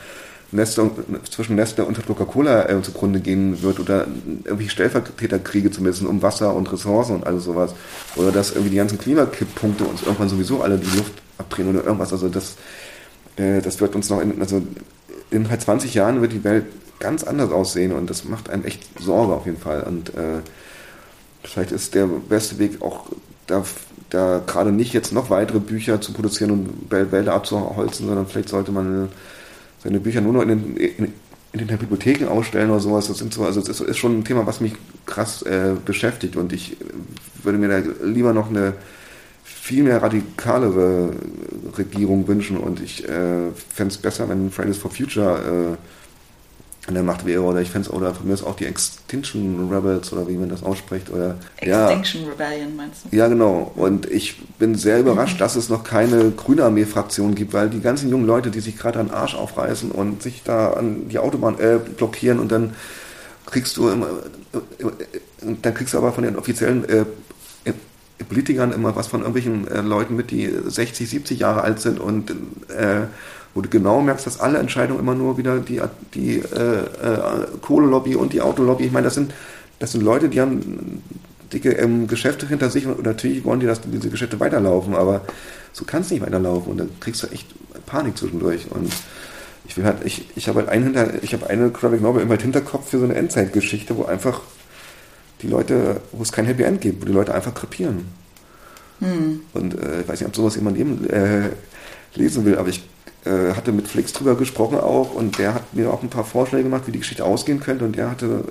Nestle, 0.52 0.90
zwischen 1.30 1.56
Nestle 1.56 1.86
und 1.86 2.06
Coca-Cola 2.06 2.68
äh, 2.68 2.82
zugrunde 2.82 3.20
gehen 3.20 3.62
wird 3.62 3.80
oder 3.80 4.06
irgendwelche 4.44 4.70
Stellvertreterkriege 4.70 5.70
zumindest 5.70 6.04
um 6.04 6.22
Wasser 6.22 6.54
und 6.54 6.70
Ressourcen 6.70 7.16
und 7.16 7.26
alles 7.26 7.44
sowas. 7.44 7.74
Oder 8.14 8.30
dass 8.30 8.50
irgendwie 8.50 8.70
die 8.70 8.76
ganzen 8.76 8.98
Klimakipppunkte 8.98 9.84
uns 9.84 10.02
irgendwann 10.02 10.28
sowieso 10.28 10.62
alle 10.62 10.76
die 10.78 10.96
Luft 10.96 11.14
abdrehen 11.38 11.70
oder 11.70 11.84
irgendwas. 11.84 12.12
Also 12.12 12.28
das, 12.28 12.56
äh, 13.36 13.62
das 13.62 13.80
wird 13.80 13.96
uns 13.96 14.10
noch 14.10 14.20
in, 14.20 14.40
also 14.40 14.62
in 15.30 15.50
halt 15.50 15.62
20 15.62 15.94
Jahren 15.94 16.20
wird 16.20 16.32
die 16.32 16.44
Welt 16.44 16.66
ganz 17.00 17.24
anders 17.24 17.50
aussehen 17.50 17.92
und 17.92 18.08
das 18.08 18.24
macht 18.24 18.50
einem 18.50 18.64
echt 18.64 18.82
Sorge 19.00 19.34
auf 19.34 19.46
jeden 19.46 19.58
Fall. 19.58 19.82
Und 19.82 20.10
äh, 20.10 20.40
vielleicht 21.42 21.72
ist 21.72 21.94
der 21.94 22.06
beste 22.06 22.58
Weg 22.58 22.82
auch 22.82 23.06
da, 23.46 23.64
da 24.10 24.40
gerade 24.46 24.72
nicht 24.72 24.92
jetzt 24.92 25.12
noch 25.12 25.30
weitere 25.30 25.60
Bücher 25.60 26.00
zu 26.00 26.12
produzieren 26.12 26.50
und 26.50 26.90
Wälder 26.90 27.34
abzuholzen, 27.34 28.06
sondern 28.06 28.26
vielleicht 28.26 28.48
sollte 28.48 28.72
man 28.72 29.08
seine 29.82 30.00
Bücher 30.00 30.20
nur 30.20 30.32
noch 30.32 30.42
in 30.42 30.48
den, 30.48 30.76
in, 30.76 31.12
in 31.52 31.66
den 31.66 31.78
Bibliotheken 31.78 32.26
ausstellen 32.26 32.70
oder 32.70 32.80
sowas. 32.80 33.08
Das 33.08 33.18
so, 33.18 33.44
also 33.44 33.60
das 33.60 33.80
ist 33.80 33.98
schon 33.98 34.18
ein 34.18 34.24
Thema, 34.24 34.46
was 34.46 34.60
mich 34.60 34.74
krass 35.06 35.42
äh, 35.42 35.74
beschäftigt 35.84 36.36
und 36.36 36.52
ich 36.52 36.76
würde 37.42 37.58
mir 37.58 37.68
da 37.68 37.78
lieber 38.04 38.32
noch 38.32 38.48
eine 38.48 38.72
viel 39.64 39.82
mehr 39.82 40.02
radikalere 40.02 41.08
Regierung 41.78 42.28
wünschen 42.28 42.58
und 42.58 42.82
ich 42.82 43.02
äh, 43.08 43.50
fände 43.74 43.94
es 43.94 43.96
besser, 43.96 44.28
wenn 44.28 44.50
Fridays 44.50 44.76
for 44.76 44.90
Future 44.90 45.78
äh, 46.86 46.86
an 46.86 46.92
der 46.92 47.02
Macht 47.02 47.24
wäre. 47.24 47.40
Oder 47.40 47.62
ich 47.62 47.70
fände 47.70 47.88
es, 47.88 47.94
oder 47.94 48.14
von 48.14 48.26
mir 48.26 48.34
ist 48.34 48.42
auch 48.42 48.56
die 48.56 48.66
Extinction 48.66 49.70
Rebels 49.72 50.12
oder 50.12 50.28
wie 50.28 50.34
man 50.34 50.50
das 50.50 50.62
ausspricht. 50.62 51.10
Oder, 51.10 51.36
Extinction 51.56 52.24
ja. 52.24 52.30
Rebellion 52.32 52.76
meinst 52.76 53.06
du? 53.10 53.16
Ja, 53.16 53.26
genau. 53.28 53.72
Und 53.74 54.04
ich 54.04 54.38
bin 54.58 54.74
sehr 54.74 55.00
überrascht, 55.00 55.36
mhm. 55.36 55.38
dass 55.38 55.56
es 55.56 55.70
noch 55.70 55.82
keine 55.82 56.30
Grüne 56.32 56.64
Armee-Fraktion 56.64 57.34
gibt, 57.34 57.54
weil 57.54 57.70
die 57.70 57.80
ganzen 57.80 58.10
jungen 58.10 58.26
Leute, 58.26 58.50
die 58.50 58.60
sich 58.60 58.76
gerade 58.76 59.00
an 59.00 59.06
den 59.06 59.14
Arsch 59.14 59.34
aufreißen 59.34 59.90
und 59.92 60.22
sich 60.22 60.42
da 60.44 60.74
an 60.74 61.08
die 61.08 61.18
Autobahn 61.18 61.58
äh, 61.58 61.78
blockieren 61.78 62.38
und 62.38 62.52
dann 62.52 62.74
kriegst 63.46 63.78
du 63.78 63.88
immer, 63.88 64.08
äh, 64.08 65.54
dann 65.62 65.72
kriegst 65.72 65.94
du 65.94 65.98
aber 65.98 66.12
von 66.12 66.24
den 66.24 66.36
offiziellen 66.36 66.86
äh, 66.86 67.06
Politikern 68.22 68.72
immer 68.72 68.94
was 68.94 69.08
von 69.08 69.20
irgendwelchen 69.20 69.66
äh, 69.68 69.80
Leuten 69.80 70.14
mit, 70.14 70.30
die 70.30 70.48
60, 70.64 71.08
70 71.08 71.40
Jahre 71.40 71.62
alt 71.62 71.80
sind 71.80 71.98
und 71.98 72.30
äh, 72.30 73.06
wo 73.54 73.60
du 73.60 73.68
genau 73.68 74.00
merkst, 74.00 74.26
dass 74.26 74.40
alle 74.40 74.58
Entscheidungen 74.58 75.00
immer 75.00 75.14
nur 75.14 75.38
wieder 75.38 75.58
die, 75.58 75.80
die 76.14 76.38
äh, 76.38 76.78
äh, 76.78 77.46
Kohlelobby 77.60 78.16
und 78.16 78.32
die 78.32 78.40
Autolobby, 78.40 78.84
ich 78.84 78.92
meine, 78.92 79.04
das 79.04 79.14
sind, 79.14 79.32
das 79.78 79.92
sind 79.92 80.02
Leute, 80.02 80.28
die 80.28 80.40
haben 80.40 81.02
dicke 81.52 81.72
ähm, 81.72 82.08
Geschäfte 82.08 82.48
hinter 82.48 82.70
sich 82.70 82.86
und 82.86 83.04
natürlich 83.04 83.44
wollen 83.44 83.60
die, 83.60 83.66
dass 83.66 83.80
diese 83.80 84.10
Geschäfte 84.10 84.40
weiterlaufen, 84.40 84.94
aber 84.94 85.22
so 85.72 85.84
kann 85.84 86.02
es 86.02 86.10
nicht 86.10 86.22
weiterlaufen 86.22 86.72
und 86.72 86.78
dann 86.78 86.90
kriegst 87.00 87.22
du 87.22 87.28
echt 87.28 87.46
Panik 87.86 88.18
zwischendurch 88.18 88.70
und 88.70 88.92
ich 89.66 89.76
will 89.76 89.84
halt, 89.84 89.98
ich, 90.04 90.26
ich 90.36 90.48
habe 90.48 90.60
halt 90.60 90.68
einen 90.68 90.84
hinter, 90.84 91.22
ich 91.22 91.32
habe 91.32 91.48
eine 91.48 91.70
Graphic 91.70 92.02
Novel 92.02 92.22
immer 92.22 92.34
im 92.34 92.40
Hinterkopf 92.40 92.90
für 92.90 92.98
so 92.98 93.04
eine 93.04 93.14
Endzeitgeschichte, 93.14 93.96
wo 93.96 94.04
einfach 94.04 94.40
die 95.44 95.50
Leute, 95.50 96.00
wo 96.12 96.22
es 96.22 96.32
kein 96.32 96.46
Happy 96.46 96.62
End 96.62 96.80
gibt, 96.80 97.02
wo 97.02 97.06
die 97.06 97.12
Leute 97.12 97.34
einfach 97.34 97.54
krepieren. 97.54 98.06
Hm. 99.00 99.40
Und 99.52 99.74
äh, 99.74 100.00
ich 100.00 100.08
weiß 100.08 100.20
nicht, 100.20 100.28
ob 100.28 100.36
sowas 100.36 100.56
jemand 100.56 100.78
eben 100.78 101.08
äh, 101.08 101.50
lesen 102.14 102.44
will, 102.44 102.56
aber 102.56 102.68
ich 102.68 102.82
äh, 103.24 103.52
hatte 103.54 103.72
mit 103.72 103.88
Flix 103.88 104.12
drüber 104.12 104.36
gesprochen 104.36 104.78
auch 104.78 105.14
und 105.14 105.38
der 105.38 105.54
hat 105.54 105.74
mir 105.74 105.92
auch 105.92 106.02
ein 106.02 106.10
paar 106.10 106.24
Vorschläge 106.24 106.64
gemacht, 106.64 106.86
wie 106.86 106.92
die 106.92 107.00
Geschichte 107.00 107.24
ausgehen 107.24 107.60
könnte 107.60 107.84
und 107.84 107.96
der 107.96 108.10
hatte 108.10 108.44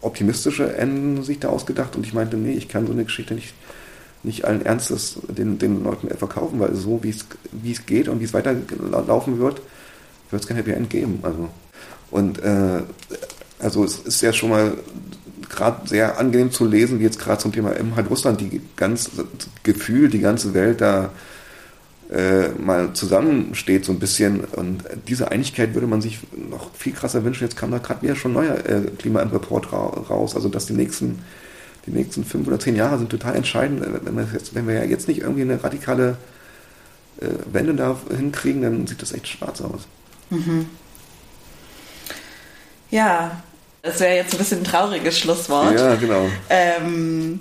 optimistische 0.00 0.76
Enden 0.76 1.22
sich 1.22 1.38
da 1.38 1.48
ausgedacht 1.48 1.96
und 1.96 2.06
ich 2.06 2.14
meinte, 2.14 2.36
nee, 2.36 2.52
ich 2.52 2.68
kann 2.68 2.86
so 2.86 2.92
eine 2.92 3.04
Geschichte 3.04 3.34
nicht, 3.34 3.54
nicht 4.22 4.44
allen 4.44 4.64
Ernstes 4.64 5.18
den, 5.28 5.58
den 5.58 5.84
Leuten 5.84 6.08
verkaufen, 6.16 6.58
weil 6.60 6.74
so 6.74 7.02
wie 7.02 7.10
es, 7.10 7.26
wie 7.52 7.72
es 7.72 7.86
geht 7.86 8.08
und 8.08 8.20
wie 8.20 8.24
es 8.24 8.34
weiterlaufen 8.34 9.38
wird, 9.38 9.60
wird 10.30 10.42
es 10.42 10.48
kein 10.48 10.56
Happy 10.56 10.72
End 10.72 10.90
geben. 10.90 11.20
Also. 11.22 11.48
Und 12.10 12.42
äh, 12.42 12.82
also 13.58 13.84
es 13.84 13.98
ist 14.00 14.20
ja 14.20 14.32
schon 14.32 14.50
mal 14.50 14.76
gerade 15.54 15.88
sehr 15.88 16.18
angenehm 16.18 16.50
zu 16.50 16.66
lesen, 16.66 16.98
wie 16.98 17.04
jetzt 17.04 17.18
gerade 17.18 17.38
zum 17.38 17.52
Thema 17.52 17.72
M 17.72 17.96
halt 17.96 18.10
Russland, 18.10 18.40
die 18.40 18.60
ganz 18.76 19.10
Gefühl, 19.62 20.08
die 20.08 20.20
ganze 20.20 20.54
Welt 20.54 20.80
da 20.80 21.10
äh, 22.10 22.48
mal 22.50 22.92
zusammensteht 22.92 23.84
so 23.84 23.92
ein 23.92 23.98
bisschen. 23.98 24.44
Und 24.44 24.84
diese 25.08 25.30
Einigkeit 25.30 25.74
würde 25.74 25.86
man 25.86 26.00
sich 26.00 26.20
noch 26.50 26.74
viel 26.74 26.92
krasser 26.92 27.24
wünschen. 27.24 27.44
Jetzt 27.44 27.56
kam 27.56 27.70
da 27.70 27.78
gerade 27.78 28.02
wieder 28.02 28.16
schon 28.16 28.32
ein 28.32 28.34
neuer 28.34 28.56
äh, 28.66 28.82
Klima-Report 28.98 29.72
ra 29.72 29.86
raus. 30.10 30.34
Also 30.36 30.48
dass 30.48 30.66
die 30.66 30.74
nächsten, 30.74 31.20
die 31.86 31.90
nächsten 31.90 32.24
fünf 32.24 32.46
oder 32.46 32.60
zehn 32.60 32.76
Jahre 32.76 32.98
sind 32.98 33.10
total 33.10 33.36
entscheidend. 33.36 33.82
Äh, 33.82 34.04
wenn 34.04 34.16
wir, 34.16 34.28
jetzt, 34.32 34.54
wenn 34.54 34.68
wir 34.68 34.74
ja 34.74 34.84
jetzt 34.84 35.08
nicht 35.08 35.22
irgendwie 35.22 35.42
eine 35.42 35.62
radikale 35.62 36.18
äh, 37.20 37.28
Wende 37.52 37.74
da 37.74 37.96
hinkriegen, 38.14 38.62
dann 38.62 38.86
sieht 38.86 39.02
das 39.02 39.12
echt 39.12 39.28
schwarz 39.28 39.60
aus. 39.60 39.86
Mhm. 40.30 40.66
Ja, 42.90 43.42
das 43.84 44.00
wäre 44.00 44.16
jetzt 44.16 44.32
ein 44.32 44.38
bisschen 44.38 44.60
ein 44.60 44.64
trauriges 44.64 45.18
Schlusswort. 45.18 45.78
Ja, 45.78 45.94
genau. 45.96 46.26
Ähm, 46.48 47.40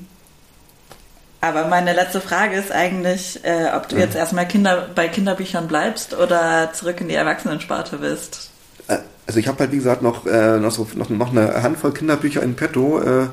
aber 1.40 1.68
meine 1.68 1.94
letzte 1.94 2.20
Frage 2.20 2.56
ist 2.58 2.72
eigentlich, 2.72 3.40
äh, 3.44 3.70
ob 3.76 3.88
du 3.88 3.96
jetzt 3.96 4.16
erstmal 4.16 4.48
Kinder, 4.48 4.90
bei 4.94 5.08
Kinderbüchern 5.08 5.68
bleibst 5.68 6.14
oder 6.14 6.72
zurück 6.74 7.00
in 7.00 7.08
die 7.08 7.16
Erwachsenensparte 7.16 8.02
willst. 8.02 8.50
Äh, 8.88 8.98
also 9.26 9.40
ich 9.40 9.48
habe 9.48 9.60
halt, 9.60 9.72
wie 9.72 9.78
gesagt, 9.78 10.02
noch, 10.02 10.26
äh, 10.26 10.60
noch, 10.60 10.72
so, 10.72 10.86
noch, 10.96 11.10
noch 11.10 11.32
eine 11.32 11.64
Handvoll 11.64 11.94
Kinderbücher 11.94 12.44
in 12.44 12.56
petto. 12.56 13.02
Äh, 13.02 13.28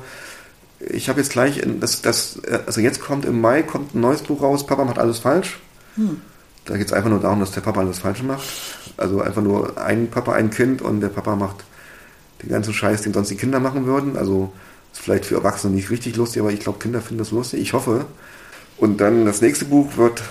ich 0.79 1.09
habe 1.09 1.19
jetzt 1.19 1.31
gleich, 1.31 1.57
in, 1.57 1.81
das, 1.81 2.01
das, 2.01 2.39
äh, 2.47 2.59
also 2.65 2.79
jetzt 2.79 3.01
kommt 3.01 3.25
im 3.25 3.41
Mai 3.41 3.61
kommt 3.61 3.93
ein 3.93 3.99
neues 3.99 4.21
Buch 4.23 4.41
raus, 4.41 4.65
Papa 4.65 4.85
macht 4.85 4.99
alles 4.99 5.19
falsch. 5.19 5.59
Hm. 5.95 6.21
Da 6.63 6.77
geht 6.77 6.87
es 6.87 6.93
einfach 6.93 7.09
nur 7.09 7.19
darum, 7.19 7.41
dass 7.41 7.51
der 7.51 7.61
Papa 7.61 7.81
alles 7.81 7.99
falsch 7.99 8.23
macht. 8.23 8.47
Also 8.95 9.19
einfach 9.21 9.41
nur 9.41 9.77
ein 9.77 10.09
Papa, 10.09 10.31
ein 10.31 10.49
Kind 10.49 10.81
und 10.81 11.01
der 11.01 11.09
Papa 11.09 11.35
macht 11.35 11.65
den 12.41 12.49
ganzen 12.49 12.73
Scheiß, 12.73 13.01
den 13.01 13.13
sonst 13.13 13.29
die 13.29 13.37
Kinder 13.37 13.59
machen 13.59 13.85
würden. 13.85 14.17
Also 14.17 14.51
ist 14.91 15.01
vielleicht 15.01 15.25
für 15.25 15.35
Erwachsene 15.35 15.73
nicht 15.73 15.89
richtig 15.89 16.15
lustig, 16.15 16.41
aber 16.41 16.51
ich 16.51 16.59
glaube, 16.59 16.79
Kinder 16.79 17.01
finden 17.01 17.19
das 17.19 17.31
lustig. 17.31 17.61
Ich 17.61 17.73
hoffe. 17.73 18.05
Und 18.77 18.99
dann 18.99 19.25
das 19.25 19.41
nächste 19.41 19.65
Buch 19.65 19.97
wird. 19.97 20.21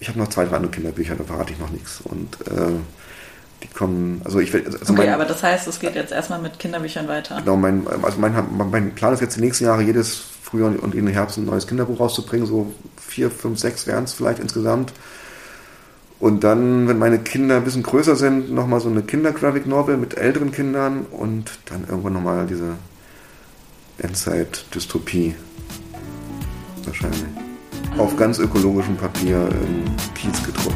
Ich 0.00 0.08
habe 0.08 0.18
noch 0.18 0.28
zwei, 0.28 0.44
drei 0.44 0.56
andere 0.56 0.70
Kinderbücher, 0.70 1.14
da 1.14 1.24
verrate 1.24 1.52
ich 1.52 1.58
noch 1.58 1.70
nichts. 1.70 2.00
Und 2.02 2.34
äh, 2.46 2.72
die 3.62 3.68
kommen. 3.68 4.20
Also 4.24 4.40
ich 4.40 4.54
also 4.54 4.68
Okay, 4.82 4.92
mein, 4.92 5.08
aber 5.08 5.24
das 5.24 5.42
heißt, 5.42 5.66
es 5.66 5.80
geht 5.80 5.94
jetzt 5.94 6.12
erstmal 6.12 6.40
mit 6.40 6.58
Kinderbüchern 6.58 7.08
weiter. 7.08 7.36
Genau, 7.38 7.56
mein, 7.56 7.86
also 8.02 8.18
mein, 8.18 8.34
mein 8.70 8.94
Plan 8.94 9.14
ist 9.14 9.20
jetzt 9.20 9.36
die 9.36 9.40
nächsten 9.40 9.64
Jahre 9.64 9.82
jedes 9.82 10.22
Frühjahr 10.42 10.74
und 10.82 10.94
in 10.94 11.06
den 11.06 11.14
Herbst 11.14 11.38
ein 11.38 11.46
neues 11.46 11.66
Kinderbuch 11.66 11.98
rauszubringen. 11.98 12.46
So 12.46 12.72
vier, 12.96 13.30
fünf, 13.30 13.58
sechs 13.58 13.86
wären 13.86 14.04
es 14.04 14.12
vielleicht 14.12 14.40
insgesamt. 14.40 14.92
Und 16.24 16.42
dann, 16.42 16.88
wenn 16.88 16.98
meine 16.98 17.18
Kinder 17.18 17.56
ein 17.58 17.64
bisschen 17.64 17.82
größer 17.82 18.16
sind, 18.16 18.50
nochmal 18.50 18.80
so 18.80 18.88
eine 18.88 19.02
Kinder-Graphic-Novel 19.02 19.98
mit 19.98 20.16
älteren 20.16 20.52
Kindern 20.52 21.04
und 21.10 21.50
dann 21.66 21.84
irgendwann 21.86 22.14
nochmal 22.14 22.46
diese 22.46 22.76
Endzeit-Dystopie. 23.98 25.34
Wahrscheinlich. 26.86 27.24
Auf 27.98 28.16
ganz 28.16 28.38
ökologischem 28.38 28.96
Papier 28.96 29.50
in 29.50 29.84
Kiez 30.14 30.42
gedruckt. 30.42 30.74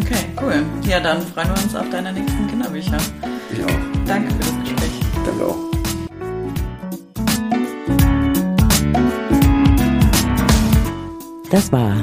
Okay, 0.00 0.24
cool. 0.40 0.62
Ja, 0.88 0.98
dann 0.98 1.20
freuen 1.20 1.48
wir 1.48 1.62
uns 1.62 1.76
auf 1.76 1.90
deine 1.90 2.14
nächsten 2.14 2.46
Kinderbücher. 2.46 2.96
Ich 3.52 3.62
auch. 3.62 3.78
Danke 4.06 4.32
für 4.32 4.40
das 4.40 4.54
Gespräch. 4.62 5.00
Danke 5.26 5.44
auch. 5.44 5.58
Das 11.50 11.70
war 11.70 12.02